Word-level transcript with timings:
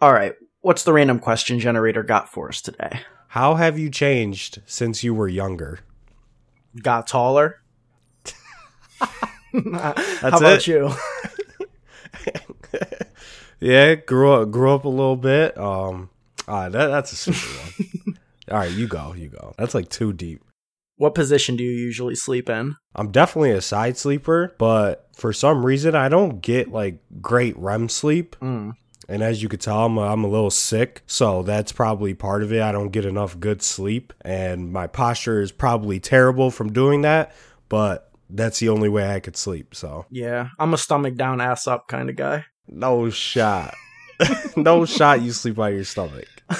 All 0.00 0.12
right. 0.12 0.34
What's 0.62 0.84
the 0.84 0.92
random 0.92 1.18
question 1.18 1.58
generator 1.58 2.02
got 2.02 2.28
for 2.30 2.48
us 2.48 2.60
today? 2.60 3.00
How 3.28 3.54
have 3.54 3.78
you 3.78 3.90
changed 3.90 4.60
since 4.66 5.04
you 5.04 5.14
were 5.14 5.28
younger? 5.28 5.80
Got 6.82 7.06
taller? 7.06 7.60
That's 9.52 10.20
How 10.20 10.28
about 10.38 10.42
it. 10.60 10.66
you? 10.66 10.90
Yeah, 13.60 13.94
grew 13.94 14.32
up 14.32 14.50
grew 14.50 14.72
up 14.74 14.86
a 14.86 14.88
little 14.88 15.16
bit. 15.16 15.56
Um, 15.58 16.08
ah, 16.48 16.70
that 16.70 16.86
that's 16.86 17.12
a 17.12 17.16
super 17.16 17.36
one. 17.36 18.18
All 18.50 18.56
right, 18.56 18.72
you 18.72 18.88
go, 18.88 19.12
you 19.12 19.28
go. 19.28 19.54
That's 19.58 19.74
like 19.74 19.90
too 19.90 20.14
deep. 20.14 20.42
What 20.96 21.14
position 21.14 21.56
do 21.56 21.62
you 21.64 21.72
usually 21.72 22.14
sleep 22.14 22.48
in? 22.48 22.76
I'm 22.94 23.10
definitely 23.10 23.50
a 23.50 23.60
side 23.60 23.98
sleeper, 23.98 24.54
but 24.58 25.08
for 25.14 25.34
some 25.34 25.64
reason 25.64 25.94
I 25.94 26.08
don't 26.08 26.40
get 26.40 26.72
like 26.72 27.00
great 27.20 27.54
REM 27.58 27.90
sleep. 27.90 28.34
Mm. 28.40 28.72
And 29.10 29.24
as 29.24 29.42
you 29.42 29.48
could 29.48 29.60
tell, 29.60 29.86
I'm 29.86 29.98
a, 29.98 30.02
I'm 30.02 30.22
a 30.22 30.28
little 30.28 30.52
sick, 30.52 31.02
so 31.08 31.42
that's 31.42 31.72
probably 31.72 32.14
part 32.14 32.44
of 32.44 32.52
it. 32.52 32.62
I 32.62 32.70
don't 32.70 32.90
get 32.90 33.04
enough 33.04 33.40
good 33.40 33.60
sleep, 33.60 34.12
and 34.20 34.72
my 34.72 34.86
posture 34.86 35.42
is 35.42 35.50
probably 35.50 35.98
terrible 35.98 36.52
from 36.52 36.72
doing 36.72 37.02
that. 37.02 37.34
But 37.68 38.08
that's 38.30 38.60
the 38.60 38.68
only 38.68 38.88
way 38.88 39.12
I 39.12 39.18
could 39.18 39.36
sleep. 39.36 39.74
So 39.74 40.06
Yeah, 40.10 40.50
I'm 40.60 40.72
a 40.74 40.78
stomach 40.78 41.16
down, 41.16 41.40
ass 41.40 41.66
up 41.66 41.88
kind 41.88 42.08
of 42.08 42.14
guy. 42.14 42.46
no 42.68 43.10
shot, 43.10 43.74
no 44.56 44.84
shot. 44.84 45.22
You 45.22 45.32
sleep 45.32 45.58
on 45.58 45.74
your 45.74 45.82
stomach. 45.82 46.28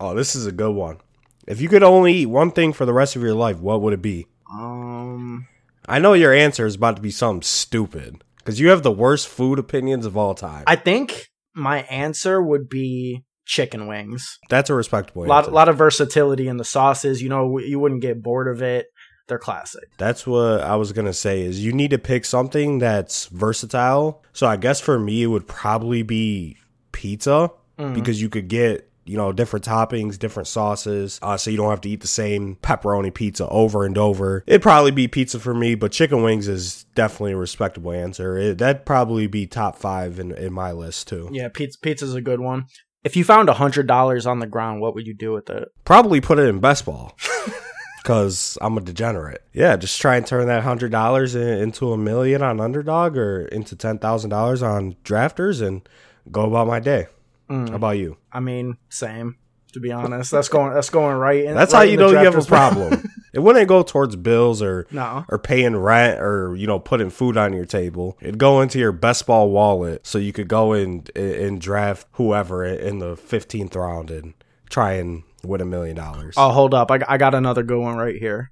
oh, 0.00 0.14
this 0.14 0.34
is 0.34 0.46
a 0.46 0.52
good 0.52 0.72
one. 0.72 1.00
If 1.46 1.60
you 1.60 1.68
could 1.68 1.82
only 1.82 2.14
eat 2.14 2.26
one 2.26 2.50
thing 2.50 2.72
for 2.72 2.86
the 2.86 2.94
rest 2.94 3.14
of 3.14 3.20
your 3.20 3.34
life, 3.34 3.58
what 3.58 3.82
would 3.82 3.92
it 3.92 4.00
be? 4.00 4.26
Um, 4.50 5.48
I 5.86 5.98
know 5.98 6.14
your 6.14 6.32
answer 6.32 6.64
is 6.64 6.76
about 6.76 6.96
to 6.96 7.02
be 7.02 7.10
something 7.10 7.42
stupid 7.42 8.24
because 8.44 8.60
you 8.60 8.70
have 8.70 8.82
the 8.82 8.92
worst 8.92 9.28
food 9.28 9.58
opinions 9.58 10.06
of 10.06 10.16
all 10.16 10.34
time. 10.34 10.64
I 10.66 10.76
think 10.76 11.28
my 11.54 11.82
answer 11.82 12.42
would 12.42 12.68
be 12.68 13.24
chicken 13.44 13.86
wings. 13.86 14.38
That's 14.48 14.70
a 14.70 14.74
respectable 14.74 15.24
A 15.24 15.26
lot, 15.26 15.52
lot 15.52 15.68
of 15.68 15.76
versatility 15.76 16.48
in 16.48 16.56
the 16.56 16.64
sauces. 16.64 17.20
You 17.22 17.28
know, 17.28 17.58
you 17.58 17.78
wouldn't 17.78 18.02
get 18.02 18.22
bored 18.22 18.48
of 18.48 18.62
it. 18.62 18.86
They're 19.28 19.38
classic. 19.38 19.84
That's 19.98 20.26
what 20.26 20.60
I 20.62 20.76
was 20.76 20.92
gonna 20.92 21.12
say. 21.12 21.42
Is 21.42 21.64
you 21.64 21.72
need 21.72 21.90
to 21.90 21.98
pick 21.98 22.24
something 22.24 22.78
that's 22.78 23.26
versatile. 23.26 24.22
So 24.32 24.46
I 24.46 24.56
guess 24.56 24.80
for 24.80 24.98
me, 24.98 25.22
it 25.22 25.28
would 25.28 25.46
probably 25.46 26.02
be 26.02 26.56
pizza 26.92 27.50
Mm. 27.78 27.94
because 27.94 28.20
you 28.20 28.28
could 28.28 28.48
get 28.48 28.90
you 29.04 29.16
know 29.16 29.32
different 29.32 29.64
toppings, 29.64 30.18
different 30.18 30.46
sauces, 30.46 31.18
uh, 31.22 31.36
so 31.36 31.50
you 31.50 31.56
don't 31.56 31.70
have 31.70 31.80
to 31.82 31.88
eat 31.88 32.00
the 32.00 32.06
same 32.06 32.56
pepperoni 32.62 33.12
pizza 33.12 33.48
over 33.48 33.84
and 33.84 33.98
over. 33.98 34.44
It'd 34.46 34.62
probably 34.62 34.90
be 34.90 35.08
pizza 35.08 35.38
for 35.38 35.54
me, 35.54 35.74
but 35.74 35.92
chicken 35.92 36.22
wings 36.22 36.48
is 36.48 36.84
definitely 36.94 37.32
a 37.32 37.36
respectable 37.36 37.92
answer. 37.92 38.36
It, 38.36 38.58
that'd 38.58 38.86
probably 38.86 39.26
be 39.26 39.46
top 39.46 39.76
five 39.76 40.18
in 40.18 40.32
in 40.32 40.52
my 40.52 40.72
list 40.72 41.08
too. 41.08 41.28
Yeah, 41.32 41.48
pizza 41.48 41.78
pizza's 41.80 42.14
a 42.14 42.20
good 42.20 42.40
one. 42.40 42.66
If 43.04 43.16
you 43.16 43.24
found 43.24 43.48
a 43.48 43.54
hundred 43.54 43.88
dollars 43.88 44.26
on 44.26 44.38
the 44.38 44.46
ground, 44.46 44.80
what 44.80 44.94
would 44.94 45.06
you 45.06 45.14
do 45.14 45.32
with 45.32 45.50
it? 45.50 45.68
Probably 45.84 46.20
put 46.20 46.38
it 46.38 46.48
in 46.48 46.60
best 46.60 46.84
ball. 46.84 47.16
Cause 48.04 48.58
I'm 48.60 48.76
a 48.76 48.80
degenerate. 48.80 49.44
Yeah, 49.52 49.76
just 49.76 50.00
try 50.00 50.16
and 50.16 50.26
turn 50.26 50.48
that 50.48 50.64
hundred 50.64 50.90
dollars 50.90 51.36
into 51.36 51.92
a 51.92 51.96
million 51.96 52.42
on 52.42 52.60
underdog 52.60 53.16
or 53.16 53.46
into 53.46 53.76
ten 53.76 53.98
thousand 53.98 54.30
dollars 54.30 54.62
on 54.62 54.96
drafters 55.04 55.64
and 55.64 55.88
go 56.30 56.46
about 56.46 56.66
my 56.66 56.80
day. 56.80 57.06
Mm. 57.52 57.68
How 57.68 57.76
about 57.76 57.98
you? 57.98 58.16
I 58.32 58.40
mean, 58.40 58.78
same. 58.88 59.36
To 59.74 59.80
be 59.80 59.90
honest, 59.90 60.30
that's 60.30 60.50
going 60.50 60.74
that's 60.74 60.90
going 60.90 61.16
right. 61.16 61.44
In, 61.44 61.54
That's 61.54 61.72
right 61.72 61.78
how 61.78 61.84
you 61.84 61.96
know 61.96 62.10
you 62.10 62.16
have 62.16 62.36
a 62.36 62.44
problem. 62.44 63.10
it 63.32 63.38
wouldn't 63.38 63.68
go 63.68 63.82
towards 63.82 64.16
bills 64.16 64.60
or 64.60 64.86
no, 64.90 65.24
or 65.30 65.38
paying 65.38 65.76
rent 65.76 66.20
or 66.20 66.54
you 66.56 66.66
know 66.66 66.78
putting 66.78 67.08
food 67.08 67.38
on 67.38 67.54
your 67.54 67.64
table. 67.64 68.18
It'd 68.20 68.36
go 68.36 68.60
into 68.60 68.78
your 68.78 68.92
best 68.92 69.26
ball 69.26 69.50
wallet 69.50 70.06
so 70.06 70.18
you 70.18 70.34
could 70.34 70.48
go 70.48 70.72
and 70.74 71.10
and 71.16 71.58
draft 71.58 72.06
whoever 72.12 72.62
in 72.66 72.98
the 72.98 73.16
fifteenth 73.16 73.74
round 73.74 74.10
and 74.10 74.34
try 74.68 74.92
and 74.92 75.22
win 75.42 75.62
a 75.62 75.66
million 75.66 75.96
dollars. 75.96 76.34
Oh, 76.36 76.50
hold 76.50 76.74
up. 76.74 76.90
I, 76.90 77.00
I 77.08 77.16
got 77.16 77.34
another 77.34 77.62
good 77.62 77.80
one 77.80 77.96
right 77.96 78.16
here. 78.16 78.50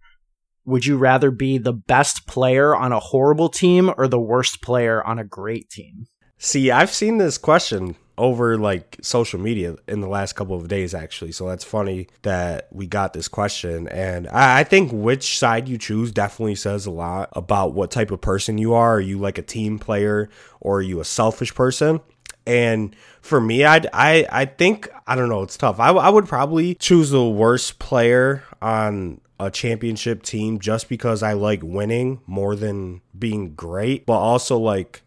Would 0.64 0.86
you 0.86 0.96
rather 0.96 1.30
be 1.30 1.58
the 1.58 1.74
best 1.74 2.26
player 2.26 2.74
on 2.74 2.92
a 2.92 3.00
horrible 3.00 3.50
team 3.50 3.92
or 3.98 4.08
the 4.08 4.20
worst 4.20 4.62
player 4.62 5.04
on 5.06 5.18
a 5.18 5.24
great 5.24 5.68
team? 5.68 6.06
See, 6.38 6.70
I've 6.70 6.90
seen 6.90 7.18
this 7.18 7.36
question 7.36 7.96
over 8.20 8.58
like 8.58 8.98
social 9.00 9.40
media 9.40 9.76
in 9.88 10.00
the 10.00 10.08
last 10.08 10.34
couple 10.34 10.54
of 10.54 10.68
days, 10.68 10.94
actually. 10.94 11.32
So 11.32 11.48
that's 11.48 11.64
funny 11.64 12.06
that 12.22 12.68
we 12.70 12.86
got 12.86 13.14
this 13.14 13.26
question. 13.26 13.88
And 13.88 14.28
I, 14.28 14.60
I 14.60 14.64
think 14.64 14.92
which 14.92 15.38
side 15.38 15.68
you 15.68 15.78
choose 15.78 16.12
definitely 16.12 16.54
says 16.54 16.84
a 16.84 16.90
lot 16.90 17.30
about 17.32 17.72
what 17.72 17.90
type 17.90 18.10
of 18.10 18.20
person 18.20 18.58
you 18.58 18.74
are. 18.74 18.96
Are 18.96 19.00
you 19.00 19.18
like 19.18 19.38
a 19.38 19.42
team 19.42 19.78
player 19.78 20.28
or 20.60 20.78
are 20.78 20.82
you 20.82 21.00
a 21.00 21.04
selfish 21.04 21.54
person? 21.54 22.00
And 22.46 22.94
for 23.22 23.40
me, 23.40 23.64
I'd, 23.64 23.86
I 23.92 24.26
I 24.30 24.44
think 24.44 24.88
I 25.06 25.14
don't 25.14 25.28
know. 25.28 25.42
It's 25.42 25.56
tough. 25.56 25.80
I 25.80 26.10
would 26.10 26.26
probably 26.26 26.74
choose 26.74 27.10
the 27.10 27.26
worst 27.26 27.78
player 27.78 28.44
on 28.60 29.20
a 29.38 29.50
championship 29.50 30.22
team 30.22 30.58
just 30.58 30.88
because 30.88 31.22
I 31.22 31.32
like 31.32 31.60
winning 31.62 32.20
more 32.26 32.54
than 32.54 33.00
being 33.18 33.54
great, 33.54 34.04
but 34.04 34.18
also 34.18 34.58
like 34.58 35.02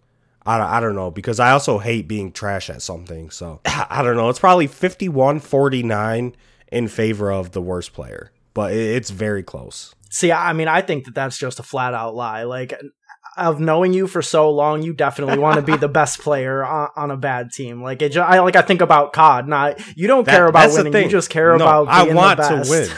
I 0.45 0.57
don't, 0.57 0.67
I 0.67 0.79
don't 0.79 0.95
know 0.95 1.09
because 1.11 1.39
I 1.39 1.51
also 1.51 1.77
hate 1.79 2.07
being 2.07 2.31
trash 2.31 2.69
at 2.69 2.81
something. 2.81 3.29
So 3.29 3.61
I 3.65 4.01
don't 4.03 4.15
know. 4.17 4.29
It's 4.29 4.39
probably 4.39 4.67
51 4.67 5.39
49 5.39 6.35
in 6.71 6.87
favor 6.87 7.31
of 7.31 7.51
the 7.51 7.61
worst 7.61 7.93
player, 7.93 8.31
but 8.53 8.73
it, 8.73 8.77
it's 8.95 9.09
very 9.09 9.43
close. 9.43 9.93
See, 10.09 10.31
I 10.31 10.53
mean, 10.53 10.67
I 10.67 10.81
think 10.81 11.05
that 11.05 11.15
that's 11.15 11.37
just 11.37 11.59
a 11.59 11.63
flat 11.63 11.93
out 11.93 12.13
lie. 12.15 12.43
Like, 12.43 12.73
of 13.35 13.59
knowing 13.59 13.93
you 13.93 14.05
for 14.05 14.21
so 14.21 14.51
long, 14.51 14.83
you 14.83 14.93
definitely 14.93 15.39
want 15.39 15.55
to 15.55 15.63
be 15.63 15.75
the 15.75 15.87
best 15.87 16.19
player 16.19 16.63
on, 16.75 16.89
on 16.95 17.09
a 17.11 17.17
bad 17.17 17.51
team. 17.51 17.81
Like, 17.81 18.01
it, 18.03 18.15
I 18.17 18.39
like 18.41 18.55
I 18.55 18.61
think 18.61 18.81
about 18.81 19.13
COD. 19.13 19.47
Not 19.47 19.97
you 19.97 20.07
don't 20.07 20.25
That- 20.25 20.35
care 20.35 20.45
about 20.47 20.71
winning. 20.73 20.93
You 20.93 21.09
just 21.09 21.29
care 21.31 21.57
No, 21.57 21.65
about. 21.65 21.87
I 21.87 22.13
want 22.13 22.39
to 22.39 22.89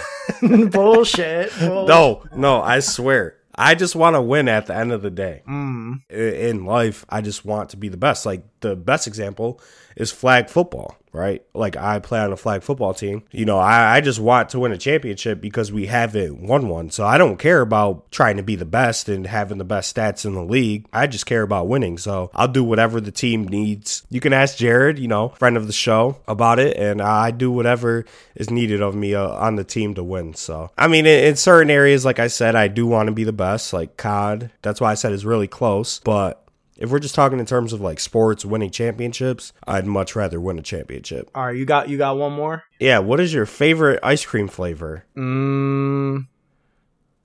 win. 0.42 0.70
Bullshit. 0.70 1.52
Bull- 1.60 1.88
No, 1.88 2.24
no, 2.36 2.62
I 2.62 2.80
swear. 2.80 3.35
I 3.58 3.76
just 3.76 3.96
want 3.96 4.16
to 4.16 4.22
win 4.22 4.48
at 4.48 4.66
the 4.68 4.76
end 4.76 4.92
of 4.92 5.02
the 5.02 5.10
day. 5.10 5.44
Mm. 5.48 6.10
In 6.10 6.66
life, 6.66 7.06
I 7.10 7.22
just 7.22 7.46
want 7.46 7.70
to 7.70 7.78
be 7.78 7.90
the 7.90 7.98
best. 7.98 8.26
Like 8.26 8.44
the 8.70 8.76
best 8.76 9.08
example 9.08 9.60
is 9.96 10.12
flag 10.12 10.50
football, 10.50 10.98
right? 11.14 11.44
Like 11.54 11.78
I 11.78 12.00
play 12.00 12.20
on 12.20 12.34
a 12.34 12.38
flag 12.38 12.64
football 12.64 12.94
team. 12.94 13.24
You 13.32 13.46
know, 13.46 13.58
I, 13.58 13.96
I 13.96 14.02
just 14.02 14.20
want 14.20 14.50
to 14.50 14.60
win 14.60 14.72
a 14.72 14.78
championship 14.78 15.40
because 15.40 15.72
we 15.72 15.86
haven't 15.86 16.42
won 16.42 16.68
one. 16.68 16.90
So 16.90 17.06
I 17.06 17.18
don't 17.18 17.38
care 17.38 17.62
about 17.62 18.12
trying 18.12 18.38
to 18.38 18.44
be 18.44 18.56
the 18.56 18.66
best 18.66 19.08
and 19.08 19.26
having 19.26 19.58
the 19.58 19.64
best 19.64 19.96
stats 19.96 20.26
in 20.26 20.34
the 20.34 20.44
league. 20.44 20.86
I 20.92 21.08
just 21.08 21.26
care 21.26 21.44
about 21.44 21.68
winning. 21.68 21.98
So 21.98 22.30
I'll 22.34 22.50
do 22.50 22.64
whatever 22.64 23.00
the 23.00 23.12
team 23.12 23.48
needs. 23.48 24.04
You 24.10 24.20
can 24.20 24.34
ask 24.34 24.58
Jared, 24.58 25.00
you 25.00 25.08
know, 25.08 25.30
friend 25.30 25.56
of 25.56 25.68
the 25.68 25.74
show, 25.74 26.18
about 26.28 26.60
it, 26.60 26.76
and 26.78 27.02
I 27.02 27.32
do 27.32 27.52
whatever 27.52 28.06
is 28.36 28.50
needed 28.50 28.82
of 28.82 28.96
me 28.96 29.16
uh, 29.16 29.30
on 29.30 29.56
the 29.56 29.64
team 29.64 29.94
to 29.96 30.04
win. 30.04 30.34
So 30.34 30.72
I 30.78 30.88
mean, 30.88 31.06
in, 31.06 31.24
in 31.24 31.36
certain 31.36 31.70
areas, 31.70 32.04
like 32.04 32.20
I 32.20 32.28
said, 32.28 32.56
I 32.56 32.68
do 32.68 32.86
want 32.86 33.08
to 33.08 33.14
be 33.14 33.24
the 33.24 33.34
best. 33.34 33.72
Like 33.72 33.98
COD, 33.98 34.52
that's 34.62 34.82
why 34.82 34.92
I 34.92 34.96
said 34.96 35.14
it's 35.14 35.24
really 35.24 35.48
close, 35.48 36.00
but. 36.00 36.42
If 36.78 36.92
we're 36.92 37.00
just 37.00 37.16
talking 37.16 37.40
in 37.40 37.46
terms 37.46 37.72
of 37.72 37.80
like 37.80 38.00
sports 38.00 38.44
winning 38.44 38.70
championships, 38.70 39.54
I'd 39.66 39.86
much 39.86 40.16
rather 40.16 40.42
win 40.42 40.60
a 40.60 40.62
championship. 40.62 41.30
All 41.34 41.46
right, 41.46 41.56
you 41.56 41.66
got 41.66 41.88
you 41.90 41.98
got 41.98 42.18
one 42.18 42.34
more. 42.34 42.64
Yeah, 42.80 43.00
what 43.00 43.20
is 43.20 43.34
your 43.34 43.46
favorite 43.46 44.00
ice 44.04 44.26
cream 44.26 44.48
flavor? 44.48 45.06
Mm, 45.16 46.28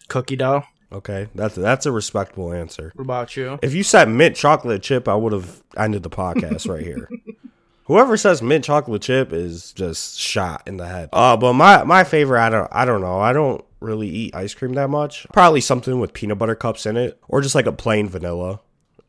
cookie 0.09 0.37
dough. 0.37 0.65
Okay, 0.93 1.28
that's 1.34 1.56
that's 1.56 1.87
a 1.87 1.93
respectable 1.93 2.53
answer. 2.53 2.93
What 2.94 3.05
about 3.05 3.37
you? 3.37 3.59
If 3.62 3.75
you 3.75 3.83
said 3.83 4.09
mint 4.09 4.37
chocolate 4.37 4.83
chip, 4.83 5.09
I 5.09 5.15
would 5.15 5.33
have 5.33 5.62
ended 5.77 6.05
the 6.05 6.10
podcast 6.10 6.69
right 6.69 6.84
here. 6.84 7.09
Whoever 7.84 8.16
says 8.16 8.41
mint 8.43 8.65
chocolate 8.65 9.03
chip 9.03 9.33
is 9.33 9.72
just 9.72 10.16
shot 10.16 10.62
in 10.66 10.77
the 10.77 10.87
head. 10.87 11.09
Uh, 11.12 11.37
but 11.37 11.55
my 11.55 11.83
my 11.83 12.05
favorite, 12.05 12.41
I 12.41 12.50
don't 12.50 12.69
I 12.71 12.84
don't 12.84 13.00
know. 13.00 13.19
I 13.19 13.33
don't 13.33 13.65
really 13.81 14.09
eat 14.09 14.34
ice 14.34 14.55
cream 14.55 14.75
that 14.75 14.91
much. 14.91 15.27
Probably 15.33 15.60
something 15.60 15.99
with 15.99 16.12
peanut 16.12 16.39
butter 16.39 16.55
cups 16.55 16.87
in 16.87 16.97
it, 16.97 17.21
or 17.27 17.41
just 17.41 17.56
like 17.56 17.66
a 17.66 17.72
plain 17.72 18.09
vanilla 18.09 18.60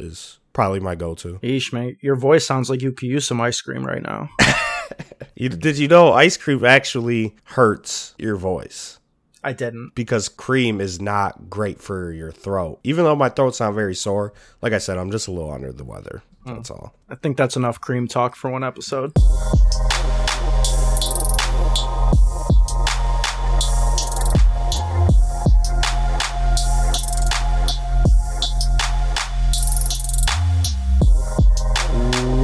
is 0.03 0.39
probably 0.53 0.79
my 0.79 0.95
go-to. 0.95 1.39
Eesh, 1.44 1.72
mate, 1.72 1.97
your 2.01 2.16
voice 2.16 2.45
sounds 2.45 2.69
like 2.69 2.81
you 2.81 2.91
could 2.91 3.07
use 3.07 3.28
some 3.28 3.39
ice 3.41 3.62
cream 3.62 3.86
right 3.86 4.01
now. 4.01 4.30
You, 5.36 5.50
did 5.50 5.80
you 5.80 5.88
know 5.88 6.13
ice 6.13 6.38
cream 6.38 6.63
actually 6.63 7.36
hurts 7.45 8.13
your 8.19 8.36
voice? 8.36 9.00
I 9.44 9.53
didn't. 9.53 9.94
because 9.95 10.30
cream 10.30 10.80
is 10.80 11.01
not 11.01 11.50
great 11.50 11.81
for 11.81 12.12
your 12.12 12.31
throat. 12.31 12.80
Even 12.83 13.06
though 13.06 13.15
my 13.15 13.30
throat's 13.30 13.59
not 13.59 13.74
very 13.74 13.95
sore, 13.95 14.33
like 14.62 14.71
I 14.74 14.77
said, 14.77 15.00
I'm 15.00 15.09
just 15.09 15.27
a 15.27 15.31
little 15.31 15.51
under 15.51 15.71
the 15.71 15.83
weather. 15.83 16.21
Hmm. 16.45 16.56
That's 16.56 16.69
all. 16.69 16.94
I 17.09 17.15
think 17.15 17.38
that's 17.38 17.56
enough 17.56 17.81
cream 17.81 18.07
talk 18.07 18.36
for 18.36 18.51
one 18.51 18.63
episode. 18.63 19.13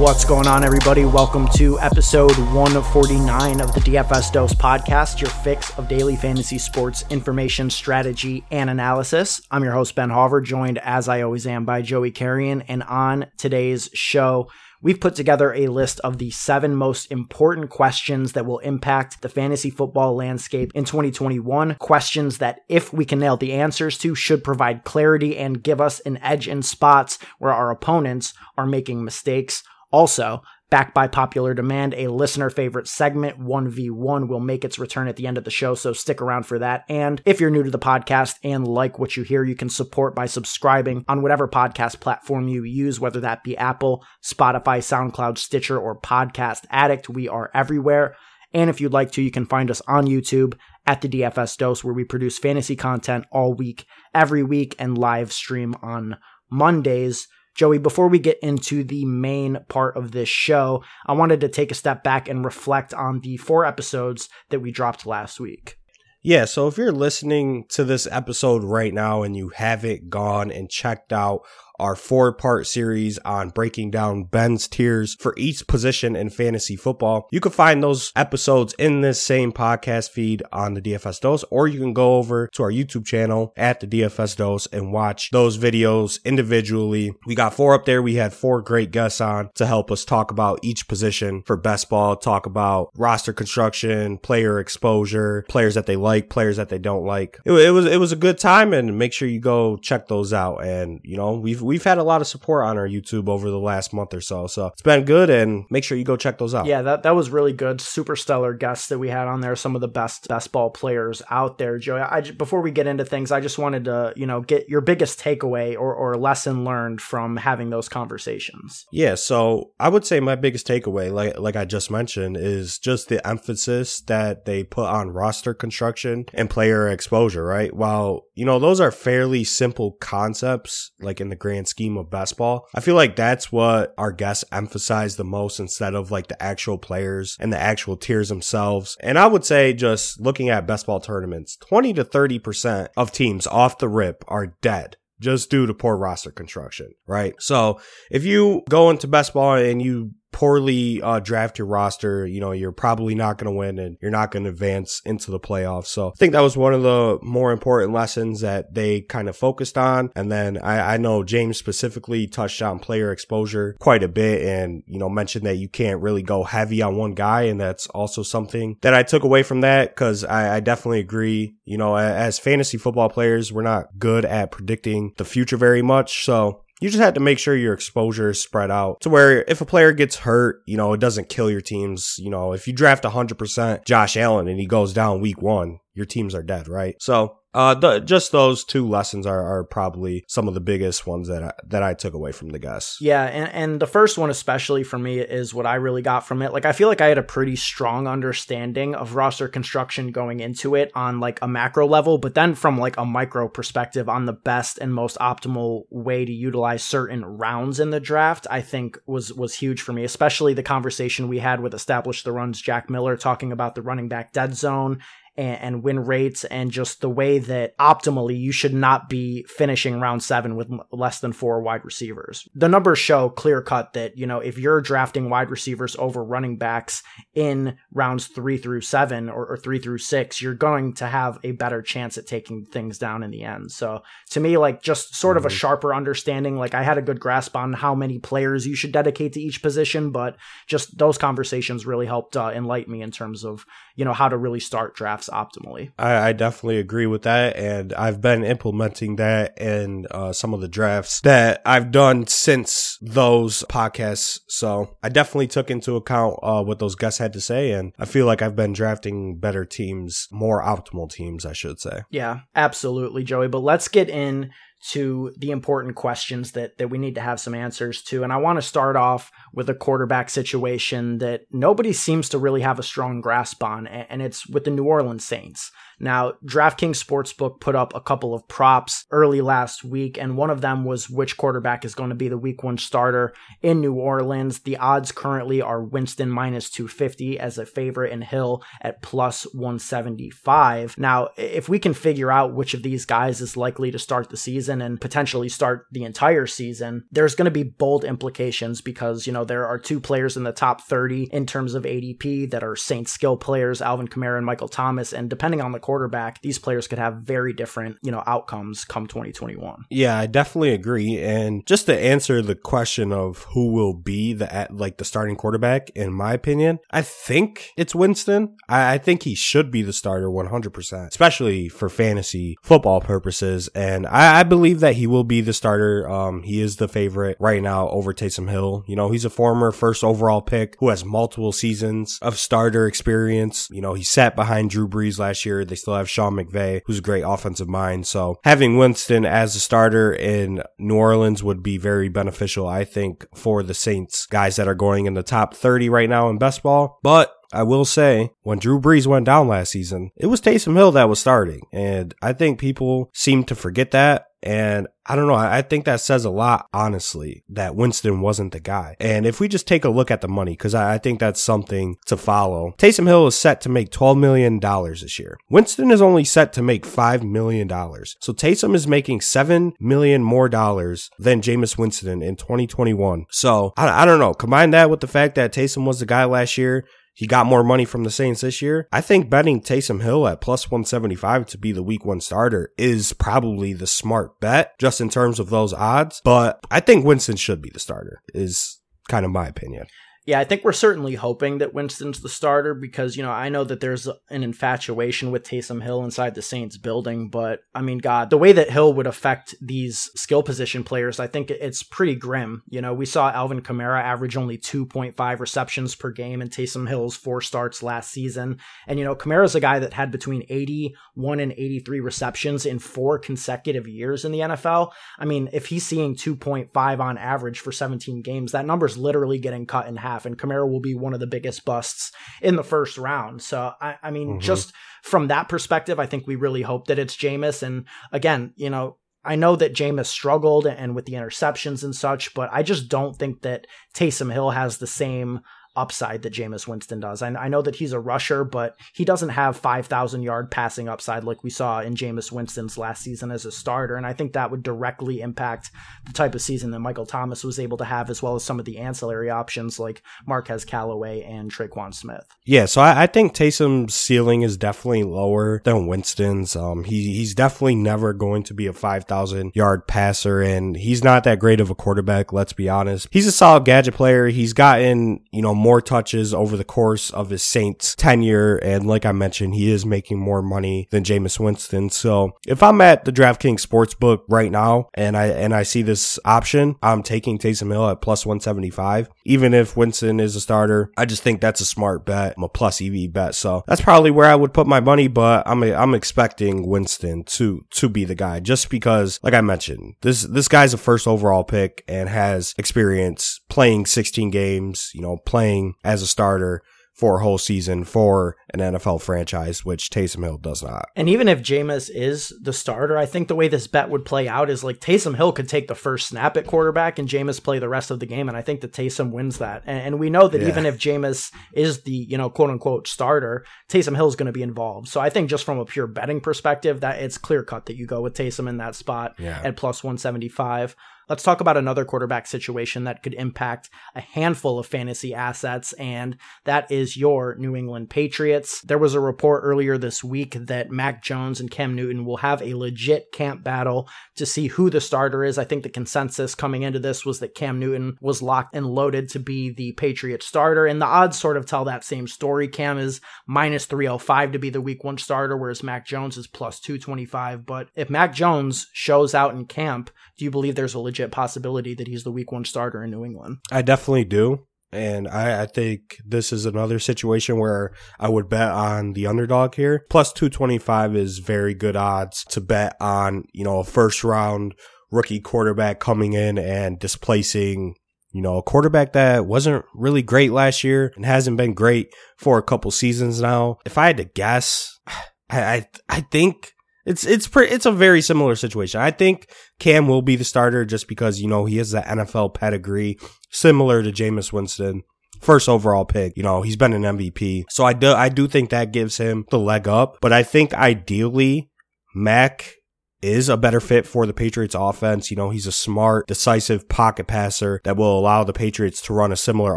What's 0.08 0.24
going 0.24 0.46
on, 0.46 0.64
everybody? 0.64 1.04
Welcome 1.04 1.48
to 1.56 1.78
episode 1.80 2.34
149 2.38 3.60
of 3.60 3.74
the 3.74 3.80
DFS 3.80 4.32
Dose 4.32 4.54
podcast, 4.54 5.20
your 5.20 5.28
fix 5.28 5.78
of 5.78 5.86
daily 5.86 6.16
fantasy 6.16 6.56
sports 6.56 7.04
information, 7.10 7.68
strategy, 7.68 8.42
and 8.50 8.70
analysis. 8.70 9.42
I'm 9.50 9.62
your 9.62 9.74
host, 9.74 9.94
Ben 9.94 10.08
Hauver, 10.08 10.42
joined 10.42 10.78
as 10.78 11.10
I 11.10 11.20
always 11.20 11.46
am 11.46 11.66
by 11.66 11.82
Joey 11.82 12.10
Carrion. 12.10 12.62
And 12.62 12.82
on 12.84 13.26
today's 13.36 13.90
show, 13.92 14.48
we've 14.80 14.98
put 14.98 15.14
together 15.14 15.52
a 15.52 15.66
list 15.66 16.00
of 16.00 16.16
the 16.16 16.30
seven 16.30 16.74
most 16.74 17.12
important 17.12 17.68
questions 17.68 18.32
that 18.32 18.46
will 18.46 18.60
impact 18.60 19.20
the 19.20 19.28
fantasy 19.28 19.68
football 19.68 20.16
landscape 20.16 20.72
in 20.74 20.86
2021. 20.86 21.74
Questions 21.74 22.38
that, 22.38 22.60
if 22.70 22.94
we 22.94 23.04
can 23.04 23.18
nail 23.18 23.36
the 23.36 23.52
answers 23.52 23.98
to, 23.98 24.14
should 24.14 24.42
provide 24.42 24.84
clarity 24.84 25.36
and 25.36 25.62
give 25.62 25.82
us 25.82 26.00
an 26.00 26.16
edge 26.22 26.48
in 26.48 26.62
spots 26.62 27.18
where 27.38 27.52
our 27.52 27.70
opponents 27.70 28.32
are 28.56 28.66
making 28.66 29.04
mistakes. 29.04 29.62
Also, 29.90 30.42
Backed 30.70 30.92
by 30.92 31.08
popular 31.08 31.54
demand, 31.54 31.94
a 31.94 32.08
listener 32.08 32.50
favorite 32.50 32.88
segment, 32.88 33.40
1v1, 33.40 34.28
will 34.28 34.38
make 34.38 34.66
its 34.66 34.78
return 34.78 35.08
at 35.08 35.16
the 35.16 35.26
end 35.26 35.38
of 35.38 35.44
the 35.44 35.50
show, 35.50 35.74
so 35.74 35.94
stick 35.94 36.20
around 36.20 36.42
for 36.42 36.58
that. 36.58 36.84
And 36.90 37.22
if 37.24 37.40
you're 37.40 37.48
new 37.48 37.62
to 37.62 37.70
the 37.70 37.78
podcast 37.78 38.34
and 38.44 38.68
like 38.68 38.98
what 38.98 39.16
you 39.16 39.22
hear, 39.22 39.42
you 39.42 39.54
can 39.54 39.70
support 39.70 40.14
by 40.14 40.26
subscribing 40.26 41.06
on 41.08 41.22
whatever 41.22 41.48
podcast 41.48 42.00
platform 42.00 42.48
you 42.48 42.64
use, 42.64 43.00
whether 43.00 43.20
that 43.20 43.42
be 43.42 43.56
Apple, 43.56 44.04
Spotify, 44.22 44.80
SoundCloud, 44.80 45.38
Stitcher, 45.38 45.78
or 45.78 45.98
Podcast 45.98 46.66
Addict. 46.70 47.08
We 47.08 47.30
are 47.30 47.50
everywhere. 47.54 48.14
And 48.52 48.68
if 48.68 48.78
you'd 48.78 48.92
like 48.92 49.12
to, 49.12 49.22
you 49.22 49.30
can 49.30 49.46
find 49.46 49.70
us 49.70 49.80
on 49.88 50.06
YouTube 50.06 50.52
at 50.86 51.00
the 51.00 51.08
DFS 51.08 51.56
Dose, 51.56 51.82
where 51.82 51.94
we 51.94 52.04
produce 52.04 52.38
fantasy 52.38 52.76
content 52.76 53.24
all 53.32 53.54
week, 53.54 53.86
every 54.14 54.42
week, 54.42 54.74
and 54.78 54.98
live 54.98 55.32
stream 55.32 55.74
on 55.80 56.18
Mondays. 56.50 57.26
Joey, 57.58 57.78
before 57.78 58.06
we 58.06 58.20
get 58.20 58.38
into 58.38 58.84
the 58.84 59.04
main 59.04 59.58
part 59.68 59.96
of 59.96 60.12
this 60.12 60.28
show, 60.28 60.84
I 61.06 61.14
wanted 61.14 61.40
to 61.40 61.48
take 61.48 61.72
a 61.72 61.74
step 61.74 62.04
back 62.04 62.28
and 62.28 62.44
reflect 62.44 62.94
on 62.94 63.18
the 63.18 63.36
four 63.36 63.64
episodes 63.64 64.28
that 64.50 64.60
we 64.60 64.70
dropped 64.70 65.06
last 65.06 65.40
week. 65.40 65.76
Yeah, 66.22 66.44
so 66.44 66.68
if 66.68 66.78
you're 66.78 66.92
listening 66.92 67.64
to 67.70 67.82
this 67.82 68.06
episode 68.12 68.62
right 68.62 68.94
now 68.94 69.24
and 69.24 69.36
you 69.36 69.48
haven't 69.48 70.08
gone 70.08 70.52
and 70.52 70.70
checked 70.70 71.12
out 71.12 71.40
our 71.78 71.96
four 71.96 72.32
part 72.32 72.66
series 72.66 73.18
on 73.18 73.50
breaking 73.50 73.90
down 73.90 74.24
Ben's 74.24 74.68
tiers 74.68 75.16
for 75.20 75.34
each 75.36 75.66
position 75.66 76.16
in 76.16 76.30
fantasy 76.30 76.76
football. 76.76 77.28
You 77.30 77.40
can 77.40 77.52
find 77.52 77.82
those 77.82 78.12
episodes 78.16 78.74
in 78.78 79.00
this 79.00 79.22
same 79.22 79.52
podcast 79.52 80.10
feed 80.10 80.42
on 80.52 80.74
the 80.74 80.80
DFS 80.80 81.20
Dose, 81.20 81.44
or 81.50 81.68
you 81.68 81.80
can 81.80 81.92
go 81.92 82.16
over 82.16 82.48
to 82.48 82.62
our 82.62 82.70
YouTube 82.70 83.06
channel 83.06 83.52
at 83.56 83.80
the 83.80 83.86
DFS 83.86 84.36
Dose 84.36 84.66
and 84.66 84.92
watch 84.92 85.30
those 85.30 85.58
videos 85.58 86.22
individually. 86.24 87.12
We 87.26 87.34
got 87.34 87.54
four 87.54 87.74
up 87.74 87.84
there. 87.84 88.02
We 88.02 88.14
had 88.14 88.32
four 88.32 88.62
great 88.62 88.90
guests 88.90 89.20
on 89.20 89.50
to 89.54 89.66
help 89.66 89.90
us 89.90 90.04
talk 90.04 90.30
about 90.30 90.60
each 90.62 90.88
position 90.88 91.42
for 91.46 91.56
best 91.56 91.88
ball, 91.90 92.16
talk 92.16 92.46
about 92.46 92.90
roster 92.96 93.32
construction, 93.32 94.18
player 94.18 94.58
exposure, 94.58 95.44
players 95.48 95.74
that 95.74 95.86
they 95.86 95.96
like, 95.96 96.30
players 96.30 96.56
that 96.56 96.68
they 96.68 96.78
don't 96.78 97.04
like. 97.04 97.38
It, 97.44 97.52
it 97.52 97.70
was, 97.70 97.86
it 97.86 98.00
was 98.00 98.12
a 98.12 98.16
good 98.16 98.38
time 98.38 98.72
and 98.72 98.98
make 98.98 99.12
sure 99.12 99.28
you 99.28 99.40
go 99.40 99.76
check 99.76 100.08
those 100.08 100.32
out. 100.32 100.64
And, 100.64 101.00
you 101.04 101.16
know, 101.16 101.34
we've, 101.34 101.62
we've 101.68 101.84
had 101.84 101.98
a 101.98 102.02
lot 102.02 102.22
of 102.22 102.26
support 102.26 102.64
on 102.64 102.78
our 102.78 102.88
YouTube 102.88 103.28
over 103.28 103.50
the 103.50 103.58
last 103.58 103.92
month 103.92 104.14
or 104.14 104.22
so. 104.22 104.46
So 104.46 104.68
it's 104.68 104.80
been 104.80 105.04
good 105.04 105.28
and 105.28 105.66
make 105.70 105.84
sure 105.84 105.98
you 105.98 106.04
go 106.04 106.16
check 106.16 106.38
those 106.38 106.54
out. 106.54 106.64
Yeah, 106.64 106.80
that, 106.80 107.02
that 107.02 107.14
was 107.14 107.28
really 107.28 107.52
good. 107.52 107.82
Super 107.82 108.16
stellar 108.16 108.54
guests 108.54 108.88
that 108.88 108.98
we 108.98 109.10
had 109.10 109.28
on 109.28 109.42
there. 109.42 109.54
Some 109.54 109.74
of 109.74 109.82
the 109.82 109.88
best 109.88 110.26
best 110.28 110.50
ball 110.50 110.70
players 110.70 111.20
out 111.30 111.58
there, 111.58 111.78
Joey. 111.78 112.00
I, 112.00 112.22
before 112.22 112.62
we 112.62 112.70
get 112.70 112.86
into 112.86 113.04
things, 113.04 113.30
I 113.30 113.40
just 113.40 113.58
wanted 113.58 113.84
to, 113.84 114.14
you 114.16 114.26
know, 114.26 114.40
get 114.40 114.68
your 114.70 114.80
biggest 114.80 115.20
takeaway 115.20 115.74
or, 115.74 115.94
or 115.94 116.16
lesson 116.16 116.64
learned 116.64 117.02
from 117.02 117.36
having 117.36 117.68
those 117.68 117.88
conversations. 117.88 118.86
Yeah. 118.90 119.14
So 119.14 119.72
I 119.78 119.90
would 119.90 120.06
say 120.06 120.20
my 120.20 120.36
biggest 120.36 120.66
takeaway, 120.66 121.12
like, 121.12 121.38
like 121.38 121.56
I 121.56 121.66
just 121.66 121.90
mentioned, 121.90 122.38
is 122.38 122.78
just 122.78 123.10
the 123.10 123.24
emphasis 123.26 124.00
that 124.02 124.46
they 124.46 124.64
put 124.64 124.86
on 124.86 125.10
roster 125.10 125.52
construction 125.52 126.24
and 126.32 126.48
player 126.48 126.88
exposure, 126.88 127.44
right? 127.44 127.74
While, 127.74 128.24
you 128.34 128.46
know, 128.46 128.58
those 128.58 128.80
are 128.80 128.90
fairly 128.90 129.44
simple 129.44 129.92
concepts, 130.00 130.92
like 131.00 131.20
in 131.20 131.28
the 131.28 131.36
grand 131.36 131.57
grand 131.58 131.68
scheme 131.68 131.96
of 131.96 132.10
best 132.10 132.36
ball. 132.36 132.68
I 132.74 132.80
feel 132.80 132.94
like 132.94 133.16
that's 133.16 133.50
what 133.50 133.94
our 133.98 134.12
guests 134.12 134.44
emphasize 134.52 135.16
the 135.16 135.24
most 135.24 135.58
instead 135.58 135.94
of 135.94 136.10
like 136.10 136.28
the 136.28 136.40
actual 136.42 136.78
players 136.78 137.36
and 137.40 137.52
the 137.52 137.58
actual 137.58 137.96
tiers 137.96 138.28
themselves. 138.28 138.96
And 139.00 139.18
I 139.18 139.26
would 139.26 139.44
say 139.44 139.72
just 139.72 140.20
looking 140.20 140.48
at 140.48 140.66
best 140.66 140.86
ball 140.86 141.00
tournaments, 141.00 141.56
20 141.56 141.94
to 141.94 142.04
30% 142.04 142.88
of 142.96 143.12
teams 143.12 143.46
off 143.46 143.78
the 143.78 143.88
rip 143.88 144.24
are 144.28 144.54
dead 144.60 144.96
just 145.20 145.50
due 145.50 145.66
to 145.66 145.74
poor 145.74 145.96
roster 145.96 146.30
construction, 146.30 146.92
right? 147.08 147.34
So 147.40 147.80
if 148.08 148.24
you 148.24 148.62
go 148.68 148.88
into 148.90 149.08
best 149.08 149.34
ball 149.34 149.54
and 149.54 149.82
you 149.82 150.12
poorly 150.32 151.02
uh, 151.02 151.20
draft 151.20 151.58
your 151.58 151.66
roster, 151.66 152.26
you 152.26 152.40
know, 152.40 152.52
you're 152.52 152.72
probably 152.72 153.14
not 153.14 153.38
going 153.38 153.52
to 153.52 153.58
win 153.58 153.78
and 153.78 153.96
you're 154.00 154.10
not 154.10 154.30
going 154.30 154.44
to 154.44 154.50
advance 154.50 155.00
into 155.04 155.30
the 155.30 155.40
playoffs. 155.40 155.86
So 155.86 156.08
I 156.08 156.12
think 156.16 156.32
that 156.32 156.40
was 156.40 156.56
one 156.56 156.74
of 156.74 156.82
the 156.82 157.18
more 157.22 157.52
important 157.52 157.92
lessons 157.92 158.40
that 158.40 158.74
they 158.74 159.00
kind 159.00 159.28
of 159.28 159.36
focused 159.36 159.78
on. 159.78 160.10
And 160.14 160.30
then 160.30 160.58
I, 160.58 160.94
I 160.94 160.96
know 160.96 161.24
James 161.24 161.58
specifically 161.58 162.26
touched 162.26 162.62
on 162.62 162.78
player 162.78 163.10
exposure 163.12 163.76
quite 163.80 164.02
a 164.02 164.08
bit 164.08 164.42
and, 164.42 164.82
you 164.86 164.98
know, 164.98 165.08
mentioned 165.08 165.46
that 165.46 165.56
you 165.56 165.68
can't 165.68 166.02
really 166.02 166.22
go 166.22 166.44
heavy 166.44 166.82
on 166.82 166.96
one 166.96 167.14
guy. 167.14 167.42
And 167.42 167.60
that's 167.60 167.86
also 167.88 168.22
something 168.22 168.76
that 168.82 168.94
I 168.94 169.02
took 169.02 169.24
away 169.24 169.42
from 169.42 169.62
that 169.62 169.94
because 169.94 170.24
I, 170.24 170.56
I 170.56 170.60
definitely 170.60 171.00
agree. 171.00 171.56
You 171.64 171.78
know, 171.78 171.96
as 171.96 172.38
fantasy 172.38 172.78
football 172.78 173.08
players, 173.08 173.52
we're 173.52 173.62
not 173.62 173.98
good 173.98 174.24
at 174.24 174.50
predicting 174.50 175.12
the 175.16 175.24
future 175.24 175.56
very 175.56 175.82
much. 175.82 176.24
So 176.24 176.64
you 176.80 176.88
just 176.88 177.02
had 177.02 177.14
to 177.14 177.20
make 177.20 177.38
sure 177.38 177.56
your 177.56 177.74
exposure 177.74 178.30
is 178.30 178.42
spread 178.42 178.70
out 178.70 179.00
to 179.00 179.10
where 179.10 179.42
if 179.42 179.60
a 179.60 179.66
player 179.66 179.92
gets 179.92 180.16
hurt, 180.16 180.62
you 180.66 180.76
know, 180.76 180.92
it 180.92 181.00
doesn't 181.00 181.28
kill 181.28 181.50
your 181.50 181.60
teams. 181.60 182.16
You 182.18 182.30
know, 182.30 182.52
if 182.52 182.66
you 182.66 182.72
draft 182.72 183.04
100% 183.04 183.84
Josh 183.84 184.16
Allen 184.16 184.48
and 184.48 184.60
he 184.60 184.66
goes 184.66 184.92
down 184.92 185.20
week 185.20 185.42
one, 185.42 185.80
your 185.98 186.06
teams 186.06 186.32
are 186.32 186.44
dead, 186.44 186.68
right? 186.68 186.94
So 187.00 187.38
uh, 187.54 187.74
the, 187.74 187.98
just 187.98 188.30
those 188.30 188.62
two 188.62 188.86
lessons 188.86 189.26
are, 189.26 189.42
are 189.42 189.64
probably 189.64 190.24
some 190.28 190.46
of 190.46 190.54
the 190.54 190.60
biggest 190.60 191.08
ones 191.08 191.26
that 191.26 191.42
I, 191.42 191.52
that 191.66 191.82
I 191.82 191.92
took 191.92 192.14
away 192.14 192.30
from 192.30 192.50
the 192.50 192.60
guests. 192.60 193.00
Yeah, 193.00 193.24
and, 193.24 193.50
and 193.52 193.80
the 193.80 193.86
first 193.86 194.16
one 194.16 194.30
especially 194.30 194.84
for 194.84 194.96
me 194.96 195.18
is 195.18 195.52
what 195.52 195.66
I 195.66 195.74
really 195.74 196.02
got 196.02 196.20
from 196.24 196.40
it. 196.42 196.52
Like 196.52 196.66
I 196.66 196.70
feel 196.70 196.86
like 196.86 197.00
I 197.00 197.08
had 197.08 197.18
a 197.18 197.22
pretty 197.22 197.56
strong 197.56 198.06
understanding 198.06 198.94
of 198.94 199.16
roster 199.16 199.48
construction 199.48 200.12
going 200.12 200.38
into 200.38 200.76
it 200.76 200.92
on 200.94 201.18
like 201.18 201.42
a 201.42 201.48
macro 201.48 201.88
level, 201.88 202.18
but 202.18 202.36
then 202.36 202.54
from 202.54 202.78
like 202.78 202.96
a 202.96 203.04
micro 203.04 203.48
perspective 203.48 204.08
on 204.08 204.26
the 204.26 204.32
best 204.32 204.78
and 204.78 204.94
most 204.94 205.18
optimal 205.18 205.82
way 205.90 206.24
to 206.24 206.32
utilize 206.32 206.84
certain 206.84 207.24
rounds 207.24 207.80
in 207.80 207.90
the 207.90 207.98
draft, 207.98 208.46
I 208.48 208.60
think 208.60 208.98
was 209.04 209.32
was 209.32 209.54
huge 209.54 209.82
for 209.82 209.92
me. 209.92 210.04
Especially 210.04 210.54
the 210.54 210.62
conversation 210.62 211.26
we 211.26 211.40
had 211.40 211.60
with 211.60 211.74
established 211.74 212.24
the 212.24 212.32
Runs 212.32 212.62
Jack 212.62 212.88
Miller 212.88 213.16
talking 213.16 213.50
about 213.50 213.74
the 213.74 213.82
running 213.82 214.08
back 214.08 214.32
dead 214.32 214.54
zone 214.54 215.00
and, 215.38 215.60
and, 215.60 215.82
win 215.84 216.00
rates 216.00 216.44
and 216.44 216.72
just 216.72 217.00
the 217.00 217.08
way 217.08 217.38
that 217.38 217.78
optimally 217.78 218.38
you 218.38 218.50
should 218.50 218.74
not 218.74 219.08
be 219.08 219.44
finishing 219.44 220.00
round 220.00 220.20
seven 220.22 220.56
with 220.56 220.68
less 220.90 221.20
than 221.20 221.32
four 221.32 221.62
wide 221.62 221.84
receivers. 221.84 222.48
The 222.56 222.68
numbers 222.68 222.98
show 222.98 223.28
clear 223.28 223.62
cut 223.62 223.92
that, 223.92 224.18
you 224.18 224.26
know, 224.26 224.40
if 224.40 224.58
you're 224.58 224.80
drafting 224.80 225.30
wide 225.30 225.50
receivers 225.50 225.94
over 225.96 226.24
running 226.24 226.58
backs 226.58 227.04
in 227.34 227.78
rounds 227.92 228.26
three 228.26 228.58
through 228.58 228.80
seven 228.80 229.28
or, 229.28 229.46
or 229.46 229.56
three 229.56 229.78
through 229.78 229.98
six, 229.98 230.42
you're 230.42 230.54
going 230.54 230.94
to 230.94 231.06
have 231.06 231.38
a 231.44 231.52
better 231.52 231.80
chance 231.82 232.18
at 232.18 232.26
taking 232.26 232.66
things 232.66 232.98
down 232.98 233.22
in 233.22 233.30
the 233.30 233.44
end. 233.44 233.70
So 233.70 234.02
to 234.30 234.40
me, 234.40 234.58
like 234.58 234.82
just 234.82 235.14
sort 235.14 235.36
of 235.36 235.44
a 235.44 235.48
mm-hmm. 235.48 235.56
sharper 235.56 235.94
understanding, 235.94 236.56
like 236.56 236.74
I 236.74 236.82
had 236.82 236.98
a 236.98 237.02
good 237.02 237.20
grasp 237.20 237.54
on 237.54 237.72
how 237.72 237.94
many 237.94 238.18
players 238.18 238.66
you 238.66 238.74
should 238.74 238.92
dedicate 238.92 239.34
to 239.34 239.40
each 239.40 239.62
position, 239.62 240.10
but 240.10 240.36
just 240.66 240.98
those 240.98 241.16
conversations 241.16 241.86
really 241.86 242.06
helped 242.06 242.36
uh, 242.36 242.50
enlighten 242.52 242.92
me 242.92 243.02
in 243.02 243.12
terms 243.12 243.44
of, 243.44 243.64
you 243.98 244.04
know, 244.04 244.12
how 244.12 244.28
to 244.28 244.36
really 244.36 244.60
start 244.60 244.94
drafts 244.94 245.28
optimally. 245.28 245.90
I, 245.98 246.28
I, 246.28 246.32
definitely 246.32 246.78
agree 246.78 247.06
with 247.06 247.22
that, 247.22 247.56
and 247.56 247.92
I've 247.94 248.20
been 248.20 248.44
implementing 248.44 249.16
that 249.16 249.60
in 249.60 250.06
uh, 250.12 250.32
some 250.32 250.54
of 250.54 250.60
the 250.60 250.68
drafts 250.68 251.20
that 251.22 251.60
I've 251.66 251.90
done 251.90 252.28
since 252.28 252.96
those 253.02 253.64
podcasts. 253.64 254.38
So 254.46 254.96
I 255.02 255.08
definitely 255.08 255.48
took 255.48 255.68
into 255.68 255.96
account 255.96 256.38
uh, 256.44 256.62
what 256.62 256.78
those 256.78 256.94
guests 256.94 257.18
had 257.18 257.32
to 257.32 257.40
say, 257.40 257.72
and 257.72 257.92
I 257.98 258.04
feel 258.04 258.24
like 258.24 258.40
I've 258.40 258.54
been 258.54 258.72
drafting 258.72 259.36
better 259.36 259.64
teams, 259.64 260.28
more 260.30 260.62
optimal 260.62 261.10
teams, 261.10 261.44
I 261.44 261.52
should 261.52 261.80
say. 261.80 262.02
Yeah, 262.08 262.42
absolutely, 262.54 263.24
Joey. 263.24 263.48
But 263.48 263.64
let's 263.64 263.88
get 263.88 264.08
in 264.08 264.52
to 264.80 265.32
the 265.36 265.50
important 265.50 265.96
questions 265.96 266.52
that 266.52 266.78
that 266.78 266.88
we 266.88 266.98
need 266.98 267.14
to 267.16 267.20
have 267.20 267.40
some 267.40 267.54
answers 267.54 268.02
to. 268.02 268.22
And 268.22 268.32
I 268.32 268.36
want 268.36 268.58
to 268.58 268.62
start 268.62 268.96
off 268.96 269.30
with 269.52 269.68
a 269.68 269.74
quarterback 269.74 270.30
situation 270.30 271.18
that 271.18 271.42
nobody 271.52 271.92
seems 271.92 272.28
to 272.30 272.38
really 272.38 272.60
have 272.60 272.78
a 272.78 272.84
strong 272.84 273.20
grasp 273.20 273.62
on, 273.62 273.86
and 273.86 274.22
it's 274.22 274.46
with 274.46 274.64
the 274.64 274.70
New 274.70 274.84
Orleans 274.84 275.24
Saints. 275.24 275.72
Now, 276.00 276.34
DraftKings 276.44 277.02
Sportsbook 277.02 277.60
put 277.60 277.74
up 277.74 277.94
a 277.94 278.00
couple 278.00 278.34
of 278.34 278.46
props 278.48 279.04
early 279.10 279.40
last 279.40 279.84
week, 279.84 280.18
and 280.18 280.36
one 280.36 280.50
of 280.50 280.60
them 280.60 280.84
was 280.84 281.10
which 281.10 281.36
quarterback 281.36 281.84
is 281.84 281.94
going 281.94 282.10
to 282.10 282.16
be 282.16 282.28
the 282.28 282.38
week 282.38 282.62
one 282.62 282.78
starter 282.78 283.32
in 283.62 283.80
New 283.80 283.94
Orleans. 283.94 284.60
The 284.60 284.76
odds 284.76 285.12
currently 285.12 285.60
are 285.60 285.82
Winston 285.82 286.30
minus 286.30 286.70
250 286.70 287.38
as 287.38 287.58
a 287.58 287.66
favorite 287.66 288.12
and 288.12 288.22
Hill 288.22 288.62
at 288.80 289.02
plus 289.02 289.44
175. 289.54 290.96
Now, 290.98 291.30
if 291.36 291.68
we 291.68 291.78
can 291.78 291.94
figure 291.94 292.30
out 292.30 292.54
which 292.54 292.74
of 292.74 292.82
these 292.82 293.04
guys 293.04 293.40
is 293.40 293.56
likely 293.56 293.90
to 293.90 293.98
start 293.98 294.30
the 294.30 294.36
season 294.36 294.80
and 294.80 295.00
potentially 295.00 295.48
start 295.48 295.86
the 295.90 296.04
entire 296.04 296.46
season, 296.46 297.04
there's 297.10 297.34
going 297.34 297.46
to 297.46 297.50
be 297.50 297.64
bold 297.64 298.04
implications 298.04 298.80
because, 298.80 299.26
you 299.26 299.32
know, 299.32 299.44
there 299.44 299.66
are 299.66 299.78
two 299.78 300.00
players 300.00 300.36
in 300.36 300.44
the 300.44 300.52
top 300.52 300.82
30 300.82 301.28
in 301.32 301.46
terms 301.46 301.74
of 301.74 301.84
ADP 301.84 302.50
that 302.50 302.62
are 302.62 302.76
Saints 302.76 303.12
skill 303.12 303.36
players, 303.36 303.82
Alvin 303.82 304.08
Kamara 304.08 304.36
and 304.36 304.46
Michael 304.46 304.68
Thomas, 304.68 305.12
and 305.12 305.28
depending 305.28 305.60
on 305.60 305.72
the 305.72 305.80
quarterback, 305.88 306.42
these 306.42 306.58
players 306.58 306.86
could 306.86 306.98
have 306.98 307.14
very 307.22 307.54
different, 307.54 307.96
you 308.02 308.10
know, 308.10 308.22
outcomes 308.26 308.84
come 308.84 309.06
2021. 309.06 309.86
Yeah, 309.88 310.18
I 310.18 310.26
definitely 310.26 310.74
agree. 310.74 311.16
And 311.16 311.66
just 311.66 311.86
to 311.86 311.98
answer 311.98 312.42
the 312.42 312.54
question 312.54 313.10
of 313.10 313.44
who 313.54 313.72
will 313.72 313.94
be 313.94 314.34
the 314.34 314.66
like 314.68 314.98
the 314.98 315.06
starting 315.06 315.34
quarterback, 315.34 315.88
in 315.94 316.12
my 316.12 316.34
opinion, 316.34 316.80
I 316.90 317.00
think 317.00 317.70
it's 317.78 317.94
Winston. 317.94 318.58
I, 318.68 318.94
I 318.94 318.98
think 318.98 319.22
he 319.22 319.34
should 319.34 319.70
be 319.70 319.80
the 319.80 319.94
starter 319.94 320.28
100%, 320.28 321.08
especially 321.08 321.70
for 321.70 321.88
fantasy 321.88 322.58
football 322.62 323.00
purposes. 323.00 323.70
And 323.74 324.06
I, 324.06 324.40
I 324.40 324.42
believe 324.42 324.80
that 324.80 324.96
he 324.96 325.06
will 325.06 325.24
be 325.24 325.40
the 325.40 325.54
starter. 325.54 326.06
Um, 326.06 326.42
he 326.42 326.60
is 326.60 326.76
the 326.76 326.88
favorite 326.88 327.38
right 327.40 327.62
now 327.62 327.88
over 327.88 328.12
Taysom 328.12 328.50
Hill. 328.50 328.84
You 328.86 328.96
know, 328.96 329.10
he's 329.10 329.24
a 329.24 329.30
former 329.30 329.72
first 329.72 330.04
overall 330.04 330.42
pick 330.42 330.76
who 330.80 330.90
has 330.90 331.02
multiple 331.02 331.52
seasons 331.52 332.18
of 332.20 332.38
starter 332.38 332.86
experience. 332.86 333.70
You 333.70 333.80
know, 333.80 333.94
he 333.94 334.04
sat 334.04 334.36
behind 334.36 334.68
Drew 334.68 334.86
Brees 334.86 335.18
last 335.18 335.46
year. 335.46 335.64
They 335.64 335.77
still 335.78 335.94
have 335.94 336.10
Sean 336.10 336.34
McVay, 336.34 336.82
who's 336.86 336.98
a 336.98 337.02
great 337.02 337.22
offensive 337.22 337.68
mind. 337.68 338.06
So 338.06 338.38
having 338.44 338.76
Winston 338.76 339.24
as 339.24 339.56
a 339.56 339.60
starter 339.60 340.12
in 340.12 340.62
New 340.78 340.96
Orleans 340.96 341.42
would 341.42 341.62
be 341.62 341.78
very 341.78 342.08
beneficial, 342.08 342.66
I 342.66 342.84
think, 342.84 343.26
for 343.34 343.62
the 343.62 343.74
Saints 343.74 344.26
guys 344.26 344.56
that 344.56 344.68
are 344.68 344.74
going 344.74 345.06
in 345.06 345.14
the 345.14 345.22
top 345.22 345.54
30 345.54 345.88
right 345.88 346.08
now 346.08 346.28
in 346.28 346.38
best 346.38 346.62
ball. 346.62 346.98
But 347.02 347.34
I 347.52 347.62
will 347.62 347.84
say, 347.84 348.30
when 348.42 348.58
Drew 348.58 348.80
Brees 348.80 349.06
went 349.06 349.26
down 349.26 349.48
last 349.48 349.70
season, 349.70 350.10
it 350.16 350.26
was 350.26 350.40
Taysom 350.40 350.76
Hill 350.76 350.92
that 350.92 351.08
was 351.08 351.18
starting. 351.18 351.62
And 351.72 352.14
I 352.20 352.34
think 352.34 352.58
people 352.58 353.10
seem 353.14 353.44
to 353.44 353.54
forget 353.54 353.92
that. 353.92 354.26
And 354.42 354.86
I 355.06 355.16
don't 355.16 355.26
know. 355.26 355.34
I 355.34 355.62
think 355.62 355.84
that 355.86 356.00
says 356.00 356.24
a 356.24 356.30
lot, 356.30 356.66
honestly, 356.72 357.42
that 357.48 357.74
Winston 357.74 358.20
wasn't 358.20 358.52
the 358.52 358.60
guy. 358.60 358.94
And 359.00 359.26
if 359.26 359.40
we 359.40 359.48
just 359.48 359.66
take 359.66 359.84
a 359.84 359.90
look 359.90 360.10
at 360.10 360.20
the 360.20 360.28
money, 360.28 360.52
because 360.52 360.74
I 360.74 360.98
think 360.98 361.18
that's 361.18 361.40
something 361.40 361.96
to 362.06 362.16
follow, 362.16 362.74
Taysom 362.78 363.06
Hill 363.06 363.26
is 363.26 363.34
set 363.34 363.60
to 363.62 363.68
make 363.68 363.90
$12 363.90 364.18
million 364.18 364.60
this 364.60 365.18
year. 365.18 365.38
Winston 365.48 365.90
is 365.90 366.02
only 366.02 366.24
set 366.24 366.52
to 366.52 366.62
make 366.62 366.86
$5 366.86 367.22
million. 367.22 367.68
So 367.68 368.32
Taysom 368.32 368.74
is 368.74 368.86
making 368.86 369.22
7 369.22 369.72
million 369.80 370.22
more 370.22 370.48
dollars 370.48 371.10
than 371.18 371.40
Jameis 371.40 371.78
Winston 371.78 372.22
in 372.22 372.36
2021. 372.36 373.24
So 373.30 373.72
I, 373.76 374.02
I 374.02 374.04
don't 374.04 374.20
know. 374.20 374.34
Combine 374.34 374.70
that 374.70 374.90
with 374.90 375.00
the 375.00 375.06
fact 375.06 375.36
that 375.36 375.52
Taysom 375.52 375.86
was 375.86 376.00
the 376.00 376.06
guy 376.06 376.24
last 376.24 376.58
year 376.58 376.86
he 377.18 377.26
got 377.26 377.46
more 377.46 377.64
money 377.64 377.84
from 377.84 378.04
the 378.04 378.12
Saints 378.12 378.42
this 378.42 378.62
year. 378.62 378.86
I 378.92 379.00
think 379.00 379.28
betting 379.28 379.60
Taysom 379.60 380.02
Hill 380.02 380.28
at 380.28 380.40
plus 380.40 380.70
175 380.70 381.46
to 381.46 381.58
be 381.58 381.72
the 381.72 381.82
week 381.82 382.04
one 382.04 382.20
starter 382.20 382.72
is 382.78 383.12
probably 383.12 383.72
the 383.72 383.88
smart 383.88 384.38
bet 384.38 384.78
just 384.78 385.00
in 385.00 385.10
terms 385.10 385.40
of 385.40 385.50
those 385.50 385.72
odds. 385.72 386.22
But 386.24 386.60
I 386.70 386.78
think 386.78 387.04
Winston 387.04 387.34
should 387.34 387.60
be 387.60 387.70
the 387.70 387.80
starter 387.80 388.22
is 388.32 388.78
kind 389.08 389.26
of 389.26 389.32
my 389.32 389.48
opinion. 389.48 389.88
Yeah, 390.28 390.40
I 390.40 390.44
think 390.44 390.62
we're 390.62 390.72
certainly 390.74 391.14
hoping 391.14 391.56
that 391.56 391.72
Winston's 391.72 392.20
the 392.20 392.28
starter 392.28 392.74
because, 392.74 393.16
you 393.16 393.22
know, 393.22 393.30
I 393.30 393.48
know 393.48 393.64
that 393.64 393.80
there's 393.80 394.06
an 394.28 394.42
infatuation 394.42 395.30
with 395.30 395.42
Taysom 395.42 395.82
Hill 395.82 396.04
inside 396.04 396.34
the 396.34 396.42
Saints 396.42 396.76
building, 396.76 397.30
but 397.30 397.60
I 397.74 397.80
mean, 397.80 397.96
God, 397.96 398.28
the 398.28 398.36
way 398.36 398.52
that 398.52 398.68
Hill 398.68 398.92
would 398.92 399.06
affect 399.06 399.54
these 399.58 400.10
skill 400.16 400.42
position 400.42 400.84
players, 400.84 401.18
I 401.18 401.28
think 401.28 401.50
it's 401.50 401.82
pretty 401.82 402.14
grim. 402.14 402.62
You 402.68 402.82
know, 402.82 402.92
we 402.92 403.06
saw 403.06 403.30
Alvin 403.30 403.62
Kamara 403.62 404.02
average 404.02 404.36
only 404.36 404.58
2.5 404.58 405.40
receptions 405.40 405.94
per 405.94 406.10
game 406.10 406.42
in 406.42 406.50
Taysom 406.50 406.86
Hill's 406.86 407.16
four 407.16 407.40
starts 407.40 407.82
last 407.82 408.10
season. 408.10 408.58
And, 408.86 408.98
you 408.98 409.06
know, 409.06 409.16
Kamara's 409.16 409.54
a 409.54 409.60
guy 409.60 409.78
that 409.78 409.94
had 409.94 410.10
between 410.10 410.44
81 410.50 411.40
and 411.40 411.52
83 411.52 412.00
receptions 412.00 412.66
in 412.66 412.80
four 412.80 413.18
consecutive 413.18 413.88
years 413.88 414.26
in 414.26 414.32
the 414.32 414.40
NFL. 414.40 414.92
I 415.18 415.24
mean, 415.24 415.48
if 415.54 415.64
he's 415.64 415.86
seeing 415.86 416.16
2.5 416.16 417.00
on 417.00 417.16
average 417.16 417.60
for 417.60 417.72
17 417.72 418.20
games, 418.20 418.52
that 418.52 418.66
number's 418.66 418.98
literally 418.98 419.38
getting 419.38 419.64
cut 419.64 419.86
in 419.86 419.96
half 419.96 420.17
half, 420.18 420.26
and 420.26 420.38
Kamara 420.38 420.68
will 420.68 420.80
be 420.80 420.94
one 420.94 421.14
of 421.14 421.20
the 421.20 421.26
biggest 421.26 421.64
busts 421.64 422.12
in 422.42 422.56
the 422.56 422.64
first 422.64 422.98
round. 422.98 423.42
So 423.42 423.72
I, 423.80 423.96
I 424.02 424.10
mean, 424.10 424.28
mm-hmm. 424.28 424.40
just 424.40 424.72
from 425.02 425.28
that 425.28 425.48
perspective, 425.48 425.98
I 425.98 426.06
think 426.06 426.26
we 426.26 426.36
really 426.36 426.62
hope 426.62 426.88
that 426.88 426.98
it's 426.98 427.16
Jameis. 427.16 427.62
And 427.62 427.84
again, 428.12 428.52
you 428.56 428.70
know, 428.70 428.96
I 429.24 429.36
know 429.36 429.56
that 429.56 429.74
Jameis 429.74 430.06
struggled 430.06 430.66
and 430.66 430.94
with 430.94 431.06
the 431.06 431.14
interceptions 431.14 431.84
and 431.84 431.94
such, 431.94 432.34
but 432.34 432.48
I 432.52 432.62
just 432.62 432.88
don't 432.88 433.16
think 433.16 433.42
that 433.42 433.66
Taysom 433.94 434.32
Hill 434.32 434.50
has 434.50 434.78
the 434.78 434.86
same 434.86 435.40
upside 435.78 436.22
that 436.22 436.32
Jameis 436.32 436.66
Winston 436.66 437.00
does. 437.00 437.22
I, 437.22 437.28
I 437.28 437.48
know 437.48 437.62
that 437.62 437.76
he's 437.76 437.92
a 437.92 438.00
rusher, 438.00 438.44
but 438.44 438.76
he 438.92 439.04
doesn't 439.04 439.28
have 439.30 439.56
5,000 439.56 440.22
yard 440.22 440.50
passing 440.50 440.88
upside 440.88 441.24
like 441.24 441.44
we 441.44 441.50
saw 441.50 441.80
in 441.80 441.94
Jameis 441.94 442.32
Winston's 442.32 442.76
last 442.76 443.02
season 443.02 443.30
as 443.30 443.44
a 443.44 443.52
starter. 443.52 443.96
And 443.96 444.06
I 444.06 444.12
think 444.12 444.32
that 444.32 444.50
would 444.50 444.62
directly 444.62 445.20
impact 445.20 445.70
the 446.06 446.12
type 446.12 446.34
of 446.34 446.42
season 446.42 446.72
that 446.72 446.80
Michael 446.80 447.06
Thomas 447.06 447.44
was 447.44 447.58
able 447.58 447.76
to 447.78 447.84
have, 447.84 448.10
as 448.10 448.22
well 448.22 448.34
as 448.34 448.44
some 448.44 448.58
of 448.58 448.64
the 448.64 448.78
ancillary 448.78 449.30
options 449.30 449.78
like 449.78 450.02
Marquez 450.26 450.64
Callaway 450.64 451.22
and 451.22 451.50
Tre'Quan 451.52 451.94
Smith. 451.94 452.26
Yeah, 452.44 452.66
so 452.66 452.80
I, 452.80 453.04
I 453.04 453.06
think 453.06 453.34
Taysom's 453.34 453.94
ceiling 453.94 454.42
is 454.42 454.56
definitely 454.56 455.04
lower 455.04 455.60
than 455.64 455.86
Winston's. 455.86 456.56
Um, 456.56 456.84
he, 456.84 457.14
he's 457.14 457.34
definitely 457.34 457.76
never 457.76 458.12
going 458.12 458.42
to 458.44 458.54
be 458.54 458.66
a 458.66 458.72
5,000 458.72 459.52
yard 459.54 459.86
passer, 459.86 460.40
and 460.40 460.76
he's 460.76 461.04
not 461.04 461.24
that 461.24 461.38
great 461.38 461.60
of 461.60 461.70
a 461.70 461.74
quarterback, 461.74 462.32
let's 462.32 462.52
be 462.52 462.68
honest. 462.68 463.08
He's 463.12 463.26
a 463.26 463.32
solid 463.32 463.64
gadget 463.64 463.94
player. 463.94 464.28
He's 464.28 464.52
gotten, 464.52 465.20
you 465.30 465.42
know, 465.42 465.54
more 465.54 465.67
more 465.68 465.82
touches 465.82 466.32
over 466.32 466.56
the 466.56 466.64
course 466.64 467.10
of 467.10 467.28
his 467.28 467.42
Saints 467.42 467.94
tenure. 467.94 468.56
And 468.56 468.86
like 468.86 469.04
I 469.04 469.12
mentioned, 469.12 469.54
he 469.54 469.70
is 469.70 469.84
making 469.84 470.18
more 470.18 470.40
money 470.40 470.88
than 470.90 471.04
Jameis 471.04 471.38
Winston. 471.38 471.90
So 471.90 472.32
if 472.46 472.62
I'm 472.62 472.80
at 472.80 473.04
the 473.04 473.12
DraftKings 473.12 473.66
Sportsbook 473.66 474.22
right 474.30 474.50
now 474.50 474.88
and 474.94 475.14
I, 475.14 475.26
and 475.26 475.54
I 475.54 475.64
see 475.64 475.82
this 475.82 476.18
option, 476.24 476.76
I'm 476.82 477.02
taking 477.02 477.36
Taysom 477.36 477.70
Hill 477.70 477.86
at 477.86 478.00
plus 478.00 478.24
175. 478.24 479.10
Even 479.26 479.52
if 479.52 479.76
Winston 479.76 480.20
is 480.20 480.36
a 480.36 480.40
starter, 480.40 480.90
I 480.96 481.04
just 481.04 481.22
think 481.22 481.42
that's 481.42 481.60
a 481.60 481.66
smart 481.66 482.06
bet. 482.06 482.32
I'm 482.38 482.44
a 482.44 482.48
plus 482.48 482.80
EV 482.80 483.12
bet. 483.12 483.34
So 483.34 483.62
that's 483.66 483.82
probably 483.82 484.10
where 484.10 484.30
I 484.30 484.36
would 484.36 484.54
put 484.54 484.66
my 484.66 484.80
money, 484.80 485.06
but 485.06 485.46
I'm, 485.46 485.62
I'm 485.62 485.94
expecting 485.94 486.66
Winston 486.66 487.24
to, 487.24 487.66
to 487.72 487.90
be 487.90 488.06
the 488.06 488.14
guy 488.14 488.40
just 488.40 488.70
because, 488.70 489.20
like 489.22 489.34
I 489.34 489.42
mentioned, 489.42 489.96
this, 490.00 490.22
this 490.22 490.48
guy's 490.48 490.72
a 490.72 490.78
first 490.78 491.06
overall 491.06 491.44
pick 491.44 491.84
and 491.86 492.08
has 492.08 492.54
experience 492.56 493.42
playing 493.50 493.84
16 493.84 494.30
games, 494.30 494.92
you 494.94 495.02
know, 495.02 495.18
playing 495.18 495.47
playing 495.48 495.74
as 495.82 496.02
a 496.02 496.06
starter 496.06 496.62
for 496.92 497.16
a 497.16 497.22
whole 497.22 497.38
season 497.38 497.84
for 497.84 498.36
an 498.54 498.60
NFL 498.60 499.02
franchise, 499.02 499.64
which 499.64 499.90
Taysom 499.90 500.24
Hill 500.24 500.38
does 500.38 500.62
not. 500.62 500.88
And 500.96 501.08
even 501.08 501.28
if 501.28 501.42
Jameis 501.42 501.90
is 501.92 502.32
the 502.40 502.52
starter, 502.52 502.96
I 502.96 503.06
think 503.06 503.28
the 503.28 503.34
way 503.34 503.48
this 503.48 503.66
bet 503.66 503.90
would 503.90 504.04
play 504.04 504.26
out 504.28 504.48
is 504.48 504.64
like 504.64 504.80
Taysom 504.80 505.16
Hill 505.16 505.32
could 505.32 505.48
take 505.48 505.68
the 505.68 505.74
first 505.74 506.08
snap 506.08 506.36
at 506.36 506.46
quarterback 506.46 506.98
and 506.98 507.08
Jameis 507.08 507.42
play 507.42 507.58
the 507.58 507.68
rest 507.68 507.90
of 507.90 508.00
the 508.00 508.06
game. 508.06 508.28
And 508.28 508.36
I 508.36 508.42
think 508.42 508.62
that 508.62 508.72
Taysom 508.72 509.10
wins 509.10 509.38
that. 509.38 509.62
And, 509.66 509.80
and 509.86 509.98
we 509.98 510.10
know 510.10 510.28
that 510.28 510.40
yeah. 510.40 510.48
even 510.48 510.66
if 510.66 510.78
Jameis 510.78 511.32
is 511.52 511.82
the, 511.82 511.92
you 511.92 512.16
know, 512.16 512.30
quote 512.30 512.50
unquote 512.50 512.88
starter, 512.88 513.44
Taysom 513.68 513.96
Hill 513.96 514.08
is 514.08 514.16
going 514.16 514.26
to 514.26 514.32
be 514.32 514.42
involved. 514.42 514.88
So 514.88 515.00
I 515.00 515.10
think 515.10 515.28
just 515.28 515.44
from 515.44 515.58
a 515.58 515.64
pure 515.64 515.86
betting 515.86 516.20
perspective, 516.20 516.80
that 516.80 517.02
it's 517.02 517.18
clear 517.18 517.42
cut 517.42 517.66
that 517.66 517.76
you 517.76 517.86
go 517.86 518.00
with 518.00 518.14
Taysom 518.14 518.48
in 518.48 518.58
that 518.58 518.74
spot 518.74 519.14
yeah. 519.18 519.40
at 519.44 519.56
plus 519.56 519.84
175. 519.84 520.74
Let's 521.08 521.22
talk 521.22 521.40
about 521.40 521.56
another 521.56 521.86
quarterback 521.86 522.26
situation 522.26 522.84
that 522.84 523.02
could 523.02 523.14
impact 523.14 523.70
a 523.94 524.00
handful 524.00 524.58
of 524.58 524.66
fantasy 524.66 525.14
assets, 525.14 525.72
and 525.74 526.18
that 526.44 526.70
is 526.70 526.98
your 526.98 527.34
New 527.36 527.56
England 527.56 527.88
Patriots. 527.88 528.37
There 528.64 528.78
was 528.78 528.94
a 528.94 529.00
report 529.00 529.42
earlier 529.44 529.78
this 529.78 530.02
week 530.02 530.36
that 530.38 530.70
Mac 530.70 531.02
Jones 531.02 531.40
and 531.40 531.50
Cam 531.50 531.74
Newton 531.74 532.04
will 532.04 532.18
have 532.18 532.42
a 532.42 532.54
legit 532.54 533.12
camp 533.12 533.42
battle 533.42 533.88
to 534.16 534.26
see 534.26 534.48
who 534.48 534.70
the 534.70 534.80
starter 534.80 535.24
is. 535.24 535.38
I 535.38 535.44
think 535.44 535.62
the 535.62 535.68
consensus 535.68 536.34
coming 536.34 536.62
into 536.62 536.78
this 536.78 537.04
was 537.04 537.20
that 537.20 537.34
Cam 537.34 537.58
Newton 537.58 537.96
was 538.00 538.22
locked 538.22 538.54
and 538.54 538.66
loaded 538.66 539.08
to 539.10 539.18
be 539.18 539.50
the 539.50 539.72
Patriot 539.72 540.22
starter, 540.22 540.66
and 540.66 540.80
the 540.80 540.86
odds 540.86 541.18
sort 541.18 541.36
of 541.36 541.46
tell 541.46 541.64
that 541.64 541.84
same 541.84 542.06
story. 542.06 542.48
Cam 542.48 542.78
is 542.78 543.00
minus 543.26 543.66
305 543.66 544.32
to 544.32 544.38
be 544.38 544.50
the 544.50 544.60
week 544.60 544.84
one 544.84 544.98
starter, 544.98 545.36
whereas 545.36 545.62
Mac 545.62 545.86
Jones 545.86 546.16
is 546.16 546.26
plus 546.26 546.60
225. 546.60 547.46
But 547.46 547.68
if 547.74 547.90
Mac 547.90 548.14
Jones 548.14 548.68
shows 548.72 549.14
out 549.14 549.34
in 549.34 549.46
camp, 549.46 549.90
do 550.16 550.24
you 550.24 550.30
believe 550.30 550.54
there's 550.54 550.74
a 550.74 550.80
legit 550.80 551.10
possibility 551.10 551.74
that 551.74 551.88
he's 551.88 552.04
the 552.04 552.12
week 552.12 552.32
one 552.32 552.44
starter 552.44 552.82
in 552.82 552.90
New 552.90 553.04
England? 553.04 553.38
I 553.50 553.62
definitely 553.62 554.04
do. 554.04 554.47
And 554.70 555.08
I, 555.08 555.42
I, 555.42 555.46
think 555.46 555.96
this 556.04 556.32
is 556.32 556.44
another 556.44 556.78
situation 556.78 557.38
where 557.38 557.72
I 557.98 558.10
would 558.10 558.28
bet 558.28 558.50
on 558.50 558.92
the 558.92 559.06
underdog 559.06 559.54
here. 559.54 559.86
Plus 559.88 560.12
225 560.12 560.94
is 560.94 561.18
very 561.20 561.54
good 561.54 561.74
odds 561.74 562.24
to 562.30 562.42
bet 562.42 562.76
on, 562.78 563.24
you 563.32 563.44
know, 563.44 563.60
a 563.60 563.64
first 563.64 564.04
round 564.04 564.54
rookie 564.90 565.20
quarterback 565.20 565.80
coming 565.80 566.12
in 566.12 566.38
and 566.38 566.78
displacing, 566.78 567.76
you 568.12 568.20
know, 568.20 568.36
a 568.36 568.42
quarterback 568.42 568.92
that 568.92 569.24
wasn't 569.24 569.64
really 569.74 570.02
great 570.02 570.32
last 570.32 570.62
year 570.62 570.92
and 570.96 571.06
hasn't 571.06 571.38
been 571.38 571.54
great 571.54 571.88
for 572.18 572.36
a 572.36 572.42
couple 572.42 572.70
seasons 572.70 573.22
now. 573.22 573.56
If 573.64 573.78
I 573.78 573.86
had 573.86 573.96
to 573.96 574.04
guess, 574.04 574.78
I, 575.30 575.40
I, 575.40 575.66
I 575.88 576.00
think 576.00 576.52
it's 576.88 577.04
it's 577.04 577.28
pretty. 577.28 577.52
It's 577.52 577.66
a 577.66 577.72
very 577.72 578.00
similar 578.00 578.34
situation. 578.34 578.80
I 578.80 578.90
think 578.90 579.28
Cam 579.58 579.88
will 579.88 580.00
be 580.00 580.16
the 580.16 580.24
starter 580.24 580.64
just 580.64 580.88
because 580.88 581.20
you 581.20 581.28
know 581.28 581.44
he 581.44 581.58
has 581.58 581.72
the 581.72 581.82
NFL 581.82 582.32
pedigree, 582.32 582.98
similar 583.30 583.82
to 583.82 583.92
Jameis 583.92 584.32
Winston. 584.32 584.82
First 585.20 585.48
overall 585.48 585.84
pick, 585.84 586.16
you 586.16 586.22
know, 586.22 586.42
he's 586.42 586.56
been 586.56 586.72
an 586.72 586.82
MVP. 586.82 587.44
So 587.50 587.64
I 587.64 587.74
do 587.74 587.92
I 587.92 588.08
do 588.08 588.26
think 588.26 588.48
that 588.50 588.72
gives 588.72 588.96
him 588.96 589.26
the 589.30 589.38
leg 589.38 589.68
up. 589.68 589.98
But 590.00 590.14
I 590.14 590.22
think 590.22 590.54
ideally 590.54 591.50
Mac 591.94 592.54
is 593.02 593.28
a 593.28 593.36
better 593.36 593.60
fit 593.60 593.86
for 593.86 594.06
the 594.06 594.12
Patriots 594.12 594.54
offense. 594.58 595.10
You 595.10 595.16
know, 595.16 595.30
he's 595.30 595.46
a 595.46 595.52
smart, 595.52 596.06
decisive 596.06 596.68
pocket 596.68 597.06
passer 597.06 597.60
that 597.64 597.76
will 597.76 597.98
allow 597.98 598.24
the 598.24 598.32
Patriots 598.32 598.80
to 598.82 598.92
run 598.92 599.12
a 599.12 599.16
similar 599.16 599.56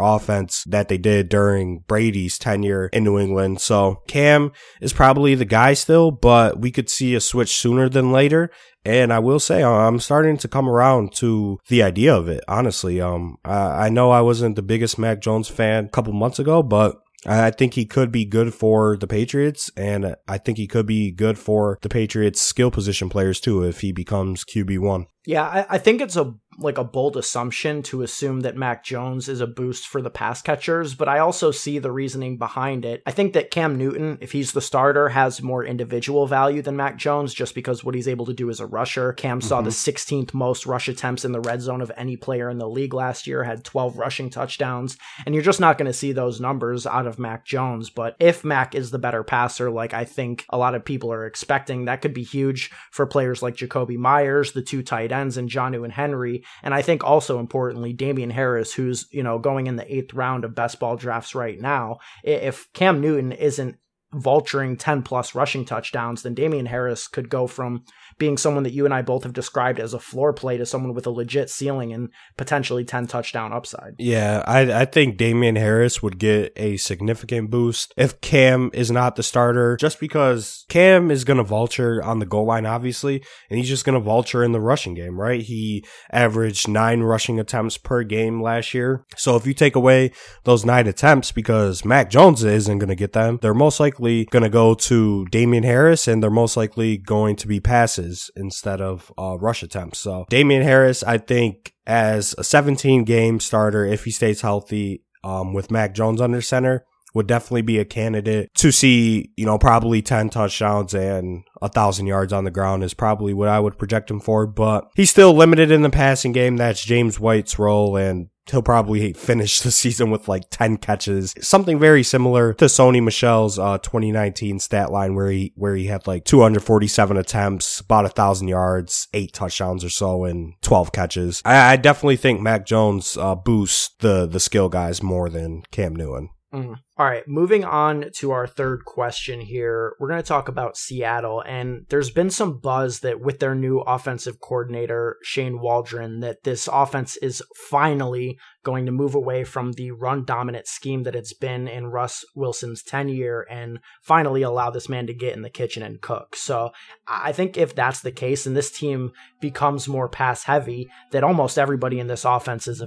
offense 0.00 0.64
that 0.64 0.88
they 0.88 0.98
did 0.98 1.28
during 1.28 1.80
Brady's 1.86 2.38
tenure 2.38 2.88
in 2.92 3.04
New 3.04 3.18
England. 3.18 3.60
So 3.60 4.02
Cam 4.06 4.52
is 4.80 4.92
probably 4.92 5.34
the 5.34 5.44
guy 5.44 5.74
still, 5.74 6.10
but 6.10 6.60
we 6.60 6.70
could 6.70 6.88
see 6.88 7.14
a 7.14 7.20
switch 7.20 7.56
sooner 7.56 7.88
than 7.88 8.12
later. 8.12 8.50
And 8.84 9.12
I 9.12 9.20
will 9.20 9.38
say, 9.38 9.62
I'm 9.62 10.00
starting 10.00 10.36
to 10.38 10.48
come 10.48 10.68
around 10.68 11.12
to 11.16 11.60
the 11.68 11.84
idea 11.84 12.14
of 12.14 12.28
it. 12.28 12.42
Honestly, 12.48 13.00
um, 13.00 13.36
I, 13.44 13.86
I 13.86 13.88
know 13.90 14.10
I 14.10 14.22
wasn't 14.22 14.56
the 14.56 14.62
biggest 14.62 14.98
Mac 14.98 15.20
Jones 15.20 15.48
fan 15.48 15.84
a 15.84 15.88
couple 15.88 16.12
months 16.12 16.40
ago, 16.40 16.64
but 16.64 16.96
I 17.24 17.50
think 17.50 17.74
he 17.74 17.84
could 17.84 18.10
be 18.10 18.24
good 18.24 18.52
for 18.52 18.96
the 18.96 19.06
Patriots, 19.06 19.70
and 19.76 20.16
I 20.26 20.38
think 20.38 20.58
he 20.58 20.66
could 20.66 20.86
be 20.86 21.12
good 21.12 21.38
for 21.38 21.78
the 21.82 21.88
Patriots' 21.88 22.40
skill 22.40 22.70
position 22.70 23.08
players 23.08 23.40
too 23.40 23.62
if 23.62 23.80
he 23.80 23.92
becomes 23.92 24.44
QB 24.44 24.78
one. 24.80 25.06
Yeah, 25.24 25.44
I, 25.44 25.66
I, 25.76 25.78
think 25.78 26.00
it's 26.00 26.16
a 26.16 26.34
like 26.58 26.78
a 26.78 26.84
bold 26.84 27.16
assumption 27.16 27.82
to 27.82 28.02
assume 28.02 28.40
that 28.40 28.56
Mac 28.56 28.84
Jones 28.84 29.28
is 29.28 29.40
a 29.40 29.46
boost 29.46 29.86
for 29.86 30.02
the 30.02 30.10
pass 30.10 30.42
catchers, 30.42 30.94
but 30.94 31.08
I 31.08 31.18
also 31.18 31.50
see 31.50 31.78
the 31.78 31.90
reasoning 31.90 32.36
behind 32.36 32.84
it. 32.84 33.02
I 33.06 33.10
think 33.10 33.32
that 33.32 33.50
Cam 33.50 33.76
Newton, 33.76 34.18
if 34.20 34.32
he's 34.32 34.52
the 34.52 34.60
starter, 34.60 35.10
has 35.10 35.42
more 35.42 35.64
individual 35.64 36.26
value 36.26 36.62
than 36.62 36.76
Mac 36.76 36.96
Jones 36.96 37.32
just 37.32 37.54
because 37.54 37.82
what 37.82 37.94
he's 37.94 38.08
able 38.08 38.26
to 38.26 38.32
do 38.32 38.50
as 38.50 38.60
a 38.60 38.66
rusher. 38.66 39.12
Cam 39.12 39.38
mm-hmm. 39.38 39.48
saw 39.48 39.62
the 39.62 39.70
16th 39.70 40.34
most 40.34 40.66
rush 40.66 40.88
attempts 40.88 41.24
in 41.24 41.32
the 41.32 41.40
red 41.40 41.60
zone 41.60 41.80
of 41.80 41.92
any 41.96 42.16
player 42.16 42.50
in 42.50 42.58
the 42.58 42.68
league 42.68 42.94
last 42.94 43.26
year, 43.26 43.44
had 43.44 43.64
12 43.64 43.96
rushing 43.96 44.30
touchdowns, 44.30 44.96
and 45.24 45.34
you're 45.34 45.44
just 45.44 45.60
not 45.60 45.78
going 45.78 45.86
to 45.86 45.92
see 45.92 46.12
those 46.12 46.40
numbers 46.40 46.86
out 46.86 47.06
of 47.06 47.18
Mac 47.18 47.44
Jones. 47.44 47.90
But 47.90 48.16
if 48.18 48.44
Mac 48.44 48.74
is 48.74 48.90
the 48.90 48.98
better 48.98 49.24
passer, 49.24 49.70
like 49.70 49.94
I 49.94 50.04
think 50.04 50.44
a 50.50 50.58
lot 50.58 50.74
of 50.74 50.84
people 50.84 51.12
are 51.12 51.26
expecting, 51.26 51.86
that 51.86 52.02
could 52.02 52.14
be 52.14 52.22
huge 52.22 52.70
for 52.90 53.06
players 53.06 53.42
like 53.42 53.56
Jakobi 53.56 53.96
Meyers, 53.96 54.52
the 54.52 54.62
two 54.62 54.82
tight 54.82 55.12
ends 55.12 55.36
and 55.36 55.48
Jonnu 55.48 55.84
and 55.84 55.92
Henry. 55.92 56.41
And 56.62 56.74
I 56.74 56.82
think 56.82 57.04
also 57.04 57.38
importantly, 57.38 57.92
Damien 57.92 58.30
Harris, 58.30 58.72
who's, 58.72 59.06
you 59.10 59.22
know, 59.22 59.38
going 59.38 59.66
in 59.66 59.76
the 59.76 59.94
eighth 59.94 60.14
round 60.14 60.44
of 60.44 60.54
best 60.54 60.80
ball 60.80 60.96
drafts 60.96 61.34
right 61.34 61.60
now. 61.60 61.98
If 62.22 62.72
Cam 62.72 63.00
Newton 63.00 63.32
isn't 63.32 63.76
vulturing 64.14 64.78
10 64.78 65.02
plus 65.02 65.34
rushing 65.34 65.64
touchdowns, 65.64 66.22
then 66.22 66.34
Damien 66.34 66.66
Harris 66.66 67.08
could 67.08 67.28
go 67.28 67.46
from 67.46 67.84
being 68.22 68.38
someone 68.38 68.62
that 68.62 68.72
you 68.72 68.84
and 68.84 68.94
I 68.94 69.02
both 69.02 69.24
have 69.24 69.32
described 69.32 69.80
as 69.80 69.94
a 69.94 69.98
floor 69.98 70.32
play 70.32 70.56
to 70.56 70.64
someone 70.64 70.94
with 70.94 71.08
a 71.08 71.10
legit 71.10 71.50
ceiling 71.50 71.92
and 71.92 72.08
potentially 72.36 72.84
10 72.84 73.08
touchdown 73.08 73.52
upside. 73.52 73.96
Yeah, 73.98 74.44
I, 74.46 74.82
I 74.82 74.84
think 74.84 75.16
Damien 75.16 75.56
Harris 75.56 76.04
would 76.04 76.20
get 76.20 76.52
a 76.54 76.76
significant 76.76 77.50
boost 77.50 77.92
if 77.96 78.20
Cam 78.20 78.70
is 78.74 78.92
not 78.92 79.16
the 79.16 79.24
starter, 79.24 79.76
just 79.76 79.98
because 79.98 80.64
Cam 80.68 81.10
is 81.10 81.24
going 81.24 81.38
to 81.38 81.42
vulture 81.42 82.00
on 82.00 82.20
the 82.20 82.24
goal 82.24 82.46
line, 82.46 82.64
obviously, 82.64 83.24
and 83.50 83.58
he's 83.58 83.68
just 83.68 83.84
going 83.84 83.94
to 83.94 84.00
vulture 84.00 84.44
in 84.44 84.52
the 84.52 84.60
rushing 84.60 84.94
game, 84.94 85.18
right? 85.18 85.42
He 85.42 85.84
averaged 86.12 86.68
nine 86.68 87.00
rushing 87.00 87.40
attempts 87.40 87.76
per 87.76 88.04
game 88.04 88.40
last 88.40 88.72
year. 88.72 89.04
So 89.16 89.34
if 89.34 89.48
you 89.48 89.52
take 89.52 89.74
away 89.74 90.12
those 90.44 90.64
nine 90.64 90.86
attempts 90.86 91.32
because 91.32 91.84
Mac 91.84 92.08
Jones 92.08 92.44
isn't 92.44 92.78
going 92.78 92.88
to 92.88 92.94
get 92.94 93.14
them, 93.14 93.40
they're 93.42 93.52
most 93.52 93.80
likely 93.80 94.26
going 94.26 94.44
to 94.44 94.48
go 94.48 94.74
to 94.74 95.26
Damien 95.32 95.64
Harris 95.64 96.06
and 96.06 96.22
they're 96.22 96.30
most 96.30 96.56
likely 96.56 96.98
going 96.98 97.34
to 97.34 97.48
be 97.48 97.58
passes 97.58 98.11
instead 98.36 98.80
of 98.80 99.12
uh, 99.18 99.36
rush 99.38 99.62
attempts. 99.62 99.98
So 99.98 100.26
Damien 100.28 100.62
Harris, 100.62 101.02
I 101.02 101.18
think 101.18 101.74
as 101.86 102.34
a 102.38 102.44
17 102.44 103.04
game 103.04 103.40
starter, 103.40 103.84
if 103.84 104.04
he 104.04 104.10
stays 104.10 104.40
healthy, 104.40 105.04
um, 105.24 105.52
with 105.52 105.70
Mac 105.70 105.94
Jones 105.94 106.20
under 106.20 106.40
center, 106.40 106.84
would 107.14 107.26
definitely 107.26 107.62
be 107.62 107.78
a 107.78 107.84
candidate 107.84 108.52
to 108.54 108.70
see, 108.70 109.32
you 109.36 109.44
know, 109.44 109.58
probably 109.58 110.02
10 110.02 110.30
touchdowns 110.30 110.94
and 110.94 111.44
a 111.60 111.68
thousand 111.68 112.06
yards 112.06 112.32
on 112.32 112.44
the 112.44 112.50
ground 112.50 112.82
is 112.82 112.94
probably 112.94 113.34
what 113.34 113.48
I 113.48 113.60
would 113.60 113.78
project 113.78 114.10
him 114.10 114.20
for, 114.20 114.46
but 114.46 114.88
he's 114.94 115.10
still 115.10 115.34
limited 115.34 115.70
in 115.70 115.82
the 115.82 115.90
passing 115.90 116.32
game. 116.32 116.56
That's 116.56 116.84
James 116.84 117.20
White's 117.20 117.58
role 117.58 117.96
and 117.96 118.28
he'll 118.50 118.62
probably 118.62 119.12
finish 119.12 119.60
the 119.60 119.70
season 119.70 120.10
with 120.10 120.28
like 120.28 120.44
10 120.50 120.78
catches, 120.78 121.34
something 121.40 121.78
very 121.78 122.02
similar 122.02 122.54
to 122.54 122.66
Sony 122.66 123.02
Michel's 123.02 123.58
uh, 123.58 123.78
2019 123.78 124.58
stat 124.58 124.90
line 124.90 125.14
where 125.14 125.30
he 125.30 125.52
where 125.56 125.76
he 125.76 125.86
had 125.86 126.06
like 126.06 126.24
247 126.24 127.16
attempts, 127.16 127.80
about 127.80 128.04
a 128.04 128.10
thousand 128.10 128.48
yards, 128.48 129.08
eight 129.12 129.32
touchdowns 129.32 129.84
or 129.84 129.90
so, 129.90 130.24
and 130.24 130.54
12 130.62 130.92
catches. 130.92 131.42
I, 131.44 131.72
I 131.72 131.76
definitely 131.76 132.16
think 132.16 132.40
Mac 132.40 132.66
Jones 132.66 133.16
uh, 133.16 133.34
boosts 133.34 133.94
the 134.00 134.26
the 134.26 134.40
skill 134.40 134.68
guys 134.68 135.02
more 135.02 135.28
than 135.28 135.62
Cam 135.70 135.94
Newton. 135.94 136.30
Mm. 136.52 136.76
All 136.98 137.06
right, 137.06 137.26
moving 137.26 137.64
on 137.64 138.10
to 138.16 138.30
our 138.30 138.46
third 138.46 138.84
question 138.84 139.40
here. 139.40 139.96
We're 139.98 140.08
going 140.08 140.20
to 140.20 140.26
talk 140.26 140.48
about 140.48 140.76
Seattle, 140.76 141.40
and 141.40 141.86
there's 141.88 142.10
been 142.10 142.28
some 142.28 142.58
buzz 142.58 143.00
that 143.00 143.20
with 143.20 143.38
their 143.38 143.54
new 143.54 143.78
offensive 143.80 144.38
coordinator, 144.38 145.16
Shane 145.22 145.60
Waldron, 145.60 146.20
that 146.20 146.44
this 146.44 146.68
offense 146.70 147.16
is 147.16 147.42
finally 147.70 148.38
going 148.64 148.84
to 148.84 148.92
move 148.92 149.14
away 149.14 149.44
from 149.44 149.72
the 149.72 149.92
run 149.92 150.26
dominant 150.26 150.66
scheme 150.66 151.04
that 151.04 151.16
it's 151.16 151.32
been 151.32 151.66
in 151.66 151.86
Russ 151.86 152.22
Wilson's 152.36 152.82
tenure 152.82 153.40
and 153.50 153.78
finally 154.02 154.42
allow 154.42 154.68
this 154.68 154.90
man 154.90 155.06
to 155.06 155.14
get 155.14 155.34
in 155.34 155.42
the 155.42 155.50
kitchen 155.50 155.82
and 155.82 156.02
cook. 156.02 156.36
So 156.36 156.70
I 157.08 157.32
think 157.32 157.56
if 157.56 157.74
that's 157.74 158.02
the 158.02 158.12
case 158.12 158.46
and 158.46 158.54
this 158.54 158.70
team 158.70 159.12
becomes 159.40 159.88
more 159.88 160.08
pass 160.08 160.44
heavy, 160.44 160.90
that 161.12 161.24
almost 161.24 161.58
everybody 161.58 161.98
in 161.98 162.08
this 162.08 162.26
offense 162.26 162.68
is 162.68 162.82
a. 162.82 162.86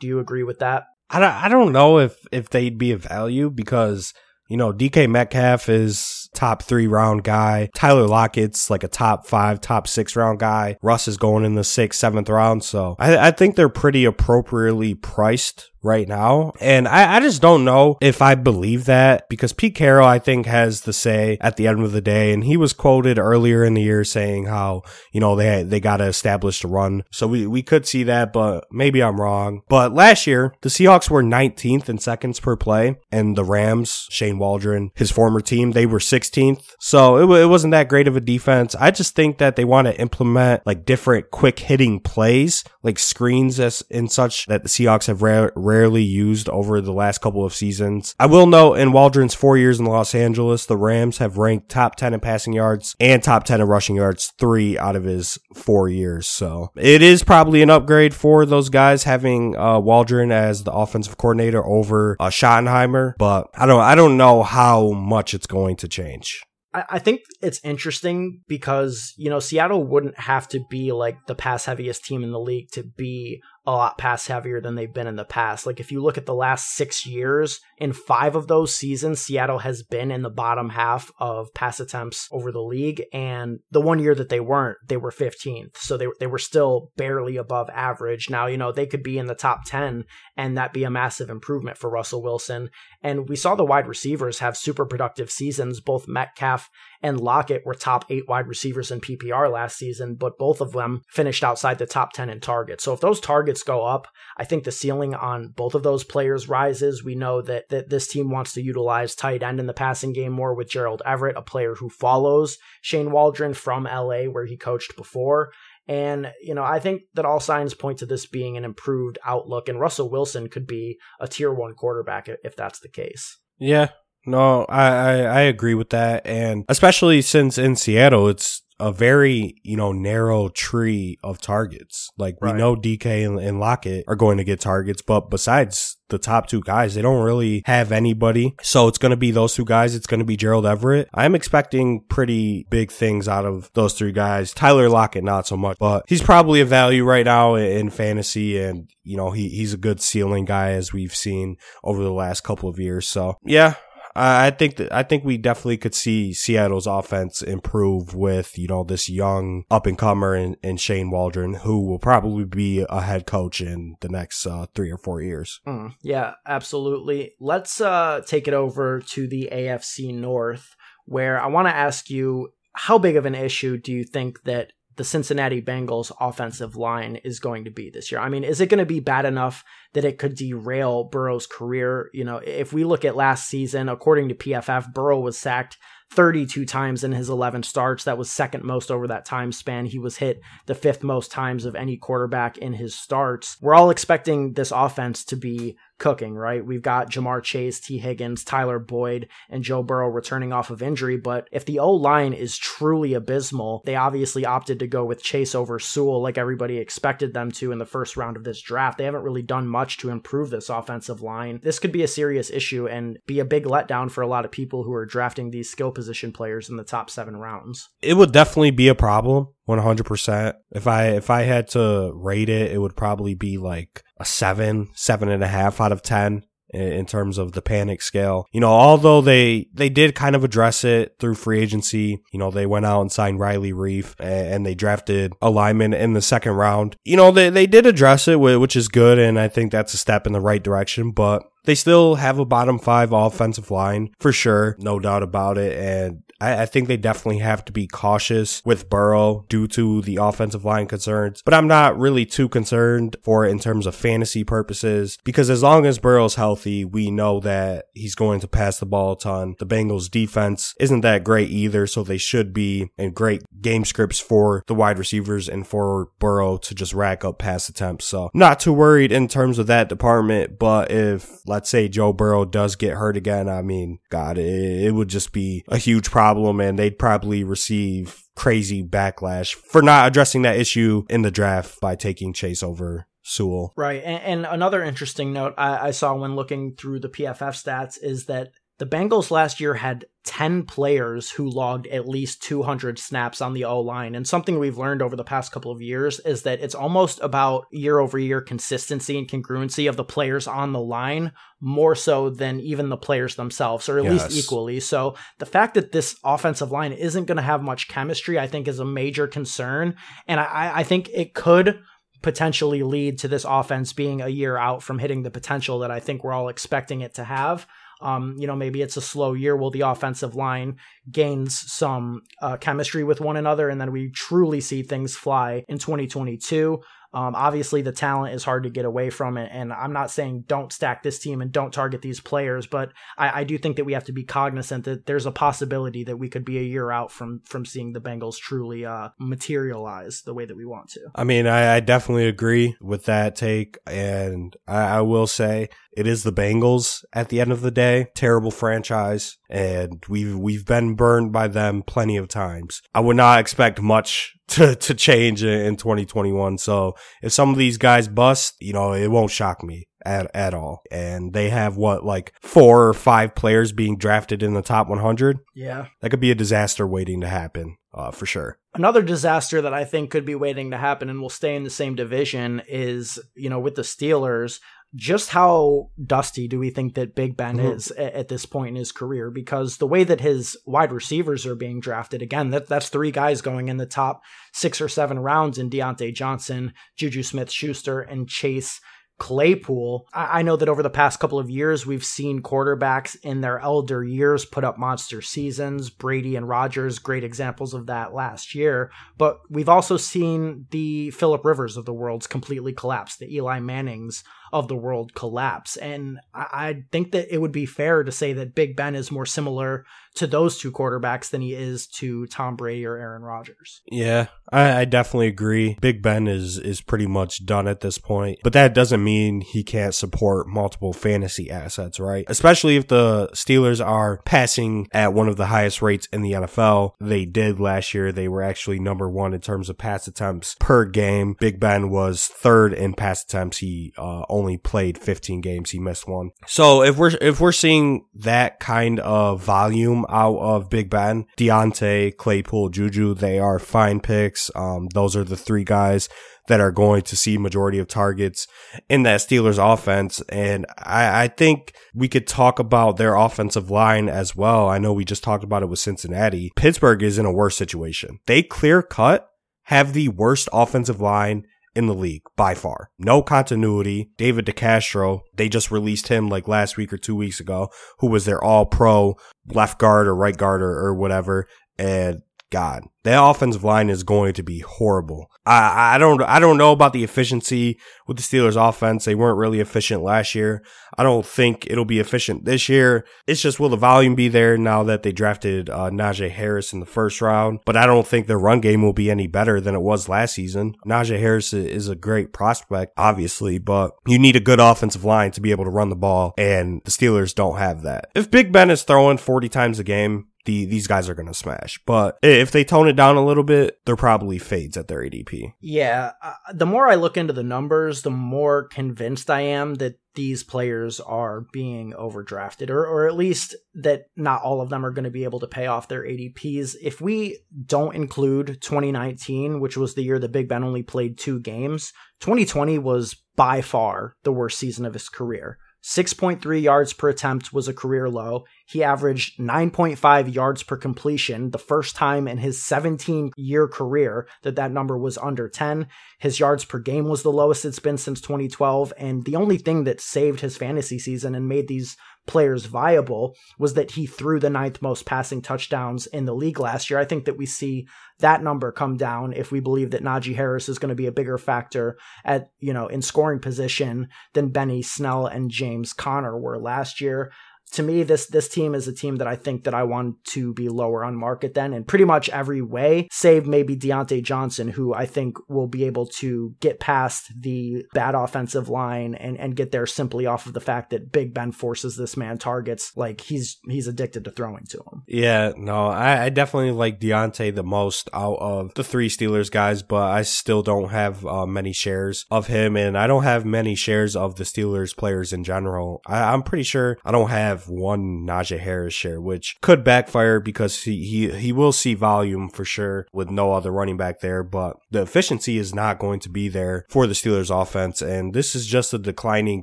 Do 0.00 0.06
you 0.06 0.18
agree 0.18 0.42
with 0.42 0.58
that? 0.60 0.84
I 1.10 1.20
don't, 1.20 1.32
I 1.32 1.48
don't 1.48 1.72
know 1.72 1.98
if, 1.98 2.16
if 2.32 2.50
they'd 2.50 2.78
be 2.78 2.92
of 2.92 3.02
value 3.02 3.50
because, 3.50 4.12
you 4.48 4.56
know, 4.56 4.72
DK 4.72 5.08
Metcalf 5.08 5.68
is 5.68 6.28
top 6.34 6.62
three 6.62 6.86
round 6.86 7.24
guy. 7.24 7.68
Tyler 7.74 8.06
Lockett's 8.06 8.70
like 8.70 8.84
a 8.84 8.88
top 8.88 9.26
five, 9.26 9.60
top 9.60 9.86
six 9.86 10.16
round 10.16 10.38
guy. 10.38 10.76
Russ 10.82 11.08
is 11.08 11.16
going 11.16 11.44
in 11.44 11.54
the 11.54 11.64
sixth, 11.64 12.00
seventh 12.00 12.28
round. 12.28 12.64
So 12.64 12.96
I, 12.98 13.28
I 13.28 13.30
think 13.30 13.56
they're 13.56 13.68
pretty 13.68 14.04
appropriately 14.04 14.94
priced 14.94 15.70
right 15.84 16.08
now. 16.08 16.52
And 16.60 16.88
I, 16.88 17.16
I 17.16 17.20
just 17.20 17.42
don't 17.42 17.64
know 17.64 17.98
if 18.00 18.22
I 18.22 18.34
believe 18.34 18.86
that 18.86 19.28
because 19.28 19.52
Pete 19.52 19.74
Carroll, 19.74 20.06
I 20.06 20.18
think, 20.18 20.46
has 20.46 20.82
the 20.82 20.92
say 20.92 21.38
at 21.40 21.56
the 21.56 21.66
end 21.66 21.80
of 21.80 21.92
the 21.92 22.00
day. 22.00 22.32
And 22.32 22.44
he 22.44 22.56
was 22.56 22.72
quoted 22.72 23.18
earlier 23.18 23.64
in 23.64 23.74
the 23.74 23.82
year 23.82 24.04
saying 24.04 24.46
how, 24.46 24.82
you 25.12 25.20
know, 25.20 25.36
they, 25.36 25.62
they 25.62 25.80
got 25.80 25.98
to 25.98 26.04
establish 26.04 26.60
the 26.60 26.68
run. 26.68 27.04
So 27.12 27.26
we, 27.26 27.46
we 27.46 27.62
could 27.62 27.86
see 27.86 28.02
that, 28.04 28.32
but 28.32 28.66
maybe 28.72 29.02
I'm 29.02 29.20
wrong. 29.20 29.62
But 29.68 29.92
last 29.92 30.26
year, 30.26 30.54
the 30.62 30.68
Seahawks 30.68 31.10
were 31.10 31.22
19th 31.22 31.88
in 31.88 31.98
seconds 31.98 32.40
per 32.40 32.56
play 32.56 32.96
and 33.12 33.36
the 33.36 33.44
Rams, 33.44 34.06
Shane 34.10 34.38
Waldron, 34.38 34.90
his 34.94 35.10
former 35.10 35.40
team, 35.40 35.72
they 35.72 35.86
were 35.86 35.98
16th. 35.98 36.62
So 36.80 37.16
it, 37.18 37.42
it 37.42 37.46
wasn't 37.46 37.72
that 37.72 37.88
great 37.88 38.08
of 38.08 38.16
a 38.16 38.20
defense. 38.20 38.74
I 38.74 38.90
just 38.90 39.14
think 39.14 39.38
that 39.38 39.56
they 39.56 39.64
want 39.64 39.86
to 39.86 40.00
implement 40.00 40.66
like 40.66 40.84
different 40.84 41.30
quick 41.30 41.58
hitting 41.58 42.00
plays, 42.00 42.64
like 42.82 42.98
screens 42.98 43.60
as 43.60 43.82
in 43.90 44.08
such 44.08 44.46
that 44.46 44.62
the 44.62 44.68
Seahawks 44.68 45.06
have 45.06 45.22
rare, 45.22 45.52
rare 45.54 45.73
rarely 45.74 46.02
used 46.02 46.48
over 46.48 46.80
the 46.80 46.92
last 46.92 47.20
couple 47.20 47.44
of 47.44 47.52
seasons. 47.52 48.14
I 48.20 48.26
will 48.26 48.46
note 48.46 48.74
in 48.74 48.92
Waldron's 48.92 49.34
four 49.34 49.58
years 49.58 49.80
in 49.80 49.86
Los 49.86 50.14
Angeles, 50.14 50.66
the 50.66 50.76
Rams 50.76 51.18
have 51.18 51.36
ranked 51.36 51.68
top 51.68 51.96
10 51.96 52.14
in 52.14 52.20
passing 52.20 52.52
yards 52.52 52.94
and 53.00 53.22
top 53.22 53.42
10 53.44 53.60
in 53.60 53.66
rushing 53.66 53.96
yards 53.96 54.32
three 54.38 54.78
out 54.78 54.94
of 54.94 55.02
his 55.02 55.38
four 55.54 55.88
years. 55.88 56.28
So 56.28 56.70
it 56.76 57.02
is 57.02 57.24
probably 57.24 57.60
an 57.62 57.70
upgrade 57.70 58.14
for 58.14 58.46
those 58.46 58.68
guys 58.68 59.02
having 59.02 59.56
uh, 59.56 59.80
Waldron 59.80 60.30
as 60.30 60.62
the 60.62 60.72
offensive 60.72 61.18
coordinator 61.18 61.64
over 61.64 62.16
uh, 62.20 62.28
Schottenheimer, 62.28 63.14
but 63.18 63.48
I 63.54 63.66
don't, 63.66 63.82
I 63.82 63.96
don't 63.96 64.16
know 64.16 64.44
how 64.44 64.92
much 64.92 65.34
it's 65.34 65.46
going 65.46 65.76
to 65.76 65.88
change. 65.88 66.40
I 66.74 66.98
think 66.98 67.20
it's 67.40 67.60
interesting 67.62 68.40
because, 68.48 69.14
you 69.16 69.30
know, 69.30 69.38
Seattle 69.38 69.84
wouldn't 69.84 70.18
have 70.18 70.48
to 70.48 70.60
be 70.68 70.90
like 70.90 71.16
the 71.28 71.36
pass 71.36 71.66
heaviest 71.66 72.04
team 72.04 72.24
in 72.24 72.32
the 72.32 72.40
league 72.40 72.68
to 72.72 72.82
be 72.82 73.40
a 73.66 73.72
lot 73.72 73.96
pass 73.96 74.26
heavier 74.26 74.60
than 74.60 74.74
they've 74.74 74.92
been 74.92 75.06
in 75.06 75.16
the 75.16 75.24
past. 75.24 75.64
Like 75.66 75.80
if 75.80 75.90
you 75.90 76.02
look 76.02 76.18
at 76.18 76.26
the 76.26 76.34
last 76.34 76.74
six 76.74 77.06
years, 77.06 77.60
in 77.78 77.92
five 77.92 78.36
of 78.36 78.46
those 78.46 78.74
seasons, 78.74 79.20
Seattle 79.20 79.60
has 79.60 79.82
been 79.82 80.10
in 80.10 80.22
the 80.22 80.30
bottom 80.30 80.68
half 80.70 81.10
of 81.18 81.52
pass 81.54 81.80
attempts 81.80 82.28
over 82.30 82.52
the 82.52 82.62
league. 82.62 83.04
And 83.12 83.60
the 83.70 83.80
one 83.80 83.98
year 83.98 84.14
that 84.14 84.28
they 84.28 84.40
weren't, 84.40 84.78
they 84.86 84.98
were 84.98 85.10
15th. 85.10 85.78
So 85.78 85.96
they, 85.96 86.06
they 86.20 86.26
were 86.26 86.38
still 86.38 86.92
barely 86.96 87.36
above 87.38 87.70
average. 87.70 88.28
Now, 88.28 88.46
you 88.46 88.58
know, 88.58 88.70
they 88.70 88.86
could 88.86 89.02
be 89.02 89.18
in 89.18 89.26
the 89.26 89.34
top 89.34 89.64
10 89.64 90.04
and 90.36 90.58
that 90.58 90.74
be 90.74 90.84
a 90.84 90.90
massive 90.90 91.30
improvement 91.30 91.78
for 91.78 91.88
Russell 91.88 92.22
Wilson. 92.22 92.70
And 93.02 93.28
we 93.28 93.36
saw 93.36 93.54
the 93.54 93.64
wide 93.64 93.86
receivers 93.86 94.40
have 94.40 94.56
super 94.56 94.84
productive 94.84 95.30
seasons. 95.30 95.80
Both 95.80 96.06
Metcalf 96.06 96.68
and 97.04 97.20
Lockett 97.20 97.66
were 97.66 97.74
top 97.74 98.06
eight 98.08 98.26
wide 98.26 98.48
receivers 98.48 98.90
in 98.90 98.98
PPR 98.98 99.52
last 99.52 99.76
season, 99.76 100.14
but 100.14 100.38
both 100.38 100.62
of 100.62 100.72
them 100.72 101.02
finished 101.10 101.44
outside 101.44 101.78
the 101.78 101.84
top 101.84 102.14
10 102.14 102.30
in 102.30 102.40
targets. 102.40 102.82
So 102.82 102.94
if 102.94 103.00
those 103.00 103.20
targets 103.20 103.62
go 103.62 103.84
up, 103.84 104.08
I 104.38 104.44
think 104.44 104.64
the 104.64 104.72
ceiling 104.72 105.14
on 105.14 105.52
both 105.54 105.74
of 105.74 105.82
those 105.82 106.02
players 106.02 106.48
rises. 106.48 107.04
We 107.04 107.14
know 107.14 107.42
that, 107.42 107.68
that 107.68 107.90
this 107.90 108.08
team 108.08 108.30
wants 108.30 108.54
to 108.54 108.62
utilize 108.62 109.14
tight 109.14 109.42
end 109.42 109.60
in 109.60 109.66
the 109.66 109.74
passing 109.74 110.14
game 110.14 110.32
more 110.32 110.54
with 110.54 110.70
Gerald 110.70 111.02
Everett, 111.04 111.36
a 111.36 111.42
player 111.42 111.74
who 111.74 111.90
follows 111.90 112.56
Shane 112.80 113.10
Waldron 113.10 113.52
from 113.52 113.84
LA, 113.84 114.22
where 114.22 114.46
he 114.46 114.56
coached 114.56 114.96
before. 114.96 115.52
And, 115.86 116.32
you 116.40 116.54
know, 116.54 116.64
I 116.64 116.78
think 116.78 117.02
that 117.12 117.26
all 117.26 117.38
signs 117.38 117.74
point 117.74 117.98
to 117.98 118.06
this 118.06 118.24
being 118.24 118.56
an 118.56 118.64
improved 118.64 119.18
outlook, 119.26 119.68
and 119.68 119.78
Russell 119.78 120.08
Wilson 120.08 120.48
could 120.48 120.66
be 120.66 120.98
a 121.20 121.28
tier 121.28 121.52
one 121.52 121.74
quarterback 121.74 122.30
if 122.42 122.56
that's 122.56 122.80
the 122.80 122.88
case. 122.88 123.36
Yeah, 123.58 123.90
no, 124.26 124.64
I, 124.68 124.86
I, 124.86 125.12
I 125.20 125.40
agree 125.42 125.74
with 125.74 125.90
that, 125.90 126.26
and 126.26 126.64
especially 126.68 127.22
since 127.22 127.58
in 127.58 127.76
Seattle, 127.76 128.28
it's 128.28 128.62
a 128.80 128.92
very, 128.92 129.54
you 129.62 129.76
know, 129.76 129.92
narrow 129.92 130.48
tree 130.48 131.16
of 131.22 131.40
targets. 131.40 132.10
Like 132.18 132.36
we 132.40 132.52
know 132.52 132.74
DK 132.74 133.24
and, 133.24 133.38
and 133.38 133.60
Lockett 133.60 134.04
are 134.08 134.16
going 134.16 134.38
to 134.38 134.44
get 134.44 134.60
targets, 134.60 135.00
but 135.00 135.30
besides 135.30 135.96
the 136.08 136.18
top 136.18 136.48
two 136.48 136.60
guys, 136.60 136.94
they 136.94 137.02
don't 137.02 137.22
really 137.22 137.62
have 137.66 137.92
anybody. 137.92 138.54
So 138.62 138.88
it's 138.88 138.98
going 138.98 139.10
to 139.10 139.16
be 139.16 139.30
those 139.30 139.54
two 139.54 139.64
guys. 139.64 139.94
It's 139.94 140.08
going 140.08 140.18
to 140.18 140.26
be 140.26 140.36
Gerald 140.36 140.66
Everett. 140.66 141.08
I'm 141.14 141.34
expecting 141.34 142.04
pretty 142.08 142.66
big 142.68 142.90
things 142.90 143.28
out 143.28 143.46
of 143.46 143.70
those 143.74 143.94
three 143.94 144.12
guys. 144.12 144.52
Tyler 144.52 144.88
Lockett, 144.88 145.24
not 145.24 145.46
so 145.46 145.56
much, 145.56 145.78
but 145.78 146.04
he's 146.08 146.22
probably 146.22 146.60
a 146.60 146.66
value 146.66 147.04
right 147.04 147.24
now 147.24 147.54
in 147.54 147.90
fantasy 147.90 148.60
and, 148.60 148.90
you 149.04 149.16
know, 149.16 149.30
he, 149.30 149.48
he's 149.50 149.72
a 149.72 149.78
good 149.78 150.00
ceiling 150.00 150.44
guy 150.44 150.70
as 150.70 150.92
we've 150.92 151.14
seen 151.14 151.56
over 151.84 152.02
the 152.02 152.12
last 152.12 152.42
couple 152.42 152.68
of 152.68 152.80
years. 152.80 153.06
So 153.06 153.38
yeah, 153.44 153.74
I 154.16 154.50
think 154.50 154.76
that 154.76 154.92
I 154.92 155.02
think 155.02 155.24
we 155.24 155.36
definitely 155.36 155.78
could 155.78 155.94
see 155.94 156.32
Seattle's 156.32 156.86
offense 156.86 157.42
improve 157.42 158.14
with 158.14 158.56
you 158.56 158.68
know 158.68 158.84
this 158.84 159.08
young 159.08 159.64
up 159.70 159.86
and 159.86 159.98
comer 159.98 160.36
in 160.36 160.76
Shane 160.76 161.10
Waldron, 161.10 161.54
who 161.54 161.86
will 161.86 161.98
probably 161.98 162.44
be 162.44 162.84
a 162.88 163.00
head 163.00 163.26
coach 163.26 163.60
in 163.60 163.96
the 164.00 164.08
next 164.08 164.46
uh, 164.46 164.66
three 164.74 164.90
or 164.90 164.98
four 164.98 165.20
years. 165.20 165.60
Mm, 165.66 165.94
yeah, 166.02 166.34
absolutely. 166.46 167.32
Let's 167.40 167.80
uh, 167.80 168.22
take 168.26 168.46
it 168.46 168.54
over 168.54 169.00
to 169.00 169.26
the 169.26 169.48
AFC 169.50 170.14
North, 170.14 170.76
where 171.06 171.40
I 171.40 171.48
want 171.48 171.68
to 171.68 171.74
ask 171.74 172.08
you 172.08 172.50
how 172.74 172.98
big 172.98 173.16
of 173.16 173.26
an 173.26 173.34
issue 173.34 173.78
do 173.78 173.92
you 173.92 174.04
think 174.04 174.42
that 174.44 174.72
the 174.96 175.04
Cincinnati 175.04 175.60
Bengals 175.60 176.12
offensive 176.20 176.76
line 176.76 177.16
is 177.16 177.40
going 177.40 177.64
to 177.64 177.70
be 177.70 177.90
this 177.90 178.12
year? 178.12 178.20
I 178.20 178.28
mean, 178.28 178.44
is 178.44 178.60
it 178.60 178.68
going 178.68 178.78
to 178.78 178.86
be 178.86 179.00
bad 179.00 179.24
enough 179.24 179.64
that 179.92 180.04
it 180.04 180.18
could 180.18 180.36
derail 180.36 181.04
Burrow's 181.04 181.46
career? 181.46 182.10
You 182.12 182.24
know, 182.24 182.38
if 182.38 182.72
we 182.72 182.84
look 182.84 183.04
at 183.04 183.16
last 183.16 183.48
season, 183.48 183.88
according 183.88 184.28
to 184.28 184.34
PFF, 184.34 184.92
Burrow 184.92 185.20
was 185.20 185.38
sacked 185.38 185.78
32 186.10 186.64
times 186.64 187.02
in 187.02 187.12
his 187.12 187.28
11 187.28 187.64
starts. 187.64 188.04
That 188.04 188.18
was 188.18 188.30
second 188.30 188.62
most 188.64 188.90
over 188.90 189.08
that 189.08 189.24
time 189.24 189.52
span. 189.52 189.86
He 189.86 189.98
was 189.98 190.18
hit 190.18 190.40
the 190.66 190.74
fifth 190.74 191.02
most 191.02 191.32
times 191.32 191.64
of 191.64 191.74
any 191.74 191.96
quarterback 191.96 192.56
in 192.58 192.74
his 192.74 192.94
starts. 192.94 193.56
We're 193.60 193.74
all 193.74 193.90
expecting 193.90 194.52
this 194.52 194.70
offense 194.70 195.24
to 195.26 195.36
be 195.36 195.76
cooking, 196.04 196.34
right? 196.34 196.62
We've 196.62 196.82
got 196.82 197.10
Ja'Marr 197.10 197.42
Chase, 197.42 197.80
Tee 197.80 197.96
Higgins, 197.96 198.44
Tyler 198.44 198.78
Boyd, 198.78 199.26
and 199.48 199.64
Joe 199.64 199.82
Burrow 199.82 200.10
returning 200.10 200.52
off 200.52 200.68
of 200.68 200.82
injury. 200.82 201.16
But 201.16 201.48
if 201.50 201.64
the 201.64 201.78
O 201.78 201.92
line 201.92 202.34
is 202.34 202.58
truly 202.58 203.14
abysmal, 203.14 203.80
they 203.86 203.96
obviously 203.96 204.44
opted 204.44 204.80
to 204.80 204.86
go 204.86 205.06
with 205.06 205.22
Chase 205.22 205.54
over 205.54 205.78
Sewell 205.78 206.20
like 206.20 206.36
everybody 206.36 206.76
expected 206.76 207.32
them 207.32 207.50
to 207.52 207.72
in 207.72 207.78
the 207.78 207.86
first 207.86 208.18
round 208.18 208.36
of 208.36 208.44
this 208.44 208.60
draft. 208.60 208.98
They 208.98 209.04
haven't 209.04 209.22
really 209.22 209.40
done 209.40 209.66
much 209.66 209.96
to 209.98 210.10
improve 210.10 210.50
this 210.50 210.68
offensive 210.68 211.22
line. 211.22 211.60
This 211.62 211.78
could 211.78 211.92
be 211.92 212.02
a 212.02 212.08
serious 212.08 212.50
issue 212.50 212.86
and 212.86 213.18
be 213.26 213.40
a 213.40 213.44
big 213.46 213.64
letdown 213.64 214.10
for 214.10 214.20
a 214.20 214.28
lot 214.28 214.44
of 214.44 214.50
people 214.50 214.82
who 214.82 214.92
are 214.92 215.06
drafting 215.06 215.52
these 215.52 215.70
skill 215.70 215.90
position 215.90 216.32
players 216.32 216.68
in 216.68 216.76
the 216.76 216.84
top 216.84 217.08
seven 217.08 217.34
rounds. 217.34 217.88
It 218.02 218.18
would 218.18 218.30
definitely 218.30 218.72
be 218.72 218.88
a 218.88 218.94
problem. 218.94 219.48
100%. 219.68 220.54
If 220.72 220.86
I, 220.86 221.08
if 221.08 221.30
I 221.30 221.42
had 221.42 221.68
to 221.68 222.12
rate 222.14 222.48
it, 222.48 222.72
it 222.72 222.78
would 222.78 222.96
probably 222.96 223.34
be 223.34 223.58
like 223.58 224.02
a 224.18 224.24
seven, 224.24 224.88
seven 224.94 225.28
and 225.28 225.42
a 225.42 225.48
half 225.48 225.80
out 225.80 225.92
of 225.92 226.02
10 226.02 226.44
in- 226.74 227.06
terms 227.06 227.38
of 227.38 227.52
the 227.52 227.62
panic 227.62 228.02
scale. 228.02 228.46
You 228.52 228.60
know, 228.60 228.72
although 228.72 229.20
they, 229.20 229.68
they 229.72 229.88
did 229.88 230.14
kind 230.14 230.34
of 230.34 230.44
address 230.44 230.84
it 230.84 231.16
through 231.18 231.36
free 231.36 231.60
agency, 231.60 232.22
you 232.32 232.38
know, 232.38 232.50
they 232.50 232.66
went 232.66 232.86
out 232.86 233.00
and 233.00 233.12
signed 233.12 233.38
Riley 233.38 233.72
Reiff 233.72 234.14
and 234.18 234.66
they 234.66 234.74
drafted 234.74 235.32
a 235.40 235.50
lineman 235.50 235.94
in 235.94 236.14
the 236.14 236.22
second 236.22 236.52
round. 236.52 236.96
You 237.04 237.16
know, 237.16 237.30
they, 237.30 237.50
they 237.50 237.66
did 237.66 237.86
address 237.86 238.28
it, 238.28 238.40
which 238.40 238.76
is 238.76 238.88
good. 238.88 239.18
And 239.18 239.38
I 239.38 239.48
think 239.48 239.72
that's 239.72 239.94
a 239.94 239.98
step 239.98 240.26
in 240.26 240.32
the 240.32 240.40
right 240.40 240.62
direction, 240.62 241.12
but 241.12 241.44
they 241.64 241.74
still 241.74 242.16
have 242.16 242.38
a 242.38 242.44
bottom 242.44 242.78
five 242.78 243.12
offensive 243.12 243.70
line 243.70 244.10
for 244.18 244.32
sure. 244.32 244.76
No 244.78 244.98
doubt 244.98 245.22
about 245.22 245.58
it. 245.58 245.76
And 245.78 246.22
I, 246.40 246.62
I 246.62 246.66
think 246.66 246.88
they 246.88 246.96
definitely 246.96 247.38
have 247.38 247.64
to 247.66 247.72
be 247.72 247.86
cautious 247.86 248.62
with 248.64 248.90
Burrow 248.90 249.46
due 249.48 249.66
to 249.68 250.02
the 250.02 250.16
offensive 250.16 250.64
line 250.64 250.86
concerns. 250.86 251.42
But 251.44 251.54
I'm 251.54 251.68
not 251.68 251.98
really 251.98 252.26
too 252.26 252.48
concerned 252.48 253.16
for 253.22 253.44
it 253.44 253.50
in 253.50 253.58
terms 253.58 253.86
of 253.86 253.94
fantasy 253.94 254.44
purposes 254.44 255.18
because 255.24 255.50
as 255.50 255.62
long 255.62 255.86
as 255.86 255.98
Burrow's 255.98 256.34
healthy, 256.34 256.84
we 256.84 257.10
know 257.10 257.40
that 257.40 257.86
he's 257.94 258.14
going 258.14 258.40
to 258.40 258.48
pass 258.48 258.78
the 258.78 258.86
ball 258.86 259.12
a 259.12 259.18
ton. 259.18 259.56
The 259.58 259.66
Bengals 259.66 260.10
defense 260.10 260.74
isn't 260.78 261.00
that 261.00 261.24
great 261.24 261.50
either, 261.50 261.86
so 261.86 262.02
they 262.02 262.18
should 262.18 262.52
be 262.52 262.90
in 262.98 263.12
great 263.12 263.42
game 263.60 263.84
scripts 263.84 264.20
for 264.20 264.62
the 264.66 264.74
wide 264.74 264.98
receivers 264.98 265.48
and 265.48 265.66
for 265.66 266.08
Burrow 266.18 266.58
to 266.58 266.74
just 266.74 266.94
rack 266.94 267.24
up 267.24 267.38
pass 267.38 267.68
attempts. 267.68 268.04
So 268.04 268.30
not 268.34 268.60
too 268.60 268.72
worried 268.72 269.12
in 269.12 269.28
terms 269.28 269.58
of 269.58 269.66
that 269.68 269.88
department, 269.88 270.58
but 270.58 270.90
if 270.90 271.40
let's 271.54 271.70
say 271.70 271.88
Joe 271.88 272.12
Burrow 272.12 272.44
does 272.44 272.74
get 272.74 272.94
hurt 272.94 273.16
again, 273.16 273.48
I 273.48 273.62
mean, 273.62 274.00
God, 274.10 274.38
it, 274.38 274.86
it 274.86 274.90
would 274.92 275.08
just 275.08 275.32
be 275.32 275.64
a 275.68 275.78
huge 275.78 276.10
problem 276.10 276.60
and 276.60 276.78
they'd 276.78 276.98
probably 276.98 277.44
receive 277.44 278.24
crazy 278.34 278.82
backlash 278.82 279.54
for 279.54 279.80
not 279.80 280.08
addressing 280.08 280.42
that 280.42 280.56
issue 280.56 281.04
in 281.08 281.22
the 281.22 281.30
draft 281.30 281.80
by 281.80 281.94
taking 281.94 282.32
Chase 282.32 282.62
over 282.62 283.06
Sewell. 283.22 283.72
Right. 283.76 284.02
And, 284.04 284.44
and 284.44 284.46
another 284.46 284.82
interesting 284.82 285.32
note 285.32 285.54
I, 285.56 285.88
I 285.88 285.90
saw 285.92 286.14
when 286.14 286.34
looking 286.34 286.74
through 286.74 287.00
the 287.00 287.08
PFF 287.08 287.54
stats 287.54 287.98
is 288.02 288.26
that 288.26 288.50
the 288.84 288.96
Bengals 288.96 289.30
last 289.30 289.60
year 289.60 289.74
had 289.74 290.04
10 290.24 290.64
players 290.64 291.30
who 291.30 291.48
logged 291.48 291.86
at 291.86 292.08
least 292.08 292.42
200 292.42 292.98
snaps 292.98 293.40
on 293.40 293.52
the 293.54 293.64
O 293.64 293.80
line. 293.80 294.14
And 294.14 294.26
something 294.26 294.58
we've 294.58 294.78
learned 294.78 295.02
over 295.02 295.16
the 295.16 295.24
past 295.24 295.52
couple 295.52 295.70
of 295.70 295.82
years 295.82 296.18
is 296.20 296.42
that 296.42 296.60
it's 296.60 296.74
almost 296.74 297.18
about 297.22 297.66
year 297.70 297.98
over 297.98 298.18
year 298.18 298.40
consistency 298.40 299.18
and 299.18 299.28
congruency 299.28 299.88
of 299.88 299.96
the 299.96 300.04
players 300.04 300.46
on 300.46 300.72
the 300.72 300.80
line 300.80 301.32
more 301.60 301.94
so 301.94 302.30
than 302.30 302.60
even 302.60 302.88
the 302.88 302.96
players 302.96 303.36
themselves, 303.36 303.88
or 303.88 303.98
at 303.98 304.04
Yes. 304.04 304.24
least 304.30 304.44
equally. 304.44 304.80
So 304.80 305.14
the 305.38 305.46
fact 305.46 305.74
that 305.74 305.92
this 305.92 306.16
offensive 306.24 306.70
line 306.70 306.92
isn't 306.92 307.24
going 307.26 307.36
to 307.36 307.42
have 307.42 307.62
much 307.62 307.88
chemistry, 307.88 308.38
I 308.38 308.46
think, 308.46 308.66
is 308.68 308.78
a 308.78 308.84
major 308.84 309.26
concern. 309.26 309.94
And 310.26 310.40
I, 310.40 310.72
I 310.76 310.82
think 310.84 311.10
it 311.12 311.34
could 311.34 311.80
potentially 312.22 312.82
lead 312.82 313.18
to 313.18 313.28
this 313.28 313.44
offense 313.46 313.92
being 313.92 314.22
a 314.22 314.28
year 314.28 314.56
out 314.56 314.82
from 314.82 314.98
hitting 314.98 315.22
the 315.22 315.30
potential 315.30 315.80
that 315.80 315.90
I 315.90 316.00
think 316.00 316.24
we're 316.24 316.32
all 316.32 316.48
expecting 316.48 317.02
it 317.02 317.14
to 317.16 317.24
have. 317.24 317.66
Um, 318.04 318.36
you 318.38 318.46
know, 318.46 318.54
maybe 318.54 318.82
it's 318.82 318.96
a 318.96 319.00
slow 319.00 319.32
year 319.32 319.56
while 319.56 319.70
the 319.70 319.80
offensive 319.80 320.34
line 320.34 320.76
gains 321.10 321.58
some 321.72 322.20
uh, 322.40 322.58
chemistry 322.58 323.02
with 323.02 323.20
one 323.20 323.36
another, 323.36 323.68
and 323.70 323.80
then 323.80 323.90
we 323.90 324.10
truly 324.10 324.60
see 324.60 324.82
things 324.82 325.16
fly 325.16 325.64
in 325.68 325.78
2022. 325.78 326.80
Um, 327.14 327.36
obviously, 327.36 327.80
the 327.80 327.92
talent 327.92 328.34
is 328.34 328.42
hard 328.42 328.64
to 328.64 328.70
get 328.70 328.84
away 328.84 329.08
from 329.08 329.38
it, 329.38 329.50
and 329.52 329.72
I'm 329.72 329.92
not 329.92 330.10
saying 330.10 330.44
don't 330.48 330.72
stack 330.72 331.04
this 331.04 331.20
team 331.20 331.40
and 331.40 331.52
don't 331.52 331.72
target 331.72 332.02
these 332.02 332.20
players, 332.20 332.66
but 332.66 332.92
I, 333.16 333.40
I 333.40 333.44
do 333.44 333.56
think 333.56 333.76
that 333.76 333.84
we 333.84 333.92
have 333.92 334.04
to 334.04 334.12
be 334.12 334.24
cognizant 334.24 334.84
that 334.84 335.06
there's 335.06 335.24
a 335.24 335.30
possibility 335.30 336.02
that 336.04 336.16
we 336.16 336.28
could 336.28 336.44
be 336.44 336.58
a 336.58 336.62
year 336.62 336.90
out 336.90 337.12
from 337.12 337.40
from 337.44 337.64
seeing 337.64 337.92
the 337.92 338.00
Bengals 338.00 338.36
truly 338.36 338.84
uh, 338.84 339.10
materialize 339.18 340.22
the 340.22 340.34
way 340.34 340.44
that 340.44 340.56
we 340.56 340.64
want 340.64 340.88
to. 340.90 341.00
I 341.14 341.22
mean, 341.22 341.46
I, 341.46 341.76
I 341.76 341.80
definitely 341.80 342.26
agree 342.26 342.76
with 342.80 343.04
that 343.04 343.36
take, 343.36 343.78
and 343.86 344.56
I, 344.66 344.80
I 344.80 345.00
will 345.02 345.28
say 345.28 345.68
it 345.96 346.08
is 346.08 346.24
the 346.24 346.32
Bengals 346.32 347.04
at 347.12 347.28
the 347.28 347.40
end 347.40 347.52
of 347.52 347.60
the 347.60 347.70
day. 347.70 348.08
Terrible 348.16 348.50
franchise, 348.50 349.38
and 349.48 350.02
we've 350.08 350.36
we've 350.36 350.66
been 350.66 350.94
burned 350.94 351.32
by 351.32 351.46
them 351.46 351.82
plenty 351.82 352.16
of 352.16 352.26
times. 352.26 352.82
I 352.92 353.00
would 353.00 353.16
not 353.16 353.38
expect 353.38 353.80
much 353.80 354.33
to 354.48 354.74
to 354.74 354.94
change 354.94 355.42
in, 355.42 355.60
in 355.60 355.76
2021. 355.76 356.58
So 356.58 356.94
if 357.22 357.32
some 357.32 357.50
of 357.50 357.56
these 357.56 357.78
guys 357.78 358.08
bust, 358.08 358.54
you 358.60 358.72
know, 358.72 358.92
it 358.92 359.10
won't 359.10 359.30
shock 359.30 359.62
me 359.62 359.88
at 360.04 360.30
at 360.34 360.54
all. 360.54 360.82
And 360.90 361.32
they 361.32 361.50
have 361.50 361.76
what 361.76 362.04
like 362.04 362.34
four 362.40 362.88
or 362.88 362.94
five 362.94 363.34
players 363.34 363.72
being 363.72 363.96
drafted 363.96 364.42
in 364.42 364.54
the 364.54 364.62
top 364.62 364.88
100. 364.88 365.38
Yeah. 365.54 365.86
That 366.00 366.10
could 366.10 366.20
be 366.20 366.30
a 366.30 366.36
disaster 366.36 366.86
waiting 366.86 367.20
to 367.22 367.28
happen, 367.28 367.76
uh, 367.92 368.10
for 368.10 368.26
sure. 368.26 368.58
Another 368.74 369.02
disaster 369.02 369.62
that 369.62 369.74
I 369.74 369.84
think 369.84 370.10
could 370.10 370.24
be 370.24 370.34
waiting 370.34 370.72
to 370.72 370.76
happen 370.76 371.08
and 371.08 371.20
will 371.20 371.30
stay 371.30 371.54
in 371.54 371.64
the 371.64 371.70
same 371.70 371.94
division 371.94 372.60
is, 372.68 373.18
you 373.34 373.48
know, 373.48 373.60
with 373.60 373.76
the 373.76 373.82
Steelers. 373.82 374.60
Just 374.94 375.30
how 375.30 375.90
dusty 376.04 376.46
do 376.46 376.58
we 376.58 376.70
think 376.70 376.94
that 376.94 377.14
Big 377.16 377.36
Ben 377.36 377.56
Mhm. 377.56 377.74
is 377.74 377.90
a- 377.92 378.16
at 378.16 378.28
this 378.28 378.46
point 378.46 378.68
in 378.70 378.76
his 378.76 378.92
career? 378.92 379.30
Because 379.30 379.78
the 379.78 379.86
way 379.86 380.04
that 380.04 380.20
his 380.20 380.56
wide 380.66 380.92
receivers 380.92 381.46
are 381.46 381.56
being 381.56 381.80
drafted, 381.80 382.22
again, 382.22 382.50
that, 382.50 382.68
that's 382.68 382.88
three 382.88 383.10
guys 383.10 383.40
going 383.42 383.68
in 383.68 383.76
the 383.76 383.86
top 383.86 384.22
six 384.52 384.80
or 384.80 384.88
seven 384.88 385.18
rounds 385.18 385.58
in 385.58 385.68
Diontae 385.70 386.14
Johnson, 386.14 386.72
Juju 386.96 387.22
Smith 387.24 387.50
Schuster, 387.50 388.00
and 388.00 388.28
Chase 388.28 388.80
Claypool. 389.18 390.06
I, 390.12 390.40
I 390.40 390.42
know 390.42 390.56
that 390.56 390.68
over 390.68 390.82
the 390.82 390.90
past 390.90 391.20
couple 391.20 391.38
of 391.38 391.48
years, 391.48 391.86
we've 391.86 392.04
seen 392.04 392.42
quarterbacks 392.42 393.16
in 393.22 393.40
their 393.40 393.58
elder 393.60 394.02
years 394.04 394.44
put 394.44 394.64
up 394.64 394.76
monster 394.78 395.22
seasons. 395.22 395.88
Brady 395.88 396.36
and 396.36 396.48
Rodgers, 396.48 396.98
great 396.98 397.24
examples 397.24 397.74
of 397.74 397.86
that 397.86 398.12
last 398.12 398.54
year. 398.54 398.90
But 399.16 399.38
we've 399.48 399.68
also 399.68 399.96
seen 399.96 400.66
the 400.70 401.10
Philip 401.10 401.44
Rivers 401.44 401.76
of 401.76 401.84
the 401.84 401.92
world's 401.94 402.26
completely 402.26 402.72
collapse, 402.72 403.16
the 403.16 403.32
Eli 403.34 403.60
Mannings 403.60 404.24
of 404.54 404.68
the 404.68 404.76
world 404.76 405.14
collapse. 405.14 405.76
And 405.76 406.20
I, 406.32 406.46
I 406.52 406.84
think 406.92 407.10
that 407.10 407.34
it 407.34 407.38
would 407.38 407.50
be 407.50 407.66
fair 407.66 408.04
to 408.04 408.12
say 408.12 408.32
that 408.34 408.54
Big 408.54 408.76
Ben 408.76 408.94
is 408.94 409.10
more 409.10 409.26
similar 409.26 409.84
to 410.14 410.26
those 410.26 410.58
two 410.58 410.70
quarterbacks 410.70 411.30
than 411.30 411.40
he 411.40 411.54
is 411.54 411.86
to 411.86 412.26
Tom 412.26 412.56
Brady 412.56 412.86
or 412.86 412.96
Aaron 412.96 413.22
Rodgers. 413.22 413.82
Yeah, 413.90 414.28
I, 414.52 414.80
I, 414.80 414.84
definitely 414.84 415.26
agree. 415.26 415.76
Big 415.80 416.02
Ben 416.02 416.28
is 416.28 416.58
is 416.58 416.80
pretty 416.80 417.06
much 417.06 417.44
done 417.44 417.66
at 417.66 417.80
this 417.80 417.98
point, 417.98 418.38
but 418.42 418.52
that 418.52 418.74
doesn't 418.74 419.02
mean 419.02 419.40
he 419.40 419.64
can't 419.64 419.94
support 419.94 420.46
multiple 420.46 420.92
fantasy 420.92 421.50
assets, 421.50 421.98
right? 421.98 422.24
Especially 422.28 422.76
if 422.76 422.88
the 422.88 423.28
Steelers 423.32 423.84
are 423.84 424.20
passing 424.24 424.88
at 424.92 425.12
one 425.12 425.28
of 425.28 425.36
the 425.36 425.46
highest 425.46 425.82
rates 425.82 426.06
in 426.12 426.22
the 426.22 426.32
NFL. 426.32 426.92
They 427.00 427.24
did 427.24 427.58
last 427.58 427.94
year. 427.94 428.12
They 428.12 428.28
were 428.28 428.42
actually 428.42 428.78
number 428.78 429.08
one 429.10 429.34
in 429.34 429.40
terms 429.40 429.68
of 429.68 429.78
pass 429.78 430.06
attempts 430.06 430.54
per 430.60 430.84
game. 430.84 431.34
Big 431.40 431.58
Ben 431.58 431.90
was 431.90 432.26
third 432.26 432.72
in 432.72 432.94
pass 432.94 433.24
attempts. 433.24 433.58
He 433.58 433.92
uh, 433.98 434.22
only 434.28 434.58
played 434.58 434.98
15 434.98 435.40
games. 435.40 435.70
He 435.70 435.78
missed 435.78 436.06
one. 436.06 436.30
So 436.46 436.82
if 436.82 436.96
we're 436.96 437.16
if 437.20 437.40
we're 437.40 437.52
seeing 437.52 438.06
that 438.14 438.60
kind 438.60 439.00
of 439.00 439.42
volume 439.42 440.03
out 440.08 440.38
of 440.38 440.70
Big 440.70 440.90
Ben. 440.90 441.26
Diontae, 441.36 442.16
Claypool, 442.16 442.70
Juju, 442.70 443.14
they 443.14 443.38
are 443.38 443.58
fine 443.58 444.00
picks. 444.00 444.50
Um, 444.54 444.88
those 444.94 445.16
are 445.16 445.24
the 445.24 445.36
three 445.36 445.64
guys 445.64 446.08
that 446.46 446.60
are 446.60 446.72
going 446.72 447.02
to 447.02 447.16
see 447.16 447.38
majority 447.38 447.78
of 447.78 447.88
targets 447.88 448.46
in 448.88 449.02
that 449.04 449.20
Steelers 449.20 449.58
offense. 449.72 450.20
And 450.28 450.66
I, 450.78 451.24
I 451.24 451.28
think 451.28 451.74
we 451.94 452.08
could 452.08 452.26
talk 452.26 452.58
about 452.58 452.96
their 452.96 453.14
offensive 453.14 453.70
line 453.70 454.08
as 454.08 454.36
well. 454.36 454.68
I 454.68 454.78
know 454.78 454.92
we 454.92 455.04
just 455.04 455.24
talked 455.24 455.44
about 455.44 455.62
it 455.62 455.68
with 455.68 455.78
Cincinnati. 455.78 456.52
Pittsburgh 456.56 457.02
is 457.02 457.18
in 457.18 457.26
a 457.26 457.32
worse 457.32 457.56
situation. 457.56 458.18
They 458.26 458.42
clear 458.42 458.82
cut 458.82 459.28
have 459.68 459.94
the 459.94 460.08
worst 460.08 460.48
offensive 460.52 461.00
line 461.00 461.46
in 461.74 461.86
the 461.86 461.94
league 461.94 462.22
by 462.36 462.54
far. 462.54 462.90
No 462.98 463.22
continuity. 463.22 464.10
David 464.16 464.46
DeCastro, 464.46 465.20
they 465.34 465.48
just 465.48 465.70
released 465.70 466.08
him 466.08 466.28
like 466.28 466.48
last 466.48 466.76
week 466.76 466.92
or 466.92 466.98
two 466.98 467.16
weeks 467.16 467.40
ago, 467.40 467.70
who 467.98 468.06
was 468.06 468.24
their 468.24 468.42
all 468.42 468.66
pro 468.66 469.16
left 469.48 469.78
guard 469.78 470.06
or 470.06 470.14
right 470.14 470.36
guard 470.36 470.62
or, 470.62 470.78
or 470.78 470.94
whatever. 470.94 471.46
And 471.78 472.22
God, 472.54 472.84
that 473.02 473.20
offensive 473.20 473.64
line 473.64 473.90
is 473.90 474.04
going 474.04 474.32
to 474.34 474.44
be 474.44 474.60
horrible. 474.60 475.28
I, 475.44 475.96
I 475.96 475.98
don't, 475.98 476.22
I 476.22 476.38
don't 476.38 476.56
know 476.56 476.70
about 476.70 476.92
the 476.92 477.02
efficiency 477.02 477.80
with 478.06 478.16
the 478.16 478.22
Steelers 478.22 478.54
offense. 478.56 479.04
They 479.04 479.16
weren't 479.16 479.38
really 479.38 479.58
efficient 479.58 480.04
last 480.04 480.36
year. 480.36 480.64
I 480.96 481.02
don't 481.02 481.26
think 481.26 481.66
it'll 481.68 481.84
be 481.84 481.98
efficient 481.98 482.44
this 482.44 482.68
year. 482.68 483.04
It's 483.26 483.42
just, 483.42 483.58
will 483.58 483.70
the 483.70 483.76
volume 483.76 484.14
be 484.14 484.28
there 484.28 484.56
now 484.56 484.84
that 484.84 485.02
they 485.02 485.10
drafted, 485.10 485.68
uh, 485.68 485.90
Najee 485.90 486.30
Harris 486.30 486.72
in 486.72 486.78
the 486.78 486.86
first 486.86 487.20
round? 487.20 487.58
But 487.66 487.76
I 487.76 487.86
don't 487.86 488.06
think 488.06 488.28
the 488.28 488.36
run 488.36 488.60
game 488.60 488.82
will 488.82 488.92
be 488.92 489.10
any 489.10 489.26
better 489.26 489.60
than 489.60 489.74
it 489.74 489.82
was 489.82 490.08
last 490.08 490.36
season. 490.36 490.76
Najee 490.86 491.18
Harris 491.18 491.52
is 491.52 491.88
a 491.88 491.96
great 491.96 492.32
prospect, 492.32 492.92
obviously, 492.96 493.58
but 493.58 493.94
you 494.06 494.20
need 494.20 494.36
a 494.36 494.40
good 494.40 494.60
offensive 494.60 495.04
line 495.04 495.32
to 495.32 495.40
be 495.40 495.50
able 495.50 495.64
to 495.64 495.70
run 495.70 495.88
the 495.88 495.96
ball. 495.96 496.34
And 496.38 496.82
the 496.84 496.92
Steelers 496.92 497.34
don't 497.34 497.58
have 497.58 497.82
that. 497.82 498.12
If 498.14 498.30
Big 498.30 498.52
Ben 498.52 498.70
is 498.70 498.84
throwing 498.84 499.18
40 499.18 499.48
times 499.48 499.80
a 499.80 499.84
game, 499.84 500.28
the, 500.44 500.64
these 500.66 500.86
guys 500.86 501.08
are 501.08 501.14
going 501.14 501.28
to 501.28 501.34
smash. 501.34 501.80
But 501.86 502.18
if 502.22 502.50
they 502.50 502.64
tone 502.64 502.88
it 502.88 502.96
down 502.96 503.16
a 503.16 503.24
little 503.24 503.44
bit, 503.44 503.78
they're 503.84 503.96
probably 503.96 504.38
fades 504.38 504.76
at 504.76 504.88
their 504.88 505.00
ADP. 505.00 505.54
Yeah. 505.60 506.12
Uh, 506.22 506.34
the 506.52 506.66
more 506.66 506.88
I 506.88 506.96
look 506.96 507.16
into 507.16 507.32
the 507.32 507.42
numbers, 507.42 508.02
the 508.02 508.10
more 508.10 508.68
convinced 508.68 509.30
I 509.30 509.40
am 509.40 509.76
that 509.76 509.98
these 510.14 510.44
players 510.44 511.00
are 511.00 511.46
being 511.52 511.92
overdrafted, 511.92 512.70
or, 512.70 512.86
or 512.86 513.08
at 513.08 513.16
least 513.16 513.56
that 513.74 514.04
not 514.16 514.42
all 514.42 514.60
of 514.60 514.68
them 514.68 514.86
are 514.86 514.92
going 514.92 515.04
to 515.04 515.10
be 515.10 515.24
able 515.24 515.40
to 515.40 515.46
pay 515.46 515.66
off 515.66 515.88
their 515.88 516.04
ADPs. 516.04 516.76
If 516.80 517.00
we 517.00 517.38
don't 517.66 517.96
include 517.96 518.60
2019, 518.60 519.60
which 519.60 519.76
was 519.76 519.94
the 519.94 520.02
year 520.02 520.18
that 520.18 520.32
Big 520.32 520.48
Ben 520.48 520.62
only 520.62 520.82
played 520.82 521.18
two 521.18 521.40
games, 521.40 521.92
2020 522.20 522.78
was 522.78 523.16
by 523.36 523.60
far 523.60 524.14
the 524.22 524.32
worst 524.32 524.58
season 524.58 524.84
of 524.84 524.94
his 524.94 525.08
career. 525.08 525.58
6.3 525.84 526.62
yards 526.62 526.94
per 526.94 527.10
attempt 527.10 527.52
was 527.52 527.68
a 527.68 527.74
career 527.74 528.08
low. 528.08 528.46
He 528.64 528.82
averaged 528.82 529.38
9.5 529.38 530.34
yards 530.34 530.62
per 530.62 530.78
completion, 530.78 531.50
the 531.50 531.58
first 531.58 531.94
time 531.94 532.26
in 532.26 532.38
his 532.38 532.62
17 532.62 533.32
year 533.36 533.68
career 533.68 534.26
that 534.44 534.56
that 534.56 534.72
number 534.72 534.96
was 534.96 535.18
under 535.18 535.46
10. 535.46 535.86
His 536.18 536.40
yards 536.40 536.64
per 536.64 536.78
game 536.78 537.04
was 537.04 537.22
the 537.22 537.30
lowest 537.30 537.66
it's 537.66 537.80
been 537.80 537.98
since 537.98 538.22
2012. 538.22 538.94
And 538.96 539.26
the 539.26 539.36
only 539.36 539.58
thing 539.58 539.84
that 539.84 540.00
saved 540.00 540.40
his 540.40 540.56
fantasy 540.56 540.98
season 540.98 541.34
and 541.34 541.46
made 541.46 541.68
these 541.68 541.98
players 542.26 542.66
viable 542.66 543.36
was 543.58 543.74
that 543.74 543.92
he 543.92 544.06
threw 544.06 544.40
the 544.40 544.50
ninth 544.50 544.80
most 544.80 545.04
passing 545.04 545.42
touchdowns 545.42 546.06
in 546.06 546.24
the 546.24 546.34
league 546.34 546.58
last 546.58 546.88
year. 546.88 546.98
I 546.98 547.04
think 547.04 547.26
that 547.26 547.36
we 547.36 547.46
see 547.46 547.86
that 548.20 548.42
number 548.42 548.72
come 548.72 548.96
down 548.96 549.32
if 549.32 549.50
we 549.50 549.60
believe 549.60 549.90
that 549.90 550.02
Najee 550.02 550.36
Harris 550.36 550.68
is 550.68 550.78
going 550.78 550.90
to 550.90 550.94
be 550.94 551.06
a 551.06 551.12
bigger 551.12 551.38
factor 551.38 551.98
at, 552.24 552.50
you 552.60 552.72
know, 552.72 552.86
in 552.86 553.02
scoring 553.02 553.40
position 553.40 554.08
than 554.32 554.48
Benny 554.48 554.82
Snell 554.82 555.26
and 555.26 555.50
James 555.50 555.92
Conner 555.92 556.38
were 556.38 556.58
last 556.58 557.00
year 557.00 557.32
to 557.72 557.82
me, 557.82 558.02
this 558.04 558.26
this 558.26 558.48
team 558.48 558.74
is 558.74 558.86
a 558.86 558.92
team 558.92 559.16
that 559.16 559.26
I 559.26 559.36
think 559.36 559.64
that 559.64 559.74
I 559.74 559.82
want 559.82 560.22
to 560.26 560.54
be 560.54 560.68
lower 560.68 561.04
on 561.04 561.16
market 561.16 561.54
then 561.54 561.72
in 561.72 561.84
pretty 561.84 562.04
much 562.04 562.28
every 562.28 562.62
way, 562.62 563.08
save 563.10 563.46
maybe 563.46 563.76
Diontae 563.76 564.22
Johnson, 564.22 564.68
who 564.68 564.94
I 564.94 565.06
think 565.06 565.36
will 565.48 565.66
be 565.66 565.84
able 565.84 566.06
to 566.18 566.54
get 566.60 566.80
past 566.80 567.32
the 567.36 567.84
bad 567.92 568.14
offensive 568.14 568.68
line 568.68 569.14
and, 569.14 569.38
and 569.38 569.56
get 569.56 569.72
there 569.72 569.86
simply 569.86 570.26
off 570.26 570.46
of 570.46 570.52
the 570.52 570.60
fact 570.60 570.90
that 570.90 571.10
Big 571.10 571.34
Ben 571.34 571.52
forces 571.52 571.96
this 571.96 572.16
man 572.16 572.38
targets 572.38 572.92
like 572.96 573.20
he's 573.20 573.58
he's 573.68 573.88
addicted 573.88 574.24
to 574.24 574.30
throwing 574.30 574.64
to 574.66 574.78
him. 574.78 575.02
Yeah, 575.08 575.52
no, 575.56 575.86
I, 575.86 576.24
I 576.24 576.28
definitely 576.28 576.72
like 576.72 577.00
Diontae 577.00 577.54
the 577.54 577.64
most 577.64 578.08
out 578.12 578.38
of 578.38 578.74
the 578.74 578.84
three 578.84 579.08
Steelers 579.08 579.50
guys, 579.50 579.82
but 579.82 580.10
I 580.10 580.22
still 580.22 580.62
don't 580.62 580.90
have 580.90 581.26
uh, 581.26 581.46
many 581.46 581.72
shares 581.72 582.24
of 582.30 582.46
him, 582.46 582.76
and 582.76 582.96
I 582.96 583.06
don't 583.06 583.24
have 583.24 583.44
many 583.44 583.74
shares 583.74 584.14
of 584.14 584.36
the 584.36 584.44
Steelers 584.44 584.96
players 584.96 585.32
in 585.32 585.44
general. 585.44 586.02
I, 586.06 586.32
I'm 586.32 586.42
pretty 586.42 586.64
sure 586.64 586.98
I 587.04 587.10
don't 587.10 587.30
have 587.30 587.53
have 587.54 587.68
one 587.68 588.26
Najee 588.26 588.58
Harris 588.58 588.94
share, 588.94 589.20
which 589.20 589.56
could 589.60 589.84
backfire 589.84 590.40
because 590.40 590.82
he, 590.82 591.04
he, 591.04 591.30
he 591.30 591.52
will 591.52 591.72
see 591.72 591.94
volume 591.94 592.48
for 592.48 592.64
sure 592.64 593.06
with 593.12 593.30
no 593.30 593.52
other 593.52 593.70
running 593.70 593.96
back 593.96 594.20
there, 594.20 594.42
but 594.42 594.76
the 594.90 595.02
efficiency 595.02 595.58
is 595.58 595.74
not 595.74 595.98
going 595.98 596.20
to 596.20 596.28
be 596.28 596.48
there 596.48 596.84
for 596.88 597.06
the 597.06 597.14
Steelers 597.14 597.50
offense. 597.50 598.02
And 598.02 598.34
this 598.34 598.54
is 598.54 598.66
just 598.66 598.92
a 598.92 598.98
declining 598.98 599.62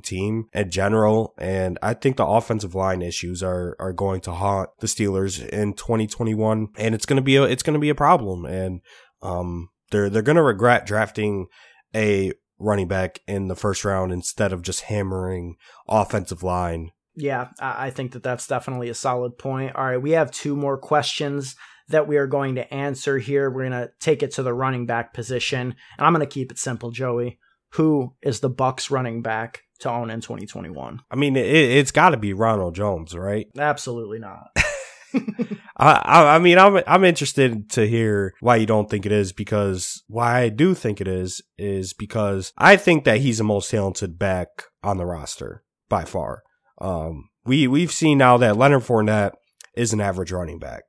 team 0.00 0.46
in 0.52 0.70
general. 0.70 1.34
And 1.38 1.78
I 1.82 1.94
think 1.94 2.16
the 2.16 2.26
offensive 2.26 2.74
line 2.74 3.02
issues 3.02 3.42
are, 3.42 3.76
are 3.78 3.92
going 3.92 4.20
to 4.22 4.32
haunt 4.32 4.70
the 4.80 4.86
Steelers 4.86 5.46
in 5.48 5.74
2021. 5.74 6.68
And 6.76 6.94
it's 6.94 7.06
going 7.06 7.16
to 7.16 7.22
be 7.22 7.36
a, 7.36 7.44
it's 7.44 7.62
going 7.62 7.74
to 7.74 7.80
be 7.80 7.90
a 7.90 7.94
problem. 7.94 8.44
And, 8.44 8.80
um, 9.22 9.68
they're, 9.90 10.08
they're 10.08 10.22
going 10.22 10.36
to 10.36 10.42
regret 10.42 10.86
drafting 10.86 11.46
a 11.94 12.32
running 12.58 12.88
back 12.88 13.20
in 13.26 13.48
the 13.48 13.56
first 13.56 13.84
round 13.84 14.12
instead 14.12 14.52
of 14.52 14.62
just 14.62 14.82
hammering 14.82 15.56
offensive 15.88 16.42
line 16.42 16.90
yeah, 17.14 17.48
I 17.58 17.90
think 17.90 18.12
that 18.12 18.22
that's 18.22 18.46
definitely 18.46 18.88
a 18.88 18.94
solid 18.94 19.38
point. 19.38 19.74
All 19.74 19.84
right, 19.84 20.00
we 20.00 20.12
have 20.12 20.30
two 20.30 20.56
more 20.56 20.78
questions 20.78 21.56
that 21.88 22.08
we 22.08 22.16
are 22.16 22.26
going 22.26 22.54
to 22.54 22.74
answer 22.74 23.18
here. 23.18 23.50
We're 23.50 23.68
going 23.68 23.72
to 23.72 23.90
take 24.00 24.22
it 24.22 24.32
to 24.32 24.42
the 24.42 24.54
running 24.54 24.86
back 24.86 25.12
position, 25.12 25.74
and 25.98 26.06
I'm 26.06 26.14
going 26.14 26.26
to 26.26 26.32
keep 26.32 26.50
it 26.50 26.58
simple, 26.58 26.90
Joey. 26.90 27.38
Who 27.74 28.14
is 28.22 28.40
the 28.40 28.50
Bucs 28.50 28.90
running 28.90 29.22
back 29.22 29.62
to 29.80 29.90
own 29.90 30.10
in 30.10 30.20
2021? 30.20 31.00
I 31.10 31.16
mean, 31.16 31.36
it, 31.36 31.76
has 31.76 31.90
got 31.90 32.10
to 32.10 32.16
be 32.16 32.32
Ronald 32.32 32.74
Jones, 32.74 33.16
right? 33.16 33.46
Absolutely 33.58 34.18
not. 34.18 34.48
I, 35.76 35.92
I, 35.92 36.34
I 36.36 36.38
mean, 36.38 36.58
I'm 36.58 36.82
I'm 36.86 37.04
interested 37.04 37.70
to 37.70 37.86
hear 37.86 38.34
why 38.40 38.56
you 38.56 38.66
don't 38.66 38.88
think 38.88 39.06
it 39.06 39.12
is 39.12 39.32
because 39.32 40.02
why 40.08 40.40
I 40.40 40.48
do 40.48 40.74
think 40.74 41.00
it 41.00 41.08
is 41.08 41.42
is 41.58 41.92
because 41.92 42.52
I 42.56 42.76
think 42.76 43.04
that 43.04 43.20
he's 43.20 43.38
the 43.38 43.44
most 43.44 43.70
talented 43.70 44.18
back 44.18 44.48
on 44.82 44.96
the 44.96 45.06
roster 45.06 45.64
by 45.88 46.04
far. 46.04 46.42
Um, 46.82 47.30
we 47.44 47.66
we've 47.68 47.92
seen 47.92 48.18
now 48.18 48.36
that 48.38 48.56
Leonard 48.56 48.82
Fournette 48.82 49.32
is 49.76 49.92
an 49.92 50.00
average 50.00 50.32
running 50.32 50.58
back. 50.58 50.82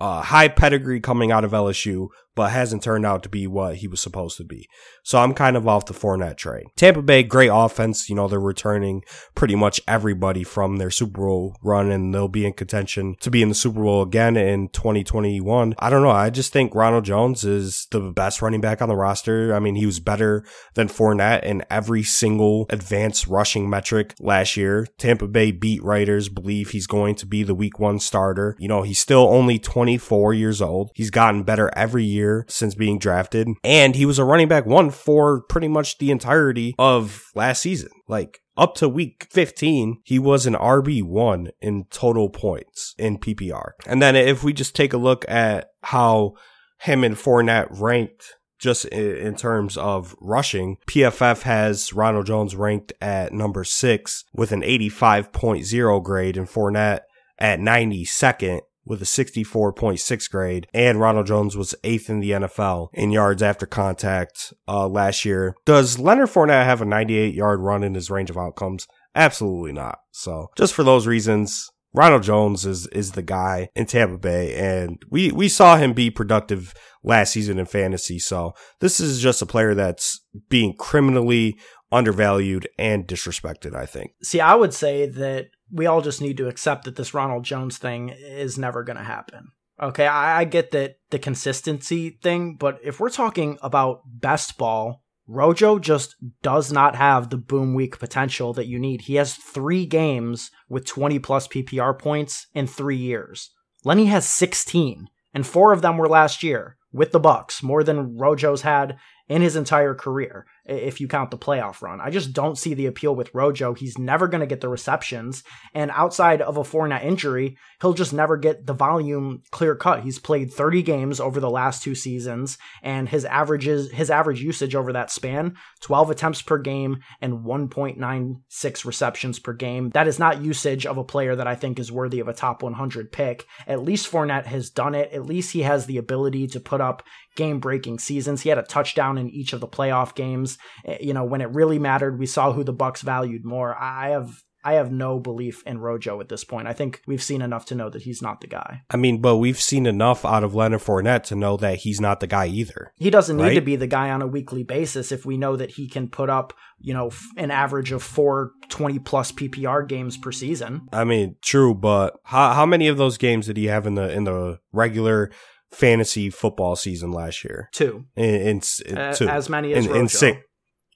Uh, 0.00 0.22
high 0.22 0.48
pedigree 0.48 1.00
coming 1.00 1.32
out 1.32 1.44
of 1.44 1.50
LSU, 1.50 2.08
but 2.40 2.52
hasn't 2.52 2.82
turned 2.82 3.04
out 3.04 3.22
to 3.22 3.28
be 3.28 3.46
what 3.46 3.76
he 3.76 3.86
was 3.86 4.00
supposed 4.00 4.38
to 4.38 4.44
be. 4.44 4.66
So 5.02 5.18
I'm 5.18 5.34
kind 5.34 5.58
of 5.58 5.68
off 5.68 5.84
the 5.84 5.92
Fournette 5.92 6.38
train. 6.38 6.64
Tampa 6.74 7.02
Bay, 7.02 7.22
great 7.22 7.50
offense. 7.52 8.08
You 8.08 8.14
know, 8.14 8.28
they're 8.28 8.40
returning 8.40 9.02
pretty 9.34 9.54
much 9.54 9.78
everybody 9.86 10.42
from 10.42 10.76
their 10.76 10.90
Super 10.90 11.20
Bowl 11.20 11.54
run 11.62 11.90
and 11.90 12.14
they'll 12.14 12.28
be 12.28 12.46
in 12.46 12.54
contention 12.54 13.16
to 13.20 13.30
be 13.30 13.42
in 13.42 13.50
the 13.50 13.54
Super 13.54 13.82
Bowl 13.82 14.00
again 14.00 14.38
in 14.38 14.70
2021. 14.70 15.74
I 15.78 15.90
don't 15.90 16.02
know. 16.02 16.08
I 16.08 16.30
just 16.30 16.50
think 16.50 16.74
Ronald 16.74 17.04
Jones 17.04 17.44
is 17.44 17.86
the 17.90 18.00
best 18.00 18.40
running 18.40 18.62
back 18.62 18.80
on 18.80 18.88
the 18.88 18.96
roster. 18.96 19.54
I 19.54 19.58
mean, 19.58 19.74
he 19.74 19.84
was 19.84 20.00
better 20.00 20.42
than 20.72 20.88
Fournette 20.88 21.42
in 21.42 21.62
every 21.68 22.02
single 22.02 22.64
advanced 22.70 23.26
rushing 23.26 23.68
metric 23.68 24.14
last 24.18 24.56
year. 24.56 24.86
Tampa 24.96 25.28
Bay 25.28 25.50
beat 25.50 25.82
writers 25.82 26.30
believe 26.30 26.70
he's 26.70 26.86
going 26.86 27.16
to 27.16 27.26
be 27.26 27.42
the 27.42 27.54
week 27.54 27.78
one 27.78 27.98
starter. 27.98 28.56
You 28.58 28.68
know, 28.68 28.80
he's 28.80 28.98
still 28.98 29.28
only 29.28 29.58
24 29.58 30.32
years 30.32 30.62
old. 30.62 30.90
He's 30.94 31.10
gotten 31.10 31.42
better 31.42 31.70
every 31.76 32.04
year 32.04 32.29
since 32.48 32.74
being 32.74 32.98
drafted. 32.98 33.48
And 33.64 33.94
he 33.96 34.06
was 34.06 34.18
a 34.18 34.24
running 34.24 34.48
back 34.48 34.66
one 34.66 34.90
for 34.90 35.42
pretty 35.42 35.68
much 35.68 35.98
the 35.98 36.10
entirety 36.10 36.74
of 36.78 37.30
last 37.34 37.62
season. 37.62 37.90
Like 38.08 38.40
up 38.56 38.74
to 38.76 38.88
week 38.88 39.26
15, 39.30 40.02
he 40.04 40.18
was 40.18 40.46
an 40.46 40.54
RB1 40.54 41.48
in 41.60 41.84
total 41.90 42.28
points 42.28 42.94
in 42.98 43.18
PPR. 43.18 43.72
And 43.86 44.02
then 44.02 44.16
if 44.16 44.44
we 44.44 44.52
just 44.52 44.74
take 44.74 44.92
a 44.92 44.98
look 44.98 45.24
at 45.28 45.68
how 45.82 46.34
him 46.80 47.04
and 47.04 47.16
Fournette 47.16 47.68
ranked 47.70 48.34
just 48.58 48.84
in 48.86 49.34
terms 49.36 49.76
of 49.76 50.14
rushing, 50.20 50.76
PFF 50.86 51.42
has 51.42 51.92
Ronald 51.92 52.26
Jones 52.26 52.54
ranked 52.54 52.92
at 53.00 53.32
number 53.32 53.64
six 53.64 54.24
with 54.34 54.52
an 54.52 54.60
85.0 54.60 56.02
grade 56.04 56.36
and 56.36 56.46
Fournette 56.46 57.00
at 57.38 57.58
92nd 57.58 58.60
with 58.84 59.02
a 59.02 59.04
64.6 59.04 60.30
grade, 60.30 60.66
and 60.72 61.00
Ronald 61.00 61.26
Jones 61.26 61.56
was 61.56 61.74
eighth 61.84 62.08
in 62.08 62.20
the 62.20 62.30
NFL 62.30 62.88
in 62.94 63.10
yards 63.10 63.42
after 63.42 63.66
contact 63.66 64.52
uh, 64.66 64.88
last 64.88 65.24
year. 65.24 65.54
Does 65.64 65.98
Leonard 65.98 66.28
Fournette 66.28 66.64
have 66.64 66.80
a 66.80 66.86
98 66.86 67.34
yard 67.34 67.60
run 67.60 67.82
in 67.82 67.94
his 67.94 68.10
range 68.10 68.30
of 68.30 68.38
outcomes? 68.38 68.86
Absolutely 69.14 69.72
not. 69.72 69.98
So 70.12 70.48
just 70.56 70.74
for 70.74 70.82
those 70.82 71.06
reasons, 71.06 71.70
Ronald 71.92 72.22
Jones 72.22 72.64
is 72.64 72.86
is 72.88 73.12
the 73.12 73.22
guy 73.22 73.68
in 73.74 73.86
Tampa 73.86 74.16
Bay, 74.16 74.54
and 74.54 75.02
we 75.10 75.32
we 75.32 75.48
saw 75.48 75.76
him 75.76 75.92
be 75.92 76.10
productive 76.10 76.72
last 77.02 77.32
season 77.32 77.58
in 77.58 77.66
fantasy. 77.66 78.18
So 78.18 78.52
this 78.80 79.00
is 79.00 79.20
just 79.20 79.42
a 79.42 79.46
player 79.46 79.74
that's 79.74 80.20
being 80.48 80.74
criminally 80.76 81.58
undervalued 81.90 82.68
and 82.78 83.08
disrespected. 83.08 83.74
I 83.74 83.86
think. 83.86 84.12
See, 84.22 84.40
I 84.40 84.54
would 84.54 84.72
say 84.72 85.06
that 85.06 85.46
we 85.72 85.86
all 85.86 86.02
just 86.02 86.20
need 86.20 86.36
to 86.38 86.48
accept 86.48 86.84
that 86.84 86.96
this 86.96 87.14
Ronald 87.14 87.44
Jones 87.44 87.78
thing 87.78 88.10
is 88.10 88.58
never 88.58 88.82
going 88.82 88.98
to 88.98 89.04
happen. 89.04 89.52
Okay, 89.80 90.06
I, 90.06 90.40
I 90.40 90.44
get 90.44 90.72
that 90.72 90.96
the 91.10 91.18
consistency 91.18 92.18
thing, 92.22 92.56
but 92.56 92.78
if 92.82 93.00
we're 93.00 93.10
talking 93.10 93.58
about 93.62 94.02
best 94.06 94.58
ball 94.58 95.02
Rojo 95.32 95.78
just 95.78 96.16
does 96.42 96.72
not 96.72 96.96
have 96.96 97.30
the 97.30 97.36
boom 97.36 97.72
week 97.72 98.00
potential 98.00 98.52
that 98.54 98.66
you 98.66 98.80
need. 98.80 99.02
He 99.02 99.14
has 99.14 99.36
three 99.36 99.86
games 99.86 100.50
with 100.68 100.84
20 100.86 101.20
plus 101.20 101.46
PPR 101.46 101.96
points 101.96 102.48
in 102.52 102.66
three 102.66 102.96
years. 102.96 103.50
Lenny 103.84 104.06
has 104.06 104.26
16, 104.26 105.06
and 105.32 105.46
four 105.46 105.72
of 105.72 105.82
them 105.82 105.98
were 105.98 106.08
last 106.08 106.42
year 106.42 106.76
with 106.92 107.12
the 107.12 107.20
Bucs, 107.20 107.62
more 107.62 107.84
than 107.84 108.18
Rojo's 108.18 108.62
had 108.62 108.98
in 109.28 109.40
his 109.40 109.54
entire 109.54 109.94
career 109.94 110.46
if 110.64 111.00
you 111.00 111.08
count 111.08 111.30
the 111.30 111.38
playoff 111.38 111.82
run. 111.82 112.00
I 112.00 112.10
just 112.10 112.32
don't 112.32 112.58
see 112.58 112.74
the 112.74 112.86
appeal 112.86 113.14
with 113.14 113.34
Rojo. 113.34 113.74
He's 113.74 113.98
never 113.98 114.28
going 114.28 114.40
to 114.40 114.46
get 114.46 114.60
the 114.60 114.68
receptions. 114.68 115.42
And 115.74 115.90
outside 115.92 116.42
of 116.42 116.56
a 116.56 116.62
Fournette 116.62 117.04
injury, 117.04 117.56
he'll 117.80 117.94
just 117.94 118.12
never 118.12 118.36
get 118.36 118.66
the 118.66 118.72
volume 118.72 119.42
clear 119.50 119.74
cut. 119.74 120.02
He's 120.02 120.18
played 120.18 120.52
30 120.52 120.82
games 120.82 121.20
over 121.20 121.40
the 121.40 121.50
last 121.50 121.82
two 121.82 121.94
seasons, 121.94 122.58
and 122.82 123.08
his 123.08 123.24
averages, 123.24 123.90
his 123.90 124.10
average 124.10 124.42
usage 124.42 124.74
over 124.74 124.92
that 124.92 125.10
span, 125.10 125.56
12 125.80 126.10
attempts 126.10 126.42
per 126.42 126.58
game 126.58 126.98
and 127.20 127.44
1.96 127.44 128.84
receptions 128.84 129.38
per 129.38 129.52
game. 129.52 129.90
That 129.90 130.08
is 130.08 130.18
not 130.18 130.42
usage 130.42 130.86
of 130.86 130.98
a 130.98 131.04
player 131.04 131.36
that 131.36 131.46
I 131.46 131.54
think 131.54 131.78
is 131.78 131.92
worthy 131.92 132.20
of 132.20 132.28
a 132.28 132.34
top 132.34 132.62
100 132.62 133.12
pick. 133.12 133.46
At 133.66 133.82
least 133.82 134.10
Fournette 134.10 134.46
has 134.46 134.70
done 134.70 134.94
it. 134.94 135.12
At 135.12 135.26
least 135.26 135.52
he 135.52 135.62
has 135.62 135.86
the 135.86 135.98
ability 135.98 136.46
to 136.48 136.60
put 136.60 136.80
up 136.80 137.02
game 137.36 137.60
breaking 137.60 137.98
seasons. 137.98 138.42
He 138.42 138.48
had 138.48 138.58
a 138.58 138.62
touchdown 138.62 139.18
in 139.18 139.30
each 139.30 139.52
of 139.52 139.60
the 139.60 139.68
playoff 139.68 140.14
games. 140.14 140.49
Eh, 140.84 140.98
you 141.00 141.14
know, 141.14 141.24
when 141.24 141.40
it 141.40 141.50
really 141.50 141.78
mattered, 141.78 142.18
we 142.18 142.26
saw 142.26 142.52
who 142.52 142.64
the 142.64 142.74
Bucs 142.74 143.02
valued 143.02 143.44
more. 143.44 143.76
I 143.76 144.10
have 144.10 144.42
I 144.62 144.74
have 144.74 144.92
no 144.92 145.18
belief 145.18 145.62
in 145.64 145.78
Rojo 145.78 146.20
at 146.20 146.28
this 146.28 146.44
point. 146.44 146.68
I 146.68 146.74
think 146.74 147.00
we've 147.06 147.22
seen 147.22 147.40
enough 147.40 147.64
to 147.66 147.74
know 147.74 147.88
that 147.88 148.02
he's 148.02 148.20
not 148.20 148.40
the 148.40 148.46
guy. 148.46 148.82
I 148.90 148.96
mean, 148.96 149.20
but 149.20 149.38
we've 149.38 149.60
seen 149.60 149.86
enough 149.86 150.24
out 150.24 150.44
of 150.44 150.54
Leonard 150.54 150.82
Fournette 150.82 151.22
to 151.24 151.34
know 151.34 151.56
that 151.56 151.78
he's 151.78 152.00
not 152.00 152.20
the 152.20 152.26
guy 152.26 152.46
either. 152.46 152.92
He 152.96 153.08
doesn't 153.08 153.38
right? 153.38 153.48
need 153.48 153.54
to 153.54 153.62
be 153.62 153.76
the 153.76 153.86
guy 153.86 154.10
on 154.10 154.20
a 154.20 154.26
weekly 154.26 154.62
basis 154.62 155.12
if 155.12 155.24
we 155.24 155.38
know 155.38 155.56
that 155.56 155.72
he 155.72 155.88
can 155.88 156.08
put 156.08 156.28
up, 156.28 156.52
you 156.78 156.92
know, 156.92 157.10
an 157.36 157.50
average 157.50 157.90
of 157.92 158.02
four 158.02 158.52
20 158.68 158.98
plus 158.98 159.32
PPR 159.32 159.88
games 159.88 160.18
per 160.18 160.30
season. 160.30 160.88
I 160.92 161.04
mean, 161.04 161.36
true, 161.42 161.74
but 161.74 162.18
how 162.24 162.52
how 162.52 162.66
many 162.66 162.88
of 162.88 162.98
those 162.98 163.16
games 163.16 163.46
did 163.46 163.56
he 163.56 163.66
have 163.66 163.86
in 163.86 163.94
the 163.94 164.12
in 164.12 164.24
the 164.24 164.58
regular 164.72 165.30
fantasy 165.70 166.30
football 166.30 166.76
season 166.76 167.12
last 167.12 167.44
year. 167.44 167.68
Two. 167.72 168.06
In, 168.16 168.60
in, 168.86 168.98
uh, 168.98 169.14
two. 169.14 169.28
As 169.28 169.48
many 169.48 169.72
as 169.72 169.86
in, 169.86 169.96
in 169.96 170.08
six 170.08 170.38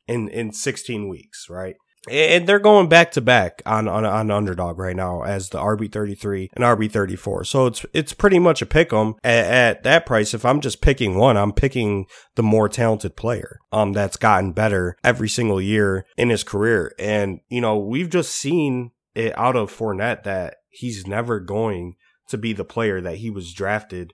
in 0.07 0.29
in 0.29 0.53
16 0.53 1.09
weeks, 1.09 1.47
right? 1.49 1.77
And 2.11 2.47
they're 2.47 2.59
going 2.59 2.91
back 2.91 3.13
to 3.13 3.23
back 3.23 3.63
on, 3.65 3.89
on 3.89 4.05
on 4.05 4.31
underdog 4.31 4.79
right 4.79 4.95
now 4.95 5.23
as 5.23 5.49
the 5.49 5.59
RB 5.59 5.91
thirty 5.91 6.15
three 6.15 6.51
and 6.55 6.63
RB 6.63 6.91
thirty 6.91 7.17
four. 7.17 7.45
So 7.45 7.67
it's 7.67 7.87
it's 7.95 8.13
pretty 8.13 8.39
much 8.39 8.61
a 8.61 8.67
pick 8.67 8.93
'em 8.93 9.15
at, 9.25 9.47
at, 9.47 9.83
that 9.85 10.05
price. 10.05 10.35
If 10.35 10.45
I'm 10.45 10.61
just 10.61 10.83
picking 10.83 11.17
one, 11.17 11.39
I'm 11.39 11.53
picking 11.53 12.05
the 12.35 12.43
more 12.43 12.69
talented 12.69 13.17
player. 13.17 13.59
Um, 13.73 13.95
that's 13.95 14.19
gotten 14.19 14.53
better 14.53 14.97
every 15.03 15.31
single 15.31 15.63
year 15.63 16.05
in 16.19 16.29
his 16.29 16.45
career. 16.45 16.93
And 16.99 17.41
you 17.49 17.63
know 17.63 17.79
we've 17.79 18.11
just 18.11 18.33
seen 18.33 18.91
it 19.15 19.33
out 19.39 19.57
of 19.57 19.75
Fournette 19.75 20.25
that 20.25 20.57
he's 20.69 21.07
never 21.07 21.41
going 21.41 21.95
to 22.29 22.37
be 22.37 22.53
the 22.53 22.65
player 22.65 23.01
that 23.01 23.19
he 23.19 23.31
was 23.31 23.53
drafted 23.53 24.13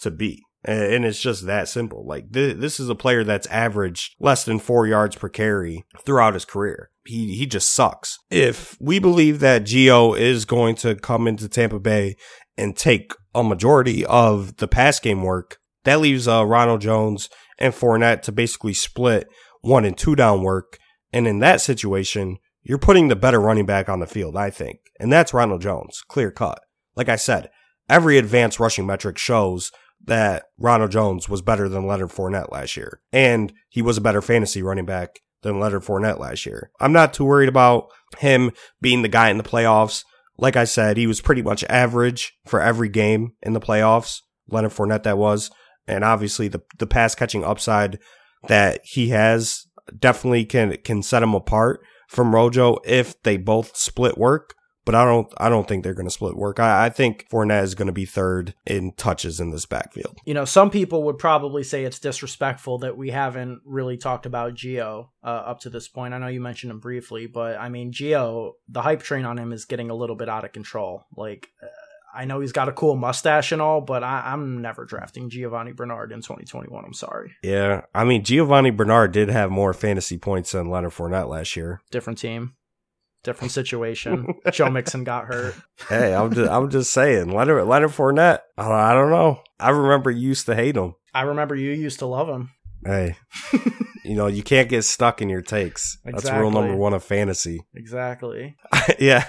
to 0.00 0.10
be. 0.10 0.42
And 0.64 1.04
it's 1.04 1.20
just 1.20 1.46
that 1.46 1.68
simple. 1.68 2.04
Like 2.06 2.32
th- 2.32 2.56
this 2.56 2.80
is 2.80 2.88
a 2.88 2.94
player 2.94 3.22
that's 3.22 3.46
averaged 3.46 4.16
less 4.18 4.44
than 4.44 4.58
four 4.58 4.86
yards 4.86 5.14
per 5.14 5.28
carry 5.28 5.84
throughout 6.04 6.34
his 6.34 6.44
career. 6.44 6.90
He 7.04 7.36
he 7.36 7.46
just 7.46 7.72
sucks. 7.72 8.18
If 8.28 8.76
we 8.80 8.98
believe 8.98 9.38
that 9.40 9.62
Gio 9.62 10.18
is 10.18 10.44
going 10.44 10.74
to 10.76 10.96
come 10.96 11.28
into 11.28 11.48
Tampa 11.48 11.78
Bay 11.78 12.16
and 12.56 12.76
take 12.76 13.12
a 13.34 13.44
majority 13.44 14.04
of 14.04 14.56
the 14.56 14.66
pass 14.66 14.98
game 14.98 15.22
work, 15.22 15.58
that 15.84 16.00
leaves 16.00 16.26
uh, 16.26 16.44
Ronald 16.44 16.80
Jones 16.80 17.30
and 17.58 17.72
Fournette 17.72 18.22
to 18.22 18.32
basically 18.32 18.74
split 18.74 19.28
one 19.60 19.84
and 19.84 19.96
two 19.96 20.16
down 20.16 20.42
work. 20.42 20.78
And 21.12 21.26
in 21.26 21.38
that 21.38 21.60
situation, 21.60 22.38
you're 22.62 22.78
putting 22.78 23.08
the 23.08 23.16
better 23.16 23.40
running 23.40 23.64
back 23.64 23.88
on 23.88 24.00
the 24.00 24.06
field, 24.06 24.36
I 24.36 24.50
think. 24.50 24.80
And 25.00 25.12
that's 25.12 25.32
Ronald 25.32 25.62
Jones, 25.62 26.02
clear 26.08 26.30
cut. 26.30 26.60
Like 26.96 27.08
I 27.08 27.16
said, 27.16 27.48
every 27.88 28.18
advanced 28.18 28.60
rushing 28.60 28.86
metric 28.86 29.16
shows 29.16 29.70
that 30.04 30.44
Ronald 30.58 30.90
Jones 30.90 31.28
was 31.28 31.42
better 31.42 31.68
than 31.68 31.86
Leonard 31.86 32.10
Fournette 32.10 32.50
last 32.50 32.76
year. 32.76 33.00
And 33.12 33.52
he 33.68 33.82
was 33.82 33.98
a 33.98 34.02
better 34.02 34.22
fantasy 34.22 34.62
running 34.62 34.86
back 34.86 35.20
than 35.42 35.60
Leonard 35.60 35.82
Fournette 35.82 36.18
last 36.18 36.46
year. 36.46 36.70
I'm 36.80 36.92
not 36.92 37.12
too 37.12 37.24
worried 37.24 37.48
about 37.48 37.88
him 38.18 38.52
being 38.80 39.02
the 39.02 39.08
guy 39.08 39.28
in 39.30 39.38
the 39.38 39.44
playoffs. 39.44 40.04
Like 40.38 40.56
I 40.56 40.64
said, 40.64 40.96
he 40.96 41.06
was 41.06 41.20
pretty 41.20 41.42
much 41.42 41.64
average 41.64 42.32
for 42.46 42.60
every 42.60 42.88
game 42.88 43.32
in 43.42 43.52
the 43.52 43.60
playoffs. 43.60 44.20
Leonard 44.48 44.72
Fournette 44.72 45.02
that 45.02 45.18
was. 45.18 45.50
And 45.86 46.04
obviously 46.04 46.48
the, 46.48 46.62
the 46.78 46.86
pass 46.86 47.14
catching 47.14 47.44
upside 47.44 47.98
that 48.46 48.80
he 48.84 49.08
has 49.08 49.66
definitely 49.98 50.44
can, 50.44 50.76
can 50.84 51.02
set 51.02 51.22
him 51.22 51.34
apart 51.34 51.80
from 52.08 52.34
Rojo 52.34 52.78
if 52.84 53.20
they 53.22 53.36
both 53.36 53.76
split 53.76 54.16
work 54.16 54.54
but 54.88 54.94
I 54.94 55.04
don't 55.04 55.30
I 55.36 55.50
don't 55.50 55.68
think 55.68 55.84
they're 55.84 55.92
going 55.92 56.06
to 56.06 56.10
split 56.10 56.34
work. 56.34 56.58
I, 56.58 56.86
I 56.86 56.88
think 56.88 57.28
Fournette 57.28 57.62
is 57.62 57.74
going 57.74 57.88
to 57.88 57.92
be 57.92 58.06
third 58.06 58.54
in 58.64 58.92
touches 58.92 59.38
in 59.38 59.50
this 59.50 59.66
backfield. 59.66 60.16
You 60.24 60.32
know, 60.32 60.46
some 60.46 60.70
people 60.70 61.02
would 61.02 61.18
probably 61.18 61.62
say 61.62 61.84
it's 61.84 61.98
disrespectful 61.98 62.78
that 62.78 62.96
we 62.96 63.10
haven't 63.10 63.60
really 63.66 63.98
talked 63.98 64.24
about 64.24 64.54
Gio 64.54 65.08
uh, 65.22 65.26
up 65.26 65.60
to 65.60 65.68
this 65.68 65.88
point. 65.88 66.14
I 66.14 66.18
know 66.18 66.28
you 66.28 66.40
mentioned 66.40 66.70
him 66.70 66.80
briefly, 66.80 67.26
but 67.26 67.60
I 67.60 67.68
mean 67.68 67.92
Gio, 67.92 68.52
the 68.66 68.80
hype 68.80 69.02
train 69.02 69.26
on 69.26 69.38
him 69.38 69.52
is 69.52 69.66
getting 69.66 69.90
a 69.90 69.94
little 69.94 70.16
bit 70.16 70.30
out 70.30 70.46
of 70.46 70.52
control. 70.52 71.04
Like. 71.14 71.50
Uh, 71.62 71.66
I 72.14 72.24
know 72.24 72.40
he's 72.40 72.52
got 72.52 72.70
a 72.70 72.72
cool 72.72 72.96
mustache 72.96 73.52
and 73.52 73.60
all, 73.60 73.82
but 73.82 74.02
I, 74.02 74.32
am 74.32 74.62
never 74.62 74.86
drafting 74.86 75.28
Giovani 75.28 75.72
Bernard 75.72 76.10
in 76.10 76.20
2021. 76.22 76.82
I'm 76.84 76.94
sorry. 76.94 77.32
Yeah, 77.42 77.82
I 77.94 78.04
mean 78.04 78.24
Giovani 78.24 78.70
Bernard 78.70 79.12
did 79.12 79.28
have 79.28 79.50
more 79.50 79.74
fantasy 79.74 80.16
points 80.16 80.52
than 80.52 80.70
Leonard 80.70 80.92
Fournette 80.92 81.28
last 81.28 81.54
year. 81.54 81.82
Different 81.90 82.18
team 82.18 82.54
different 83.22 83.52
situation. 83.60 84.34
Joe 84.52 84.70
Mixon 84.70 85.04
got 85.04 85.26
hurt. 85.26 85.54
Hey, 85.88 86.12
I'm 86.12 86.34
just 86.34 86.50
I'm 86.50 86.70
just 86.70 86.92
saying, 86.92 87.30
Leonard 87.30 87.66
Leonard 87.66 87.90
Fournette. 87.90 88.40
I, 88.56 88.70
I 88.70 88.94
don't 88.94 89.10
know. 89.10 89.40
I 89.60 89.70
remember 89.70 90.10
you 90.10 90.28
used 90.28 90.46
to 90.46 90.54
hate 90.54 90.76
him. 90.76 90.94
I 91.14 91.22
remember 91.22 91.54
you 91.54 91.70
used 91.70 92.00
to 92.00 92.06
love 92.06 92.28
him. 92.28 92.50
Hey, 92.84 93.16
you 94.04 94.16
know 94.16 94.26
you 94.26 94.42
can't 94.42 94.68
get 94.68 94.82
stuck 94.82 95.22
in 95.22 95.28
your 95.28 95.40
takes. 95.40 95.98
Exactly. 96.04 96.30
That's 96.30 96.40
rule 96.40 96.50
number 96.50 96.76
one 96.76 96.94
of 96.94 97.04
fantasy. 97.04 97.60
Exactly. 97.74 98.56
yeah, 98.98 99.28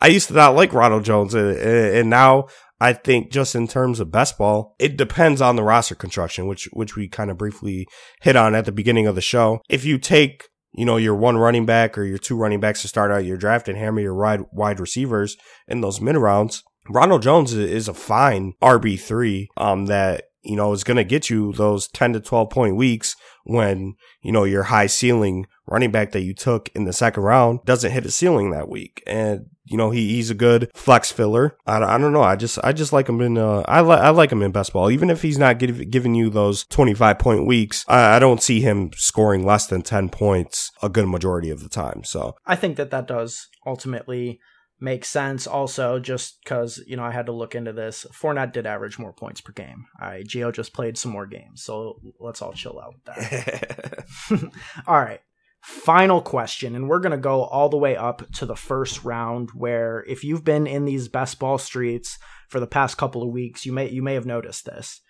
I 0.00 0.08
used 0.08 0.28
to 0.28 0.34
not 0.34 0.56
like 0.56 0.72
Ronald 0.72 1.04
Jones, 1.04 1.34
and 1.34 2.08
now 2.08 2.46
I 2.82 2.94
think 2.94 3.30
just 3.30 3.54
in 3.54 3.68
terms 3.68 4.00
of 4.00 4.10
best 4.10 4.36
ball, 4.36 4.74
it 4.80 4.96
depends 4.96 5.40
on 5.40 5.54
the 5.54 5.62
roster 5.62 5.94
construction, 5.94 6.48
which 6.48 6.68
which 6.72 6.96
we 6.96 7.06
kind 7.06 7.30
of 7.30 7.38
briefly 7.38 7.86
hit 8.22 8.34
on 8.34 8.56
at 8.56 8.64
the 8.64 8.72
beginning 8.72 9.06
of 9.06 9.14
the 9.14 9.20
show. 9.20 9.60
If 9.68 9.84
you 9.84 9.98
take 9.98 10.48
you 10.72 10.84
know, 10.84 10.96
your 10.96 11.14
one 11.14 11.36
running 11.36 11.66
back 11.66 11.96
or 11.98 12.04
your 12.04 12.18
two 12.18 12.36
running 12.36 12.60
backs 12.60 12.82
to 12.82 12.88
start 12.88 13.10
out 13.10 13.24
your 13.24 13.36
draft 13.36 13.68
and 13.68 13.78
hammer 13.78 14.00
your 14.00 14.14
wide, 14.14 14.44
wide 14.52 14.80
receivers 14.80 15.36
in 15.68 15.80
those 15.80 16.00
mid 16.00 16.16
rounds. 16.16 16.62
Ronald 16.88 17.22
Jones 17.22 17.52
is 17.52 17.88
a 17.88 17.94
fine 17.94 18.54
RB3, 18.62 19.46
um, 19.56 19.86
that, 19.86 20.24
you 20.42 20.56
know, 20.56 20.72
is 20.72 20.82
going 20.82 20.96
to 20.96 21.04
get 21.04 21.30
you 21.30 21.52
those 21.52 21.86
10 21.88 22.14
to 22.14 22.20
12 22.20 22.50
point 22.50 22.76
weeks 22.76 23.14
when, 23.44 23.94
you 24.22 24.32
know, 24.32 24.44
your 24.44 24.64
high 24.64 24.86
ceiling 24.86 25.46
running 25.66 25.92
back 25.92 26.12
that 26.12 26.22
you 26.22 26.34
took 26.34 26.70
in 26.74 26.84
the 26.84 26.92
second 26.92 27.22
round 27.22 27.60
doesn't 27.64 27.92
hit 27.92 28.06
a 28.06 28.10
ceiling 28.10 28.50
that 28.50 28.68
week. 28.68 29.02
And 29.06 29.46
you 29.64 29.76
know, 29.76 29.90
he, 29.90 30.14
he's 30.14 30.30
a 30.30 30.34
good 30.34 30.70
flex 30.74 31.12
filler. 31.12 31.56
I, 31.66 31.82
I 31.82 31.98
don't 31.98 32.12
know. 32.12 32.22
I 32.22 32.36
just, 32.36 32.58
I 32.62 32.72
just 32.72 32.92
like 32.92 33.08
him 33.08 33.20
in, 33.20 33.38
uh, 33.38 33.62
I 33.66 33.80
like, 33.80 34.00
I 34.00 34.10
like 34.10 34.32
him 34.32 34.42
in 34.42 34.52
best 34.52 34.72
ball. 34.72 34.90
Even 34.90 35.10
if 35.10 35.22
he's 35.22 35.38
not 35.38 35.58
give, 35.58 35.90
giving 35.90 36.14
you 36.14 36.30
those 36.30 36.64
25 36.64 37.18
point 37.18 37.46
weeks, 37.46 37.84
I, 37.88 38.16
I 38.16 38.18
don't 38.18 38.42
see 38.42 38.60
him 38.60 38.90
scoring 38.94 39.44
less 39.44 39.66
than 39.66 39.82
10 39.82 40.08
points 40.08 40.70
a 40.82 40.88
good 40.88 41.06
majority 41.06 41.50
of 41.50 41.62
the 41.62 41.68
time. 41.68 42.04
So 42.04 42.36
I 42.46 42.56
think 42.56 42.76
that 42.76 42.90
that 42.90 43.06
does 43.06 43.48
ultimately 43.66 44.40
make 44.82 45.04
sense. 45.04 45.46
Also, 45.46 45.98
just 46.00 46.38
because 46.42 46.82
you 46.86 46.96
know 46.96 47.04
I 47.04 47.12
had 47.12 47.26
to 47.26 47.32
look 47.32 47.54
into 47.54 47.72
this, 47.72 48.04
Fournette 48.12 48.52
did 48.52 48.66
average 48.66 48.98
more 48.98 49.12
points 49.12 49.40
per 49.40 49.52
game. 49.52 49.86
Right, 49.98 50.26
Gio 50.26 50.52
just 50.52 50.74
played 50.74 50.98
some 50.98 51.12
more 51.12 51.26
games, 51.26 51.62
so 51.62 52.00
let's 52.20 52.42
all 52.42 52.52
chill 52.52 52.80
out 52.80 52.94
with 52.94 53.04
that. 53.04 54.04
all 54.86 55.00
right. 55.00 55.20
Final 55.62 56.20
question, 56.20 56.74
and 56.74 56.88
we're 56.88 56.98
going 56.98 57.12
to 57.12 57.16
go 57.16 57.44
all 57.44 57.68
the 57.68 57.76
way 57.76 57.96
up 57.96 58.28
to 58.32 58.44
the 58.44 58.56
first 58.56 59.04
round. 59.04 59.50
Where, 59.54 60.04
if 60.08 60.24
you've 60.24 60.42
been 60.42 60.66
in 60.66 60.84
these 60.84 61.06
best 61.06 61.38
ball 61.38 61.56
streets 61.56 62.18
for 62.48 62.58
the 62.58 62.66
past 62.66 62.98
couple 62.98 63.22
of 63.22 63.30
weeks, 63.30 63.64
you 63.64 63.72
may 63.72 63.88
you 63.88 64.02
may 64.02 64.14
have 64.14 64.26
noticed 64.26 64.64
this. 64.64 65.00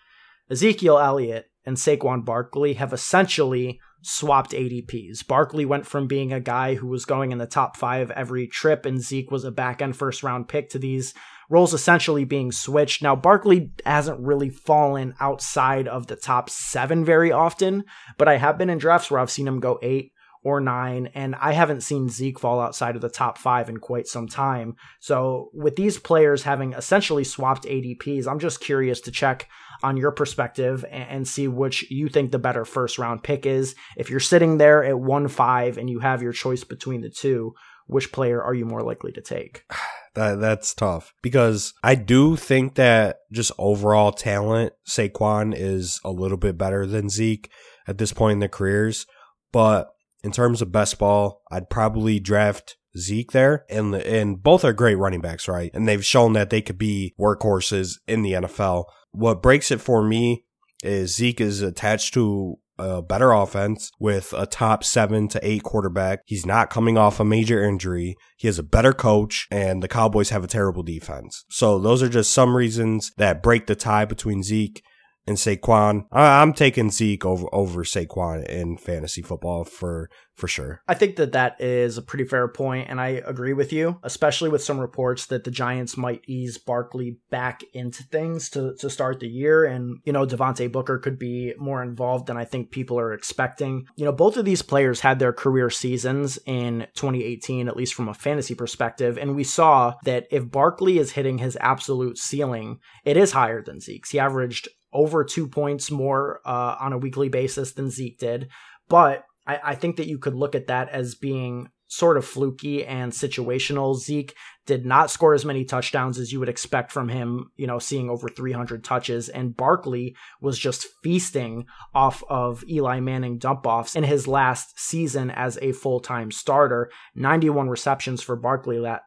Ezekiel 0.51 0.99
Elliott 0.99 1.47
and 1.65 1.79
Saquon 1.79 2.27
Barkley 2.27 2.75
have 2.75 2.93
essentially 2.93 3.81
swapped 4.03 4.51
ADPs. 4.51 5.27
Barkley 5.27 5.65
went 5.65 5.87
from 5.87 6.07
being 6.07 6.35
a 6.35 6.41
guy 6.41 6.75
who 6.75 6.89
was 6.89 7.07
going 7.07 7.33
in 7.33 7.39
the 7.39 7.47
top 7.47 7.79
five 7.79 8.11
every 8.11 8.47
trip, 8.47 8.85
and 8.85 9.01
Zeke 9.01 9.31
was 9.31 9.45
a 9.45 9.51
back 9.51 9.81
end 9.81 9.97
first 9.97 10.23
round 10.23 10.49
pick 10.49 10.69
to 10.71 10.79
these 10.79 11.15
roles 11.49 11.73
essentially 11.73 12.25
being 12.27 12.53
switched. 12.53 13.03
Now, 13.03 13.17
Barkley 13.17 13.71
hasn't 13.87 14.21
really 14.21 14.51
fallen 14.51 15.15
outside 15.19 15.89
of 15.89 16.09
the 16.09 16.17
top 16.17 16.51
seven 16.51 17.07
very 17.07 17.33
often, 17.33 17.85
but 18.19 18.29
I 18.29 18.37
have 18.37 18.59
been 18.59 18.69
in 18.71 18.77
drafts 18.77 19.11
where 19.11 19.19
I've 19.19 19.31
seen 19.31 19.49
him 19.49 19.59
go 19.59 19.79
eight 19.81 20.13
or 20.45 20.61
nine, 20.61 21.09
and 21.15 21.35
I 21.37 21.53
haven't 21.53 21.83
seen 21.83 22.09
Zeke 22.09 22.39
fall 22.39 22.61
outside 22.61 22.97
of 22.97 23.03
the 23.03 23.09
top 23.09 23.39
five 23.39 23.69
in 23.69 23.79
quite 23.79 24.09
some 24.09 24.27
time. 24.27 24.77
So, 25.01 25.51
with 25.53 25.77
these 25.77 25.99
players 25.99 26.43
having 26.43 26.73
essentially 26.73 27.25
swapped 27.25 27.65
ADPs, 27.65 28.27
I'm 28.27 28.41
just 28.41 28.61
curious 28.61 29.01
to 29.03 29.13
check 29.13 29.49
on 29.83 29.97
your 29.97 30.11
perspective 30.11 30.85
and, 30.91 31.23
see 31.27 31.47
which 31.47 31.89
you 31.91 32.09
think 32.09 32.31
the 32.33 32.39
better 32.39 32.65
first 32.65 32.99
round 32.99 33.23
pick 33.23 33.47
is. 33.47 33.77
If 33.97 34.11
you're 34.11 34.21
sitting 34.21 34.59
there 34.59 34.85
at 34.85 34.99
1 34.99 35.29
5 35.29 35.79
and 35.79 35.89
you 35.89 36.01
have 36.01 36.21
your 36.21 36.33
choice 36.33 36.65
between 36.65 37.01
the 37.01 37.09
two, 37.09 37.55
which 37.87 38.13
player 38.13 38.43
are 38.43 38.55
you 38.55 38.65
more 38.65 38.83
likely 38.83 39.13
to 39.13 39.21
take? 39.21 39.65
That 40.15 40.41
that's 40.41 40.75
tough 40.75 41.15
because 41.23 41.73
I 41.83 41.95
do 41.95 42.37
think 42.37 42.75
that 42.75 43.21
just 43.33 43.51
overall 43.57 44.13
talent, 44.13 44.75
Saquon 44.87 45.55
is 45.57 46.03
a 46.05 46.11
little 46.11 46.37
bit 46.37 46.59
better 46.59 46.85
than 46.85 47.09
Zeke 47.09 47.51
at 47.89 47.97
this 47.97 48.13
point 48.13 48.35
in 48.35 48.39
their 48.41 48.51
careers. 48.51 49.07
But 49.53 49.92
in 50.23 50.33
terms 50.33 50.63
of 50.63 50.73
best 50.73 50.99
ball, 50.99 51.43
I'd 51.51 51.71
probably 51.71 52.21
draft 52.21 52.77
Zeke 52.97 53.33
there, 53.33 53.65
and 53.71 53.95
and 53.95 54.43
both 54.43 54.65
are 54.65 54.73
great 54.73 54.97
running 54.97 55.21
backs, 55.21 55.49
right? 55.49 55.71
And 55.75 55.89
they've 55.89 56.05
shown 56.05 56.35
that 56.35 56.51
they 56.51 56.61
could 56.61 56.79
be 56.79 57.15
workhorses 57.19 57.99
in 58.07 58.23
the 58.23 58.33
NFL. 58.33 58.85
What 59.13 59.43
breaks 59.43 59.71
it 59.71 59.81
for 59.81 60.03
me 60.03 60.45
is 60.83 61.17
Zeke 61.17 61.41
is 61.41 61.63
attached 61.63 62.15
to 62.15 62.59
a 62.79 63.03
better 63.03 63.33
offense 63.33 63.91
with 63.99 64.35
a 64.37 64.47
top 64.47 64.83
seven 64.83 65.29
to 65.29 65.47
eight 65.47 65.63
quarterback. 65.63 66.21
He's 66.27 66.47
not 66.47 66.71
coming 66.71 66.99
off 66.99 67.21
a 67.21 67.25
major 67.25 67.63
injury. 67.63 68.17
He 68.37 68.49
has 68.49 68.59
a 68.59 68.65
better 68.65 68.93
coach 68.93 69.47
and 69.51 69.83
the 69.83 69.89
Cowboys 69.89 70.31
have 70.31 70.43
a 70.43 70.49
terrible 70.49 70.83
defense. 70.83 71.45
So 71.51 71.79
those 71.79 72.03
are 72.03 72.09
just 72.09 72.33
some 72.33 72.57
reasons 72.57 73.13
that 73.19 73.43
break 73.43 73.67
the 73.67 73.77
tie 73.77 74.05
between 74.05 74.43
Zeke 74.43 74.83
and 75.27 75.37
Saquon. 75.37 76.05
I'm 76.11 76.53
taking 76.53 76.91
Zeke 76.91 77.25
over 77.25 77.47
over 77.53 77.85
Saquon 77.85 78.45
in 78.47 78.77
fantasy 78.77 79.23
football 79.23 79.65
for 79.65 80.09
for 80.35 80.49
sure. 80.49 80.83
I 80.89 80.95
think 80.95 81.17
that 81.17 81.33
that 81.33 81.61
is 81.61 81.99
a 81.99 82.03
pretty 82.03 82.25
fair 82.25 82.49
point, 82.49 82.89
and 82.89 83.01
I 83.01 83.23
agree 83.25 83.53
with 83.53 83.73
you, 83.73 83.99
especially 84.03 84.49
with 84.49 84.63
some 84.63 84.81
reports 84.81 85.27
that 85.27 85.45
the 85.45 85.51
Giants 85.51 85.97
might 85.97 86.23
ease 86.27 86.59
Barkley 86.59 87.19
back 87.31 87.63
into 87.75 88.03
things 88.05 88.49
to, 88.51 88.75
to 88.79 88.89
start 88.89 89.21
the 89.21 89.29
year. 89.29 89.65
And, 89.65 89.99
you 90.05 90.13
know, 90.13 90.27
Devontae 90.27 90.73
Booker 90.73 90.99
could 90.99 91.19
be 91.19 91.55
more 91.59 91.83
involved 91.83 92.27
than 92.27 92.37
I 92.37 92.45
think 92.45 92.71
people 92.71 92.99
are 92.99 93.13
expecting. 93.13 93.85
You 93.97 94.05
know, 94.05 94.13
both 94.13 94.37
of 94.37 94.45
these 94.45 94.63
players 94.63 95.01
had 95.01 95.19
their 95.19 95.33
career 95.33 95.71
seasons 95.71 96.39
in 96.47 96.87
2018, 96.95 97.69
at 97.69 97.77
least 97.77 97.95
from 97.95 98.09
a 98.09 98.15
fantasy 98.15 98.55
perspective. 98.55 99.19
And 99.19 99.37
we 99.37 99.45
saw 99.45 99.95
that 100.05 100.27
if 100.31 100.51
Barkley 100.51 100.99
is 100.99 101.13
hitting 101.13 101.39
his 101.39 101.59
absolute 101.61 102.19
ceiling, 102.19 102.79
it 103.05 103.17
is 103.17 103.33
higher 103.33 103.63
than 103.63 103.81
Zeke's. 103.81 104.11
He 104.11 104.19
averaged 104.19 104.69
over 104.93 105.25
two 105.25 105.49
points 105.49 105.91
more 105.91 106.41
uh, 106.45 106.77
on 106.81 106.93
a 106.93 106.99
weekly 106.99 107.29
basis 107.29 107.73
than 107.73 107.91
Zeke 107.91 108.19
did. 108.19 108.49
But 108.89 109.25
I, 109.47 109.61
I 109.65 109.75
think 109.75 109.97
that 109.97 110.09
you 110.09 110.19
could 110.19 110.35
look 110.35 110.55
at 110.55 110.67
that 110.67 110.89
as 110.91 111.15
being 111.15 111.69
sort 111.89 112.17
of 112.17 112.25
fluky 112.25 112.85
and 112.85 113.13
situational. 113.13 113.97
Zeke 113.97 114.35
did 114.67 114.87
not 114.87 115.11
score 115.11 115.35
as 115.35 115.45
many 115.45 115.65
touchdowns 115.65 116.19
as 116.19 116.33
you 116.33 116.39
would 116.39 116.49
expect 116.49 116.93
from 116.93 117.09
him, 117.09 117.51
you 117.57 117.67
know, 117.67 117.79
seeing 117.79 118.09
over 118.09 118.29
300 118.29 118.85
touches. 118.85 119.29
And 119.29 119.57
Barkley 119.57 120.15
was 120.41 120.59
just 120.59 120.87
feasting 121.03 121.67
off 121.95 122.23
of 122.29 122.63
Eli 122.69 123.01
Manning 123.01 123.39
dump 123.39 123.67
offs 123.67 123.97
in 123.97 124.05
his 124.05 124.29
last 124.29 124.79
season 124.79 125.31
as 125.31 125.59
a 125.61 125.73
full 125.73 125.99
time 125.99 126.31
starter. 126.31 126.91
91 127.17 127.69
receptions 127.69 128.23
for 128.23 128.37
Barkley 128.37 128.81
that, 128.81 129.03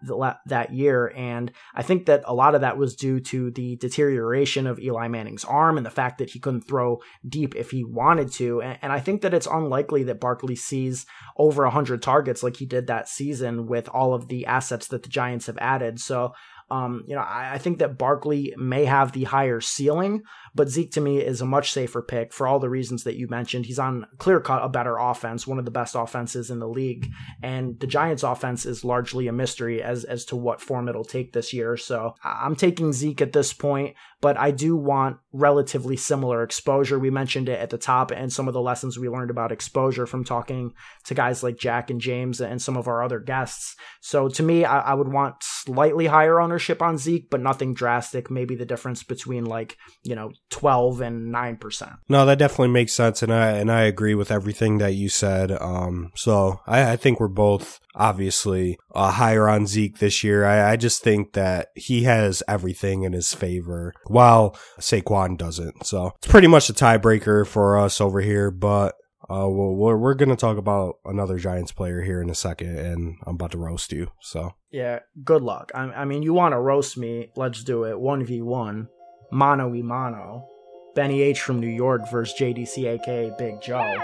that 0.46 0.74
year. 0.74 1.14
And 1.16 1.52
I 1.74 1.84
think 1.84 2.06
that 2.08 2.24
a 2.26 2.34
lot 2.34 2.56
of 2.56 2.62
that 2.62 2.78
was 2.78 2.96
due 2.96 3.22
to 3.22 3.52
the 3.52 3.78
deterioration 3.78 4.68
of 4.68 4.80
Eli 4.80 5.08
Manning's 5.08 5.46
arm 5.46 5.78
and 5.78 5.86
the 5.86 5.92
fact 5.92 6.18
that 6.18 6.32
he 6.32 6.40
couldn't 6.40 6.68
throw 6.68 7.00
deep 7.28 7.56
if 7.56 7.72
he 7.72 7.84
wanted 7.86 8.32
to. 8.34 8.62
And, 8.62 8.78
and 8.82 8.92
I 8.92 9.00
think 9.00 9.22
that 9.22 9.34
it's 9.34 9.48
unlikely 9.48 10.04
that 10.04 10.20
Barkley 10.20 10.56
sees 10.56 11.06
over 11.38 11.64
100 11.64 12.02
targets 12.02 12.44
like 12.44 12.58
he 12.58 12.66
did 12.66 12.88
that 12.88 13.08
season 13.08 13.68
with 13.68 13.88
all 13.90 14.14
of 14.14 14.28
the 14.28 14.46
assets 14.46 14.88
that 14.88 15.04
the 15.04 15.10
Giants 15.10 15.45
have 15.48 15.58
added. 15.60 16.00
So, 16.00 16.34
um, 16.72 17.04
you 17.08 17.16
know, 17.16 17.22
I, 17.22 17.54
I 17.54 17.58
think 17.60 17.78
that 17.80 17.98
Barkley 17.98 18.54
may 18.58 18.86
have 18.86 19.12
the 19.12 19.26
higher 19.26 19.62
ceiling, 19.62 20.24
but 20.56 20.70
Zeke 20.70 20.92
to 20.94 21.02
me 21.02 21.20
is 21.20 21.40
a 21.40 21.46
much 21.46 21.72
safer 21.72 22.02
pick 22.02 22.34
for 22.34 22.48
all 22.48 22.60
the 22.60 22.70
reasons 22.70 23.04
that 23.04 23.18
you 23.18 23.28
mentioned. 23.28 23.68
He's 23.68 23.78
on 23.78 24.08
clear 24.18 24.40
cut 24.40 24.64
a 24.64 24.70
better 24.70 24.98
offense, 24.98 25.46
one 25.46 25.60
of 25.60 25.66
the 25.66 25.72
best 25.72 25.94
offenses 25.96 26.50
in 26.50 26.60
the 26.60 26.68
league, 26.68 27.08
and 27.44 27.80
the 27.80 27.88
Giants' 27.88 28.24
offense 28.24 28.66
is 28.66 28.84
largely 28.84 29.28
a 29.28 29.32
mystery 29.32 29.84
as 29.84 30.06
as 30.06 30.26
to 30.26 30.36
what 30.36 30.60
form 30.60 30.90
it'll 30.90 31.06
take 31.06 31.34
this 31.34 31.54
year. 31.54 31.78
So 31.78 32.16
I'm 32.24 32.56
taking 32.56 32.94
Zeke 32.94 33.22
at 33.22 33.34
this 33.34 33.54
point, 33.54 33.96
but 34.26 34.40
I 34.40 34.50
do 34.50 34.76
want 34.76 35.18
relatively 35.34 35.96
similar 35.96 36.42
exposure. 36.42 36.98
We 36.98 37.12
mentioned 37.12 37.48
it 37.48 37.60
at 37.60 37.70
the 37.70 37.78
top, 37.78 38.10
and 38.10 38.34
some 38.34 38.48
of 38.48 38.56
the 38.56 38.60
lessons 38.60 38.98
we 38.98 39.08
learned 39.08 39.30
about 39.30 39.52
exposure 39.52 40.08
from 40.08 40.24
talking 40.24 40.74
to 41.04 41.14
guys 41.14 41.44
like 41.44 41.60
Jack 41.60 41.92
and 41.92 42.02
James 42.02 42.42
and 42.42 42.60
some 42.60 42.76
of 42.76 42.88
our 42.88 43.04
other 43.04 43.20
guests. 43.20 43.76
So 44.02 44.28
to 44.30 44.42
me, 44.42 44.66
I, 44.66 44.80
I 44.80 44.94
would 44.96 45.10
want 45.10 45.36
slightly 45.42 46.08
higher 46.08 46.42
ownership 46.42 46.82
on 46.82 46.98
Zeke, 46.98 47.30
but 47.30 47.40
nothing 47.40 47.76
drastic. 47.76 48.32
Maybe 48.32 48.56
the 48.56 48.66
difference 48.66 49.04
between 49.04 49.46
like 49.46 49.78
you 50.02 50.16
know 50.16 50.32
12 50.50 51.02
and 51.02 51.32
9%. 51.32 51.98
No, 52.10 52.26
that 52.26 52.40
definitely 52.40 52.70
makes 52.70 52.94
sense. 52.94 53.22
And 53.22 53.32
I, 53.32 53.52
and 53.52 53.72
I 53.72 53.84
agree 53.84 54.16
with 54.16 54.32
everything 54.32 54.80
that 54.80 54.96
you 54.96 55.08
said. 55.08 55.52
Um, 55.52 56.12
so 56.16 56.62
I, 56.66 56.94
I 56.94 56.96
think 56.96 57.20
we're 57.20 57.28
both 57.28 57.80
obviously 57.96 58.78
uh, 58.94 59.12
higher 59.12 59.48
on 59.48 59.68
Zeke 59.68 60.00
this 60.00 60.24
year. 60.24 60.46
I, 60.46 60.72
I 60.72 60.76
just 60.76 61.02
think 61.02 61.34
that 61.34 61.70
he 61.76 62.04
has 62.04 62.44
everything 62.48 63.04
in 63.04 63.14
his 63.14 63.34
favor 63.34 63.94
while 64.16 64.56
Saquon 64.80 65.38
doesn't. 65.38 65.86
So 65.86 66.14
it's 66.18 66.28
pretty 66.28 66.48
much 66.48 66.70
a 66.70 66.74
tiebreaker 66.74 67.46
for 67.46 67.78
us 67.78 68.00
over 68.00 68.22
here, 68.22 68.50
but 68.50 68.96
uh, 69.30 69.50
we're, 69.50 69.98
we're 69.98 70.14
going 70.14 70.30
to 70.30 70.38
talk 70.38 70.58
about 70.58 70.96
another 71.04 71.38
Giants 71.38 71.74
player 71.74 72.02
here 72.02 72.22
in 72.22 72.30
a 72.30 72.36
second, 72.36 72.78
and 72.78 73.18
I'm 73.26 73.36
about 73.36 73.52
to 73.52 73.58
roast 73.58 73.92
you. 73.92 74.12
So, 74.22 74.52
yeah, 74.72 75.00
good 75.24 75.42
luck. 75.42 75.72
I, 75.76 75.82
I 75.82 76.06
mean, 76.06 76.24
you 76.24 76.34
want 76.34 76.54
to 76.54 76.60
roast 76.60 76.98
me? 76.98 77.32
Let's 77.36 77.62
do 77.64 77.84
it. 77.84 77.96
1v1 77.96 78.88
mano 79.32 79.68
y 79.68 79.82
mano. 79.82 80.48
Benny 80.96 81.22
H 81.22 81.42
from 81.42 81.60
New 81.60 81.68
York 81.68 82.10
versus 82.10 82.40
JDC, 82.40 82.86
aka 82.86 83.34
Big 83.38 83.62
Joe. 83.62 83.98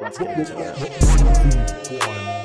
Let's 0.00 0.18
get 0.18 0.38
into 0.38 0.56
it. 0.56 2.41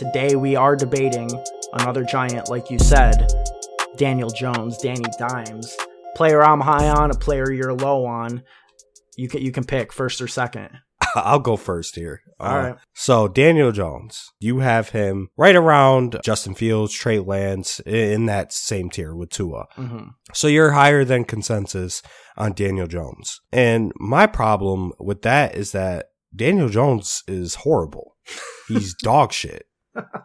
Today 0.00 0.34
we 0.34 0.56
are 0.56 0.76
debating 0.76 1.28
another 1.74 2.04
giant, 2.04 2.48
like 2.48 2.70
you 2.70 2.78
said, 2.78 3.30
Daniel 3.98 4.30
Jones, 4.30 4.78
Danny 4.78 5.04
Dimes. 5.18 5.76
Player 6.16 6.42
I'm 6.42 6.62
high 6.62 6.88
on, 6.88 7.10
a 7.10 7.14
player 7.14 7.52
you're 7.52 7.74
low 7.74 8.06
on. 8.06 8.42
You 9.18 9.28
can 9.28 9.42
you 9.42 9.52
can 9.52 9.64
pick 9.64 9.92
first 9.92 10.22
or 10.22 10.26
second. 10.26 10.70
I'll 11.14 11.38
go 11.38 11.58
first 11.58 11.96
here. 11.96 12.22
All 12.40 12.50
uh, 12.50 12.62
right. 12.62 12.76
So 12.94 13.28
Daniel 13.28 13.72
Jones, 13.72 14.30
you 14.40 14.60
have 14.60 14.88
him 14.88 15.28
right 15.36 15.54
around 15.54 16.18
Justin 16.24 16.54
Fields, 16.54 16.94
Trey 16.94 17.18
Lance 17.18 17.78
in 17.80 18.24
that 18.24 18.54
same 18.54 18.88
tier 18.88 19.14
with 19.14 19.28
Tua. 19.28 19.66
Mm-hmm. 19.76 20.12
So 20.32 20.48
you're 20.48 20.70
higher 20.70 21.04
than 21.04 21.24
consensus 21.24 22.00
on 22.38 22.54
Daniel 22.54 22.86
Jones. 22.86 23.42
And 23.52 23.92
my 23.96 24.26
problem 24.26 24.94
with 24.98 25.20
that 25.22 25.56
is 25.56 25.72
that 25.72 26.06
Daniel 26.34 26.70
Jones 26.70 27.22
is 27.28 27.56
horrible. 27.56 28.16
He's 28.68 28.94
dog 28.94 29.34
shit. 29.34 29.66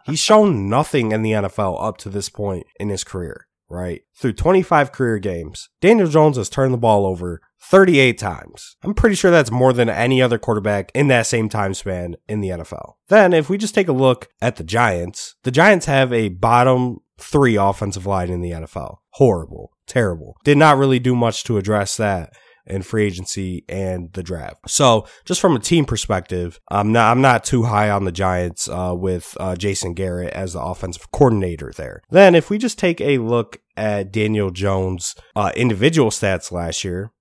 He's 0.04 0.20
shown 0.20 0.68
nothing 0.68 1.12
in 1.12 1.22
the 1.22 1.32
NFL 1.32 1.82
up 1.82 1.96
to 1.98 2.08
this 2.08 2.28
point 2.28 2.66
in 2.78 2.88
his 2.88 3.04
career, 3.04 3.46
right? 3.68 4.02
Through 4.16 4.34
25 4.34 4.92
career 4.92 5.18
games, 5.18 5.68
Daniel 5.80 6.08
Jones 6.08 6.36
has 6.36 6.48
turned 6.48 6.72
the 6.72 6.78
ball 6.78 7.06
over 7.06 7.40
38 7.60 8.18
times. 8.18 8.76
I'm 8.84 8.94
pretty 8.94 9.16
sure 9.16 9.30
that's 9.30 9.50
more 9.50 9.72
than 9.72 9.88
any 9.88 10.22
other 10.22 10.38
quarterback 10.38 10.92
in 10.94 11.08
that 11.08 11.26
same 11.26 11.48
time 11.48 11.74
span 11.74 12.16
in 12.28 12.40
the 12.40 12.50
NFL. 12.50 12.94
Then, 13.08 13.32
if 13.32 13.50
we 13.50 13.58
just 13.58 13.74
take 13.74 13.88
a 13.88 13.92
look 13.92 14.28
at 14.40 14.56
the 14.56 14.64
Giants, 14.64 15.34
the 15.42 15.50
Giants 15.50 15.86
have 15.86 16.12
a 16.12 16.28
bottom 16.28 16.98
three 17.18 17.56
offensive 17.56 18.06
line 18.06 18.30
in 18.30 18.40
the 18.40 18.50
NFL. 18.50 18.98
Horrible. 19.10 19.72
Terrible. 19.86 20.36
Did 20.44 20.58
not 20.58 20.76
really 20.76 20.98
do 20.98 21.14
much 21.14 21.44
to 21.44 21.58
address 21.58 21.96
that 21.96 22.32
in 22.66 22.82
free 22.82 23.06
agency 23.06 23.64
and 23.68 24.12
the 24.12 24.22
draft. 24.22 24.68
So 24.68 25.06
just 25.24 25.40
from 25.40 25.56
a 25.56 25.60
team 25.60 25.84
perspective, 25.84 26.60
I'm 26.70 26.92
not, 26.92 27.10
I'm 27.10 27.20
not 27.20 27.44
too 27.44 27.64
high 27.64 27.90
on 27.90 28.04
the 28.04 28.12
Giants, 28.12 28.68
uh, 28.68 28.94
with, 28.96 29.36
uh, 29.38 29.56
Jason 29.56 29.94
Garrett 29.94 30.32
as 30.32 30.54
the 30.54 30.60
offensive 30.60 31.10
coordinator 31.12 31.72
there. 31.76 32.02
Then 32.10 32.34
if 32.34 32.50
we 32.50 32.58
just 32.58 32.78
take 32.78 33.00
a 33.00 33.18
look 33.18 33.58
at 33.76 34.12
Daniel 34.12 34.50
Jones, 34.50 35.14
uh, 35.34 35.52
individual 35.56 36.10
stats 36.10 36.50
last 36.50 36.84
year, 36.84 37.12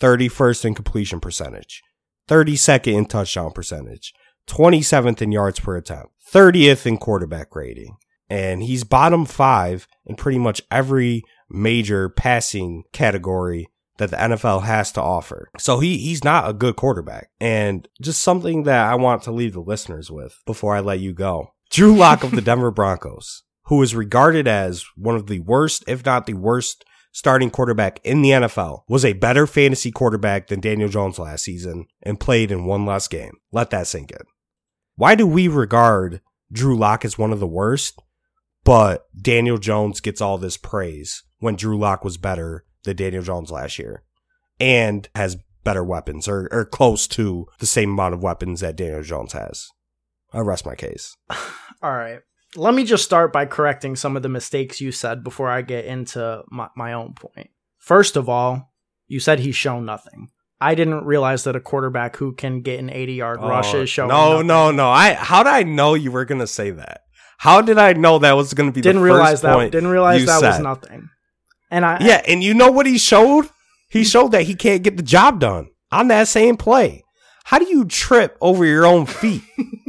31st 0.00 0.66
in 0.66 0.74
completion 0.74 1.20
percentage, 1.20 1.82
32nd 2.28 2.94
in 2.94 3.06
touchdown 3.06 3.52
percentage, 3.52 4.12
27th 4.48 5.22
in 5.22 5.32
yards 5.32 5.60
per 5.60 5.76
attempt, 5.76 6.12
30th 6.32 6.86
in 6.86 6.98
quarterback 6.98 7.54
rating. 7.54 7.96
And 8.28 8.62
he's 8.62 8.84
bottom 8.84 9.24
five 9.24 9.86
in 10.04 10.16
pretty 10.16 10.38
much 10.38 10.60
every 10.70 11.22
major 11.48 12.08
passing 12.08 12.84
category 12.92 13.68
that 13.98 14.10
the 14.10 14.16
NFL 14.16 14.64
has 14.64 14.92
to 14.92 15.02
offer. 15.02 15.48
So 15.58 15.80
he 15.80 15.98
he's 15.98 16.24
not 16.24 16.48
a 16.48 16.52
good 16.52 16.76
quarterback. 16.76 17.30
And 17.40 17.88
just 18.00 18.22
something 18.22 18.64
that 18.64 18.86
I 18.86 18.94
want 18.94 19.22
to 19.22 19.32
leave 19.32 19.52
the 19.52 19.60
listeners 19.60 20.10
with 20.10 20.38
before 20.46 20.74
I 20.74 20.80
let 20.80 21.00
you 21.00 21.12
go. 21.12 21.52
Drew 21.70 21.94
Lock 21.94 22.22
of 22.22 22.32
the 22.32 22.40
Denver 22.42 22.70
Broncos, 22.70 23.42
who 23.64 23.82
is 23.82 23.94
regarded 23.94 24.46
as 24.46 24.84
one 24.96 25.16
of 25.16 25.26
the 25.26 25.40
worst, 25.40 25.84
if 25.86 26.04
not 26.04 26.26
the 26.26 26.34
worst 26.34 26.84
starting 27.12 27.50
quarterback 27.50 27.98
in 28.04 28.22
the 28.22 28.30
NFL, 28.30 28.82
was 28.88 29.04
a 29.04 29.14
better 29.14 29.46
fantasy 29.46 29.90
quarterback 29.90 30.48
than 30.48 30.60
Daniel 30.60 30.88
Jones 30.88 31.18
last 31.18 31.44
season 31.44 31.86
and 32.02 32.20
played 32.20 32.52
in 32.52 32.66
one 32.66 32.84
less 32.84 33.08
game. 33.08 33.32
Let 33.52 33.70
that 33.70 33.86
sink 33.86 34.10
in. 34.12 34.20
Why 34.96 35.14
do 35.14 35.26
we 35.26 35.48
regard 35.48 36.20
Drew 36.52 36.76
Lock 36.76 37.04
as 37.04 37.18
one 37.18 37.32
of 37.32 37.40
the 37.40 37.46
worst, 37.46 38.00
but 38.64 39.06
Daniel 39.20 39.58
Jones 39.58 40.00
gets 40.00 40.20
all 40.20 40.38
this 40.38 40.56
praise 40.56 41.22
when 41.38 41.56
Drew 41.56 41.78
Lock 41.78 42.04
was 42.04 42.16
better 42.16 42.65
than 42.86 42.96
Daniel 42.96 43.22
Jones 43.22 43.50
last 43.50 43.78
year 43.78 44.02
and 44.58 45.08
has 45.14 45.36
better 45.64 45.84
weapons 45.84 46.28
or, 46.28 46.48
or 46.50 46.64
close 46.64 47.06
to 47.08 47.46
the 47.58 47.66
same 47.66 47.90
amount 47.90 48.14
of 48.14 48.22
weapons 48.22 48.60
that 48.60 48.76
Daniel 48.76 49.02
Jones 49.02 49.32
has. 49.32 49.68
I 50.32 50.38
rest 50.40 50.64
my 50.64 50.74
case. 50.74 51.16
All 51.82 51.92
right. 51.92 52.20
Let 52.54 52.74
me 52.74 52.84
just 52.84 53.04
start 53.04 53.32
by 53.32 53.44
correcting 53.44 53.96
some 53.96 54.16
of 54.16 54.22
the 54.22 54.28
mistakes 54.28 54.80
you 54.80 54.92
said 54.92 55.22
before 55.22 55.50
I 55.50 55.60
get 55.60 55.84
into 55.84 56.42
my, 56.50 56.68
my 56.74 56.94
own 56.94 57.12
point. 57.14 57.50
First 57.78 58.16
of 58.16 58.28
all, 58.28 58.72
you 59.06 59.20
said 59.20 59.40
he's 59.40 59.56
shown 59.56 59.84
nothing. 59.84 60.28
I 60.60 60.74
didn't 60.74 61.04
realize 61.04 61.44
that 61.44 61.56
a 61.56 61.60
quarterback 61.60 62.16
who 62.16 62.32
can 62.32 62.62
get 62.62 62.78
an 62.78 62.88
80 62.88 63.12
yard 63.12 63.38
oh, 63.42 63.48
rush 63.48 63.74
is 63.74 63.90
showing. 63.90 64.08
No, 64.08 64.32
nothing. 64.32 64.46
no, 64.46 64.70
no. 64.70 64.90
I 64.90 65.12
how 65.12 65.42
did 65.42 65.52
I 65.52 65.64
know 65.64 65.94
you 65.94 66.10
were 66.10 66.24
gonna 66.24 66.46
say 66.46 66.70
that? 66.70 67.02
How 67.38 67.60
did 67.60 67.76
I 67.76 67.92
know 67.92 68.18
that 68.20 68.32
was 68.32 68.54
gonna 68.54 68.72
be? 68.72 68.80
Didn't 68.80 69.02
realize 69.02 69.42
that. 69.42 69.70
Didn't 69.70 69.90
realize 69.90 70.24
that 70.24 70.40
said. 70.40 70.48
was 70.48 70.60
nothing. 70.60 71.10
And 71.70 71.84
I 71.84 71.98
yeah, 72.00 72.22
and 72.26 72.42
you 72.42 72.54
know 72.54 72.70
what 72.70 72.86
he 72.86 72.98
showed? 72.98 73.48
He 73.88 74.04
showed 74.04 74.32
that 74.32 74.42
he 74.42 74.54
can't 74.54 74.82
get 74.82 74.96
the 74.96 75.02
job 75.02 75.40
done 75.40 75.68
on 75.90 76.08
that 76.08 76.28
same 76.28 76.56
play. 76.56 77.04
How 77.44 77.58
do 77.58 77.68
you 77.68 77.84
trip 77.84 78.36
over 78.40 78.64
your 78.64 78.86
own 78.86 79.06
feet? 79.06 79.42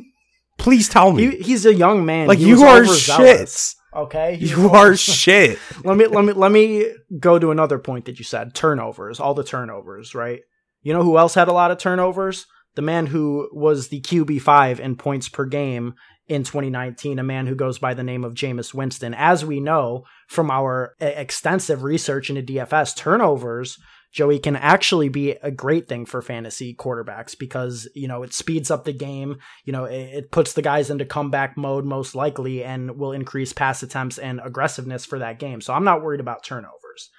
Please 0.58 0.90
tell 0.90 1.12
me. 1.12 1.32
He, 1.32 1.38
he's 1.44 1.66
a 1.66 1.74
young 1.74 2.06
man. 2.06 2.28
Like 2.28 2.40
he 2.40 2.50
you 2.50 2.64
are 2.64 2.86
shit. 2.86 3.74
Okay, 3.96 4.36
you 4.36 4.70
are 4.70 4.96
shit. 4.96 5.58
let 5.84 5.98
me 5.98 6.08
let 6.08 6.24
me 6.24 6.34
let 6.34 6.52
me 6.52 6.92
go 7.20 7.40
to 7.40 7.52
another 7.52 7.80
point 7.80 8.06
that 8.06 8.20
you 8.20 8.26
said. 8.26 8.54
Turnovers, 8.54 9.20
all 9.20 9.34
the 9.34 9.44
turnovers, 9.44 10.14
right? 10.14 10.42
You 10.82 10.94
know 10.94 11.04
who 11.04 11.18
else 11.18 11.36
had 11.36 11.48
a 11.48 11.54
lot 11.54 11.72
of 11.72 11.78
turnovers? 11.78 12.46
The 12.76 12.82
man 12.84 13.08
who 13.08 13.50
was 13.52 13.88
the 13.88 14.02
QB 14.02 14.42
five 14.42 14.80
in 14.80 14.96
points 14.96 15.30
per 15.30 15.46
game 15.46 15.96
in 16.28 16.44
2019, 16.44 17.18
a 17.18 17.24
man 17.24 17.48
who 17.48 17.56
goes 17.56 17.80
by 17.80 17.94
the 17.94 18.04
name 18.04 18.24
of 18.24 18.34
Jameis 18.34 18.74
Winston. 18.74 19.16
As 19.16 19.44
we 19.44 19.60
know 19.60 20.06
from 20.28 20.52
our 20.52 20.94
uh, 21.02 21.06
extensive 21.06 21.84
research 21.84 22.30
into 22.30 22.42
DFS, 22.42 22.96
turnovers, 22.96 23.78
Joey, 24.12 24.40
can 24.40 24.56
actually 24.56 25.10
be 25.10 25.32
a 25.32 25.52
great 25.52 25.88
thing 25.88 26.06
for 26.06 26.22
fantasy 26.22 26.74
quarterbacks 26.74 27.38
because, 27.38 27.90
you 27.94 28.08
know, 28.08 28.24
it 28.24 28.34
speeds 28.34 28.72
up 28.72 28.84
the 28.84 28.94
game. 28.94 29.38
You 29.66 29.74
know, 29.74 29.86
it, 29.86 30.32
puts 30.32 30.54
the 30.54 30.62
guys 30.62 30.90
into 30.90 31.06
comeback 31.06 31.58
mode 31.58 31.86
most 31.86 32.16
likely 32.16 32.64
and 32.64 32.98
will 32.98 33.12
increase 33.12 33.54
pass 33.54 33.84
attempts 33.84 34.18
and 34.18 34.42
aggressiveness 34.44 35.06
for 35.06 35.20
that 35.20 35.40
game. 35.40 35.62
So 35.62 35.74
I'm 35.74 35.84
not 35.84 36.02
worried 36.02 36.20
about 36.20 36.44
turnovers. 36.44 37.10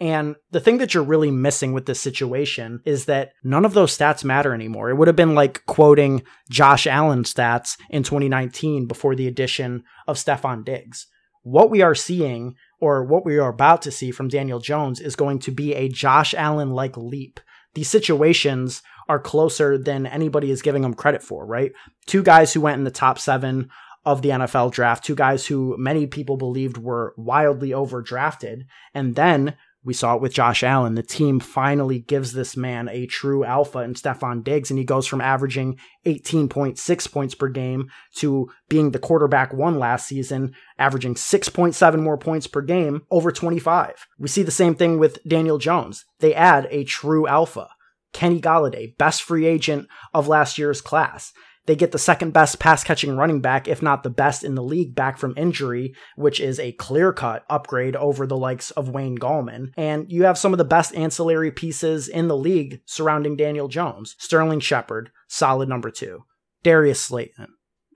And 0.00 0.36
the 0.52 0.60
thing 0.60 0.78
that 0.78 0.94
you're 0.94 1.02
really 1.02 1.30
missing 1.30 1.72
with 1.72 1.86
this 1.86 2.00
situation 2.00 2.80
is 2.84 3.06
that 3.06 3.32
none 3.42 3.64
of 3.64 3.74
those 3.74 3.96
stats 3.96 4.24
matter 4.24 4.54
anymore. 4.54 4.90
It 4.90 4.94
would 4.94 5.08
have 5.08 5.16
been 5.16 5.34
like 5.34 5.66
quoting 5.66 6.22
Josh 6.50 6.86
Allen 6.86 7.24
stats 7.24 7.76
in 7.90 8.04
2019 8.04 8.86
before 8.86 9.16
the 9.16 9.26
addition 9.26 9.82
of 10.06 10.16
Stefon 10.16 10.64
Diggs. 10.64 11.06
What 11.48 11.70
we 11.70 11.80
are 11.80 11.94
seeing 11.94 12.56
or 12.78 13.02
what 13.02 13.24
we 13.24 13.38
are 13.38 13.48
about 13.48 13.80
to 13.82 13.90
see 13.90 14.10
from 14.10 14.28
Daniel 14.28 14.60
Jones 14.60 15.00
is 15.00 15.16
going 15.16 15.38
to 15.40 15.50
be 15.50 15.74
a 15.74 15.88
Josh 15.88 16.34
Allen 16.34 16.72
like 16.72 16.94
leap. 16.94 17.40
These 17.72 17.88
situations 17.88 18.82
are 19.08 19.18
closer 19.18 19.78
than 19.78 20.04
anybody 20.04 20.50
is 20.50 20.60
giving 20.60 20.82
them 20.82 20.92
credit 20.92 21.22
for, 21.22 21.46
right? 21.46 21.72
Two 22.04 22.22
guys 22.22 22.52
who 22.52 22.60
went 22.60 22.76
in 22.76 22.84
the 22.84 22.90
top 22.90 23.18
seven 23.18 23.70
of 24.04 24.20
the 24.20 24.28
NFL 24.28 24.72
draft, 24.72 25.06
two 25.06 25.14
guys 25.14 25.46
who 25.46 25.74
many 25.78 26.06
people 26.06 26.36
believed 26.36 26.76
were 26.76 27.14
wildly 27.16 27.70
overdrafted, 27.70 28.66
and 28.92 29.14
then 29.14 29.56
we 29.88 29.94
saw 29.94 30.14
it 30.14 30.20
with 30.20 30.34
Josh 30.34 30.62
Allen. 30.62 30.96
The 30.96 31.02
team 31.02 31.40
finally 31.40 32.00
gives 32.00 32.34
this 32.34 32.58
man 32.58 32.90
a 32.90 33.06
true 33.06 33.42
alpha 33.42 33.78
in 33.78 33.94
Stefon 33.94 34.44
Diggs, 34.44 34.70
and 34.70 34.78
he 34.78 34.84
goes 34.84 35.06
from 35.06 35.22
averaging 35.22 35.78
18.6 36.04 37.10
points 37.10 37.34
per 37.34 37.48
game 37.48 37.88
to 38.16 38.50
being 38.68 38.90
the 38.90 38.98
quarterback 38.98 39.54
one 39.54 39.78
last 39.78 40.06
season, 40.06 40.54
averaging 40.78 41.14
6.7 41.14 42.02
more 42.02 42.18
points 42.18 42.46
per 42.46 42.60
game 42.60 43.00
over 43.10 43.32
25. 43.32 43.94
We 44.18 44.28
see 44.28 44.42
the 44.42 44.50
same 44.50 44.74
thing 44.74 44.98
with 44.98 45.24
Daniel 45.26 45.56
Jones. 45.56 46.04
They 46.20 46.34
add 46.34 46.68
a 46.70 46.84
true 46.84 47.26
alpha. 47.26 47.68
Kenny 48.12 48.42
Golladay, 48.42 48.94
best 48.98 49.22
free 49.22 49.46
agent 49.46 49.88
of 50.12 50.28
last 50.28 50.58
year's 50.58 50.82
class. 50.82 51.32
They 51.68 51.76
get 51.76 51.92
the 51.92 51.98
second 51.98 52.32
best 52.32 52.58
pass 52.58 52.82
catching 52.82 53.14
running 53.14 53.42
back, 53.42 53.68
if 53.68 53.82
not 53.82 54.02
the 54.02 54.08
best 54.08 54.42
in 54.42 54.54
the 54.54 54.62
league, 54.62 54.94
back 54.94 55.18
from 55.18 55.34
injury, 55.36 55.94
which 56.16 56.40
is 56.40 56.58
a 56.58 56.72
clear 56.72 57.12
cut 57.12 57.44
upgrade 57.50 57.94
over 57.94 58.26
the 58.26 58.38
likes 58.38 58.70
of 58.70 58.88
Wayne 58.88 59.18
Gallman. 59.18 59.72
And 59.76 60.10
you 60.10 60.24
have 60.24 60.38
some 60.38 60.54
of 60.54 60.58
the 60.58 60.64
best 60.64 60.94
ancillary 60.94 61.50
pieces 61.50 62.08
in 62.08 62.26
the 62.26 62.38
league 62.38 62.80
surrounding 62.86 63.36
Daniel 63.36 63.68
Jones. 63.68 64.16
Sterling 64.18 64.60
Shepard, 64.60 65.10
solid 65.28 65.68
number 65.68 65.90
two. 65.90 66.24
Darius 66.62 67.02
Slayton. 67.02 67.48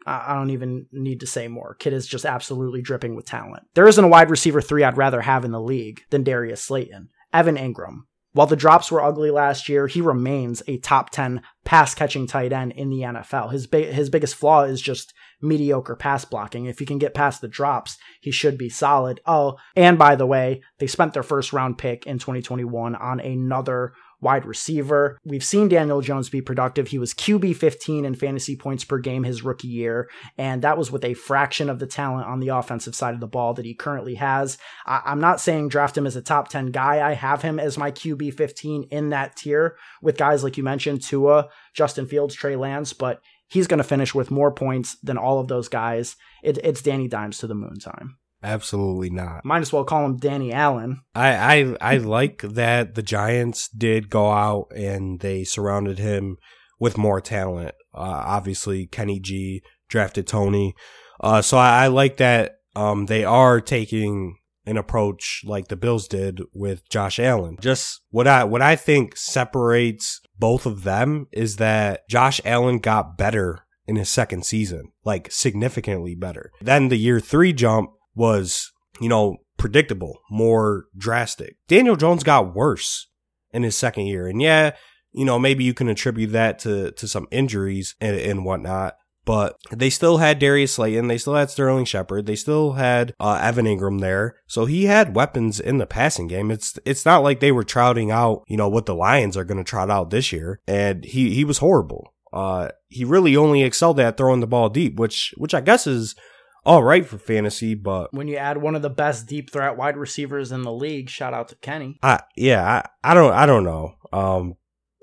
I 0.07 0.35
don't 0.35 0.51
even 0.51 0.85
need 0.93 1.21
to 1.21 1.27
say 1.27 1.49
more. 1.49 1.75
Kid 1.79 1.95
is 1.95 2.07
just 2.07 2.27
absolutely 2.27 2.83
dripping 2.83 3.17
with 3.17 3.25
talent. 3.25 3.63
There 3.73 3.89
isn't 3.89 4.05
a 4.05 4.09
wide 4.09 4.29
receiver 4.29 4.61
three 4.61 4.85
I'd 4.85 4.99
rather 4.99 5.23
have 5.23 5.47
in 5.47 5.53
the 5.53 5.61
league 5.63 6.03
than 6.11 6.25
Darius 6.25 6.63
Slayton. 6.63 7.09
Evan 7.33 7.57
Engram, 7.57 8.01
while 8.33 8.47
the 8.47 8.57
drops 8.57 8.91
were 8.91 9.03
ugly 9.03 9.31
last 9.31 9.69
year, 9.69 9.87
he 9.87 10.01
remains 10.01 10.63
a 10.67 10.79
top 10.79 11.11
10 11.11 11.43
pass 11.65 11.95
catching 11.95 12.27
tight 12.27 12.53
end 12.53 12.73
in 12.73 12.89
the 12.89 13.01
NFL. 13.01 13.53
His 13.53 13.67
ba- 13.67 13.93
his 13.93 14.11
biggest 14.11 14.35
flaw 14.35 14.63
is 14.63 14.81
just 14.81 15.13
mediocre 15.41 15.97
pass 15.97 16.25
blocking. 16.25 16.65
If 16.67 16.79
he 16.79 16.87
can 16.87 16.99
get 16.99 17.15
past 17.15 17.41
the 17.41 17.49
drops, 17.49 17.99
he 18.21 18.31
should 18.31 18.57
be 18.57 18.69
solid. 18.69 19.21
Oh, 19.27 19.59
and 19.77 19.99
by 19.99 20.17
the 20.17 20.27
way, 20.27 20.63
they 20.79 20.87
spent 20.87 21.13
their 21.13 21.23
first 21.23 21.53
round 21.53 21.79
pick 21.79 22.07
in 22.07 22.19
2021 22.19 22.95
on 22.95 23.21
another 23.21 23.93
wide 24.23 24.47
receiver. 24.47 25.19
We've 25.25 25.45
seen 25.45 25.69
Daniel 25.69 26.01
Jones 26.01 26.31
be 26.31 26.41
productive. 26.41 26.89
He 26.89 26.99
was 26.99 27.13
QB 27.13 27.57
15 27.57 28.05
in 28.05 28.15
fantasy 28.15 28.57
points 28.57 28.85
per 28.85 28.99
game 28.99 29.25
his 29.25 29.43
rookie 29.43 29.69
year, 29.69 30.09
and 30.39 30.63
that 30.63 30.79
was 30.79 30.91
with 30.91 31.05
a 31.05 31.15
fraction 31.15 31.69
of 31.69 31.79
the 31.81 31.87
talent 31.87 32.27
on 32.27 32.41
the 32.41 32.49
offensive 32.49 32.95
side 32.95 33.15
of 33.15 33.21
the 33.21 33.27
ball 33.27 33.53
that 33.55 33.65
he 33.67 33.75
currently 33.75 34.15
has. 34.15 34.57
I- 34.87 35.03
am 35.07 35.21
not 35.21 35.41
saying 35.41 35.69
draft 35.69 35.99
him 35.99 36.07
as 36.07 36.17
a 36.17 36.23
top 36.23 36.49
10 36.49 36.71
guy. 36.71 37.07
I 37.07 37.15
have 37.15 37.43
him 37.43 37.59
as 37.59 37.77
my 37.77 37.91
QB 37.91 38.31
15 38.35 38.85
in 38.85 39.11
that 39.11 39.37
tier 39.37 39.77
with 40.01 40.17
guys 40.17 40.45
like 40.45 40.57
you 40.57 40.63
mentioned, 40.63 41.03
Tua, 41.03 41.49
Justin 41.75 42.07
Fields, 42.07 42.35
Trey 42.35 42.57
Lance, 42.57 42.93
but 42.93 43.21
he's 43.49 43.67
going 43.67 43.79
to 43.79 43.85
finish 43.85 44.15
with 44.15 44.31
more 44.31 44.53
points 44.53 44.97
than 45.03 45.19
all 45.19 45.41
of 45.41 45.49
those 45.49 45.69
guys. 45.69 46.17
It- 46.43 46.59
it's 46.63 46.81
Danny 46.83 47.09
Dimes 47.09 47.39
to 47.39 47.47
the 47.49 47.55
moon 47.55 47.79
time. 47.81 48.17
Absolutely 48.43 49.11
not. 49.11 49.45
Might 49.45 49.61
as 49.61 49.73
well 49.73 49.85
call 49.85 50.05
him 50.05 50.17
Danny 50.17 50.53
Allen. 50.53 51.03
I, 51.15 51.37
I 51.37 51.77
I 51.81 51.97
like 51.99 52.43
that 52.43 52.95
the 52.95 53.03
Giants 53.03 53.69
did 53.69 54.11
go 54.11 54.31
out 54.31 54.69
and 54.75 55.21
they 55.21 55.45
surrounded 55.45 55.99
him 55.99 56.39
with 56.79 56.99
more 56.99 57.21
talent. 57.21 57.75
Uh, 57.95 58.23
obviously, 58.25 58.87
Kenny 58.87 59.21
G 59.21 59.63
drafted 59.89 60.27
Toney, 60.27 60.75
uh, 61.21 61.43
so 61.43 61.57
I, 61.57 61.85
I 61.85 61.87
like 61.89 62.17
that 62.17 62.57
um, 62.75 63.07
they 63.07 63.25
are 63.25 63.61
taking 63.61 64.39
an 64.65 64.77
approach 64.77 65.43
like 65.45 65.69
the 65.69 65.77
Bills 65.77 66.09
did 66.09 66.41
with 66.53 66.89
Josh 66.89 67.19
Allen. 67.19 67.57
Just 67.61 68.01
what 68.11 68.27
I 68.27 68.45
what 68.45 68.63
I 68.63 68.77
think 68.77 69.17
separates 69.17 70.21
both 70.39 70.67
of 70.67 70.83
them 70.85 71.27
is 71.33 71.57
that 71.57 72.09
Josh 72.09 72.41
Allen 72.45 72.79
got 72.79 73.17
better 73.17 73.61
in 73.87 73.97
his 73.97 74.09
second 74.09 74.47
season, 74.47 74.93
like 75.05 75.31
significantly 75.31 76.15
better. 76.15 76.53
Then 76.61 76.89
the 76.89 76.97
year 76.97 77.21
three 77.21 77.53
jump 77.53 77.91
was, 78.15 78.71
you 79.01 79.09
know, 79.09 79.37
predictable, 79.57 80.19
more 80.31 80.87
drastic. 80.97 81.57
Daniel 81.69 81.97
Jones 81.97 82.25
got 82.25 82.55
worse 82.55 83.09
in 83.53 83.63
his 83.63 83.77
second 83.77 84.07
year. 84.07 84.27
And 84.27 84.41
yeah, 84.43 84.73
you 85.13 85.25
know, 85.25 85.39
maybe 85.39 85.63
you 85.63 85.75
can 85.75 85.89
attribute 85.89 86.33
that 86.33 86.59
to, 86.61 86.91
to 86.93 87.07
some 87.07 87.27
injuries 87.31 87.95
and, 88.01 88.17
and 88.17 88.45
whatnot. 88.45 88.95
but 89.25 89.57
they 89.71 89.91
still 89.91 90.19
had 90.19 90.39
Darius 90.39 90.75
Slayton. 90.75 91.07
They 91.09 91.19
still 91.19 91.35
had 91.35 91.51
Sterling 91.51 91.85
Shepard. 91.85 92.27
They 92.27 92.35
still 92.37 92.73
had 92.73 93.15
uh, 93.21 93.39
Evan 93.41 93.67
Engram 93.67 94.01
there. 94.01 94.37
So 94.47 94.65
he 94.65 94.85
had 94.87 95.15
weapons 95.15 95.61
in 95.61 95.79
the 95.79 95.87
passing 95.87 96.27
game. 96.27 96.51
It's 96.51 96.79
it's 96.85 97.05
not 97.05 97.23
like 97.23 97.41
they 97.41 97.53
were 97.53 97.65
trotting 97.65 98.11
out, 98.11 98.43
you 98.49 98.57
know, 98.57 98.69
what 98.69 98.87
the 98.87 98.95
Lions 98.95 99.37
are 99.37 99.45
going 99.45 99.59
to 99.59 99.65
trot 99.65 99.91
out 99.91 100.11
this 100.11 100.33
year. 100.33 100.61
And 100.67 101.05
he 101.05 101.35
he 101.35 101.45
was 101.45 101.59
horrible. 101.59 102.13
Uh, 102.33 102.71
he 102.89 103.05
really 103.05 103.37
only 103.37 103.63
excelled 103.63 104.01
at 104.01 104.17
throwing 104.17 104.41
the 104.41 104.47
ball 104.47 104.69
deep, 104.69 104.99
which 104.99 105.35
which 105.37 105.55
I 105.55 105.61
guess 105.61 105.87
is 105.87 106.17
all 106.65 106.83
right 106.83 107.05
for 107.05 107.19
fantasy, 107.19 107.75
but 107.75 108.13
when 108.13 108.29
you 108.29 108.37
add 108.37 108.59
one 108.59 108.75
of 108.75 108.83
the 108.83 108.91
best 108.91 109.27
deep 109.27 109.51
threat 109.51 109.77
wide 109.77 109.97
receivers 109.97 110.53
in 110.53 110.63
the 110.63 110.73
league, 110.73 111.09
shout 111.09 111.35
out 111.35 111.49
to 111.49 111.57
Kenny. 111.57 111.99
I 112.03 112.21
yeah, 112.37 112.83
I, 113.05 113.11
I 113.11 113.15
don't 113.15 113.33
I 113.33 113.47
don't 113.47 113.65
know. 113.65 113.95
Um 114.13 114.55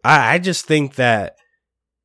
I, 0.04 0.36
I 0.36 0.38
just 0.40 0.66
think 0.66 0.96
that 0.96 1.36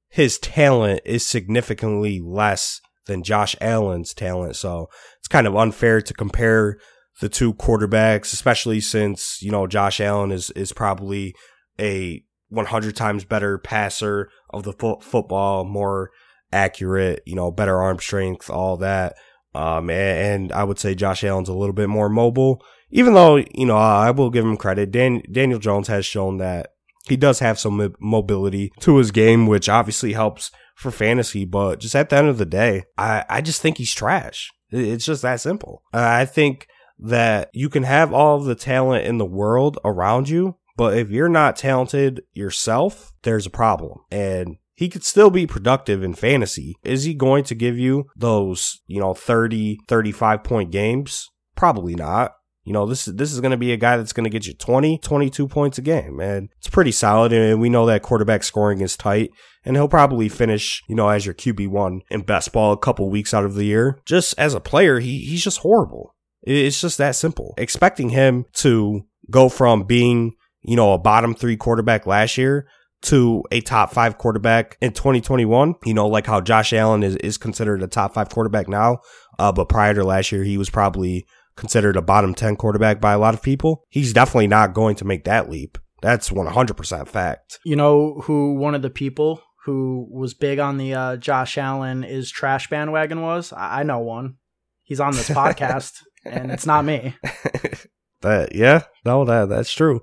his 0.08 0.38
talent 0.38 1.00
is 1.04 1.26
significantly 1.26 2.20
less 2.20 2.80
than 3.06 3.22
Josh 3.22 3.56
Allen's 3.60 4.14
talent. 4.14 4.56
So 4.56 4.88
it's 5.18 5.28
kind 5.28 5.46
of 5.46 5.56
unfair 5.56 6.00
to 6.00 6.14
compare 6.14 6.78
the 7.20 7.28
two 7.28 7.54
quarterbacks, 7.54 8.32
especially 8.32 8.80
since, 8.80 9.42
you 9.42 9.50
know, 9.50 9.66
Josh 9.66 10.00
Allen 10.00 10.32
is, 10.32 10.50
is 10.50 10.72
probably 10.72 11.34
a 11.78 12.22
100 12.48 12.96
times 12.96 13.24
better 13.24 13.58
passer 13.58 14.30
of 14.50 14.62
the 14.62 14.72
fo- 14.72 15.00
football, 15.00 15.64
more 15.64 16.10
accurate, 16.52 17.22
you 17.26 17.34
know, 17.34 17.50
better 17.50 17.82
arm 17.82 17.98
strength, 17.98 18.48
all 18.48 18.76
that. 18.78 19.16
Um, 19.54 19.90
and, 19.90 20.52
I 20.52 20.64
would 20.64 20.78
say 20.78 20.94
Josh 20.94 21.24
Allen's 21.24 21.48
a 21.48 21.54
little 21.54 21.74
bit 21.74 21.88
more 21.88 22.08
mobile, 22.08 22.64
even 22.90 23.14
though, 23.14 23.36
you 23.36 23.66
know, 23.66 23.76
I 23.76 24.10
will 24.10 24.30
give 24.30 24.44
him 24.44 24.56
credit. 24.56 24.90
Dan, 24.90 25.22
Daniel 25.30 25.58
Jones 25.58 25.88
has 25.88 26.04
shown 26.04 26.38
that 26.38 26.70
he 27.08 27.16
does 27.16 27.38
have 27.40 27.58
some 27.58 27.94
mobility 28.00 28.72
to 28.80 28.96
his 28.96 29.10
game, 29.10 29.46
which 29.46 29.68
obviously 29.68 30.14
helps 30.14 30.50
for 30.74 30.90
fantasy. 30.90 31.44
But 31.44 31.80
just 31.80 31.94
at 31.94 32.08
the 32.08 32.16
end 32.16 32.28
of 32.28 32.38
the 32.38 32.46
day, 32.46 32.84
I, 32.96 33.24
I 33.28 33.40
just 33.40 33.60
think 33.60 33.78
he's 33.78 33.94
trash. 33.94 34.50
It's 34.70 35.06
just 35.06 35.22
that 35.22 35.40
simple. 35.40 35.82
I 35.92 36.24
think 36.24 36.66
that 36.98 37.50
you 37.52 37.68
can 37.68 37.82
have 37.82 38.12
all 38.12 38.40
the 38.40 38.54
talent 38.54 39.06
in 39.06 39.18
the 39.18 39.24
world 39.24 39.78
around 39.84 40.28
you, 40.28 40.56
but 40.76 40.96
if 40.96 41.10
you're 41.10 41.28
not 41.28 41.56
talented 41.56 42.22
yourself, 42.32 43.12
there's 43.22 43.46
a 43.46 43.50
problem. 43.50 43.98
And 44.10 44.56
he 44.74 44.88
could 44.88 45.04
still 45.04 45.30
be 45.30 45.46
productive 45.46 46.02
in 46.02 46.14
fantasy. 46.14 46.76
Is 46.82 47.04
he 47.04 47.14
going 47.14 47.44
to 47.44 47.54
give 47.54 47.78
you 47.78 48.06
those, 48.16 48.80
you 48.86 49.00
know, 49.00 49.14
30, 49.14 49.78
35 49.88 50.42
point 50.42 50.70
games? 50.70 51.30
Probably 51.54 51.94
not. 51.94 52.32
You 52.64 52.72
know, 52.72 52.86
this 52.86 53.06
is 53.06 53.14
this 53.16 53.30
is 53.30 53.40
going 53.40 53.50
to 53.50 53.58
be 53.58 53.72
a 53.72 53.76
guy 53.76 53.98
that's 53.98 54.14
going 54.14 54.24
to 54.24 54.30
get 54.30 54.46
you 54.46 54.54
20, 54.54 54.96
22 54.98 55.48
points 55.48 55.76
a 55.76 55.82
game, 55.82 56.18
and 56.18 56.48
it's 56.56 56.68
pretty 56.68 56.92
solid. 56.92 57.30
And 57.30 57.60
we 57.60 57.68
know 57.68 57.84
that 57.84 58.02
quarterback 58.02 58.42
scoring 58.42 58.80
is 58.80 58.96
tight, 58.96 59.30
and 59.66 59.76
he'll 59.76 59.86
probably 59.86 60.30
finish, 60.30 60.82
you 60.88 60.94
know, 60.94 61.10
as 61.10 61.26
your 61.26 61.34
QB 61.34 61.68
one 61.68 62.00
in 62.10 62.22
best 62.22 62.52
ball 62.52 62.72
a 62.72 62.78
couple 62.78 63.10
weeks 63.10 63.34
out 63.34 63.44
of 63.44 63.54
the 63.54 63.66
year. 63.66 64.00
Just 64.06 64.34
as 64.38 64.54
a 64.54 64.60
player, 64.60 64.98
he 64.98 65.18
he's 65.18 65.44
just 65.44 65.58
horrible. 65.58 66.14
It's 66.42 66.80
just 66.80 66.96
that 66.96 67.16
simple. 67.16 67.54
Expecting 67.58 68.08
him 68.08 68.46
to 68.54 69.02
go 69.30 69.50
from 69.50 69.84
being, 69.84 70.32
you 70.62 70.76
know, 70.76 70.94
a 70.94 70.98
bottom 70.98 71.34
three 71.34 71.58
quarterback 71.58 72.06
last 72.06 72.38
year 72.38 72.66
to 73.04 73.42
a 73.50 73.60
top 73.60 73.92
five 73.92 74.18
quarterback 74.18 74.76
in 74.80 74.92
2021. 74.92 75.74
You 75.84 75.94
know, 75.94 76.06
like 76.06 76.26
how 76.26 76.40
Josh 76.40 76.72
Allen 76.72 77.02
is, 77.02 77.16
is 77.16 77.38
considered 77.38 77.82
a 77.82 77.86
top 77.86 78.14
five 78.14 78.28
quarterback 78.28 78.68
now. 78.68 78.98
Uh, 79.38 79.52
but 79.52 79.68
prior 79.68 79.94
to 79.94 80.04
last 80.04 80.32
year, 80.32 80.44
he 80.44 80.58
was 80.58 80.70
probably 80.70 81.26
considered 81.56 81.96
a 81.96 82.02
bottom 82.02 82.34
10 82.34 82.56
quarterback 82.56 83.00
by 83.00 83.12
a 83.12 83.18
lot 83.18 83.34
of 83.34 83.42
people. 83.42 83.84
He's 83.88 84.12
definitely 84.12 84.48
not 84.48 84.74
going 84.74 84.96
to 84.96 85.04
make 85.04 85.24
that 85.24 85.48
leap. 85.50 85.78
That's 86.02 86.30
100% 86.30 87.08
fact. 87.08 87.58
You 87.64 87.76
know 87.76 88.20
who 88.24 88.54
one 88.54 88.74
of 88.74 88.82
the 88.82 88.90
people 88.90 89.40
who 89.64 90.06
was 90.10 90.34
big 90.34 90.58
on 90.58 90.76
the 90.76 90.94
uh, 90.94 91.16
Josh 91.16 91.56
Allen 91.56 92.04
is 92.04 92.30
trash 92.30 92.68
bandwagon 92.68 93.22
was? 93.22 93.52
I, 93.52 93.80
I 93.80 93.82
know 93.84 94.00
one. 94.00 94.36
He's 94.82 95.00
on 95.00 95.14
this 95.14 95.28
podcast, 95.30 96.02
and 96.26 96.50
it's 96.50 96.66
not 96.66 96.84
me. 96.84 97.16
that 98.20 98.54
yeah, 98.54 98.82
no, 99.06 99.24
that 99.24 99.48
that's 99.48 99.72
true. 99.72 100.02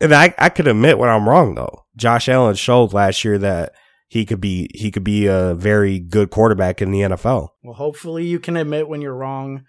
And 0.00 0.14
I 0.14 0.34
I 0.38 0.48
could 0.48 0.68
admit 0.68 0.98
when 0.98 1.10
I'm 1.10 1.28
wrong 1.28 1.54
though. 1.54 1.84
Josh 1.96 2.28
Allen 2.28 2.54
showed 2.54 2.92
last 2.92 3.24
year 3.24 3.38
that 3.38 3.72
he 4.08 4.24
could 4.24 4.40
be 4.40 4.70
he 4.74 4.90
could 4.90 5.04
be 5.04 5.26
a 5.26 5.54
very 5.54 5.98
good 5.98 6.30
quarterback 6.30 6.80
in 6.80 6.90
the 6.90 7.00
NFL. 7.00 7.48
Well, 7.62 7.74
hopefully 7.74 8.26
you 8.26 8.38
can 8.38 8.56
admit 8.56 8.88
when 8.88 9.00
you're 9.00 9.14
wrong 9.14 9.64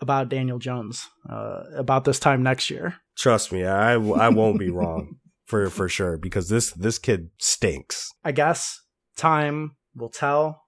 about 0.00 0.28
Daniel 0.28 0.58
Jones 0.58 1.08
uh, 1.28 1.62
about 1.74 2.04
this 2.04 2.18
time 2.18 2.42
next 2.42 2.70
year. 2.70 2.96
Trust 3.16 3.50
me, 3.52 3.64
I, 3.64 3.94
I 3.94 4.28
won't 4.28 4.58
be 4.58 4.70
wrong 4.70 5.16
for 5.46 5.68
for 5.70 5.88
sure 5.88 6.18
because 6.18 6.48
this 6.48 6.70
this 6.72 6.98
kid 6.98 7.30
stinks. 7.38 8.10
I 8.24 8.32
guess 8.32 8.80
time 9.16 9.76
will 9.94 10.10
tell, 10.10 10.64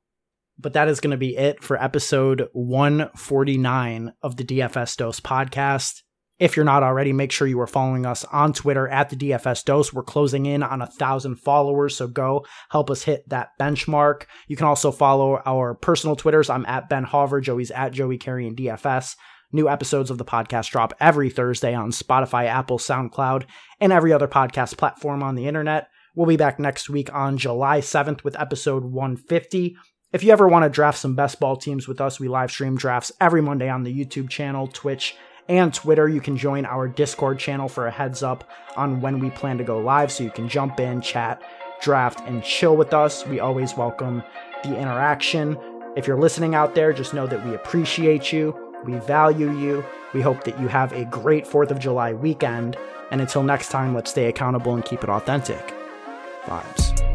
but 0.59 0.73
that 0.73 0.89
is 0.89 1.01
going 1.01 1.13
to 1.13 1.17
be 1.17 1.37
it 1.37 1.63
for 1.63 1.81
episode 1.83 2.49
149 2.53 4.13
of 4.23 4.37
the 4.37 4.45
DFS 4.45 4.97
Dose 4.97 5.21
podcast. 5.21 6.01
If 6.41 6.57
you're 6.57 6.65
not 6.65 6.83
already, 6.83 7.13
make 7.13 7.33
sure 7.33 7.47
you 7.47 7.61
are 7.61 7.67
following 7.67 8.07
us 8.07 8.25
on 8.25 8.55
Twitter 8.55 8.89
at 8.89 9.11
the 9.11 9.17
DFS 9.17 9.63
Dose. 9.63 9.93
We're 9.93 10.03
closing 10.03 10.47
in 10.47 10.63
on 10.63 10.81
a 10.81 10.87
thousand 10.87 11.37
followers, 11.37 11.95
so 11.95 12.09
go 12.09 12.47
help 12.71 12.89
us 12.91 13.03
hit 13.03 13.29
that 13.29 13.51
benchmark. 13.61 14.23
You 14.49 14.57
can 14.57 14.65
also 14.65 14.91
follow 14.91 15.43
our 15.45 15.75
personal 15.75 16.17
Twitters. 16.17 16.49
I'm 16.49 16.65
at 16.65 16.89
Ben 16.89 17.05
Hauver, 17.05 17.43
Joey's 17.43 17.71
at 17.71 17.93
Joey 17.93 18.17
Carrion 18.17 18.57
DFS. 18.57 19.17
New 19.53 19.69
episodes 19.69 20.11
of 20.11 20.17
the 20.17 20.25
podcast 20.25 20.71
drop 20.71 20.95
every 20.99 21.29
Thursday 21.29 21.75
on 21.75 21.91
Spotify, 21.91 22.47
Apple, 22.47 22.79
SoundCloud, 22.79 23.45
and 23.79 23.93
every 23.93 24.11
other 24.11 24.29
podcast 24.29 24.79
platform 24.79 25.23
on 25.23 25.35
the 25.35 25.47
internet. 25.47 25.89
We'll 26.15 26.27
be 26.27 26.39
back 26.39 26.59
next 26.59 26.89
week 26.89 27.13
on 27.13 27.37
July 27.37 27.81
7th 27.83 28.25
with 28.25 28.41
episode 28.41 28.85
150. 28.85 29.77
If 30.15 30.25
you 30.25 30.33
ever 30.33 30.49
want 30.49 30.65
to 30.65 30.71
draft 30.71 30.99
some 30.99 31.15
best 31.15 31.39
ball 31.39 31.57
teams 31.57 31.87
with 31.87 32.01
us, 32.01 32.19
we 32.19 32.29
live 32.29 32.51
stream 32.51 32.77
drafts 32.77 33.13
every 33.21 33.43
Monday 33.43 33.69
on 33.69 33.83
the 33.83 33.95
YouTube 33.95 34.31
channel, 34.31 34.67
Twitch, 34.67 35.17
and 35.51 35.75
Twitter. 35.75 36.09
You 36.09 36.21
can 36.21 36.37
join 36.37 36.65
our 36.65 36.89
Discord 36.89 37.39
channel 37.39 37.69
for 37.69 37.87
a 37.87 37.91
heads 37.91 38.23
up 38.23 38.45
on 38.77 39.01
when 39.01 39.19
we 39.19 39.31
plan 39.31 39.59
to 39.59 39.65
go 39.65 39.79
live 39.79 40.13
so 40.13 40.25
you 40.25 40.31
can 40.31 40.49
jump 40.49 40.79
in, 40.79 41.01
chat, 41.01 41.43
draft, 41.83 42.21
and 42.27 42.43
chill 42.43 42.77
with 42.77 42.95
us. 42.95 43.27
We 43.27 43.41
always 43.41 43.77
welcome 43.77 44.23
the 44.63 44.79
interaction. 44.79 45.59
If 45.97 46.07
you're 46.07 46.21
listening 46.21 46.55
out 46.55 46.75
there, 46.75 46.93
just 46.93 47.15
know 47.15 47.27
that 47.27 47.45
we 47.45 47.55
appreciate 47.55 48.33
you, 48.33 48.57
we 48.85 48.95
value 49.01 49.53
you. 49.59 49.85
We 50.15 50.23
hope 50.23 50.45
that 50.45 50.59
you 50.61 50.69
have 50.69 50.93
a 50.93 51.05
great 51.05 51.45
4th 51.45 51.71
of 51.71 51.79
July 51.79 52.13
weekend. 52.13 52.77
And 53.11 53.21
until 53.21 53.43
next 53.43 53.71
time, 53.71 53.95
let's 53.95 54.11
stay 54.11 54.27
accountable 54.27 54.75
and 54.75 54.85
keep 54.85 55.03
it 55.03 55.11
authentic. 55.11 55.75
Vibes. 56.45 57.10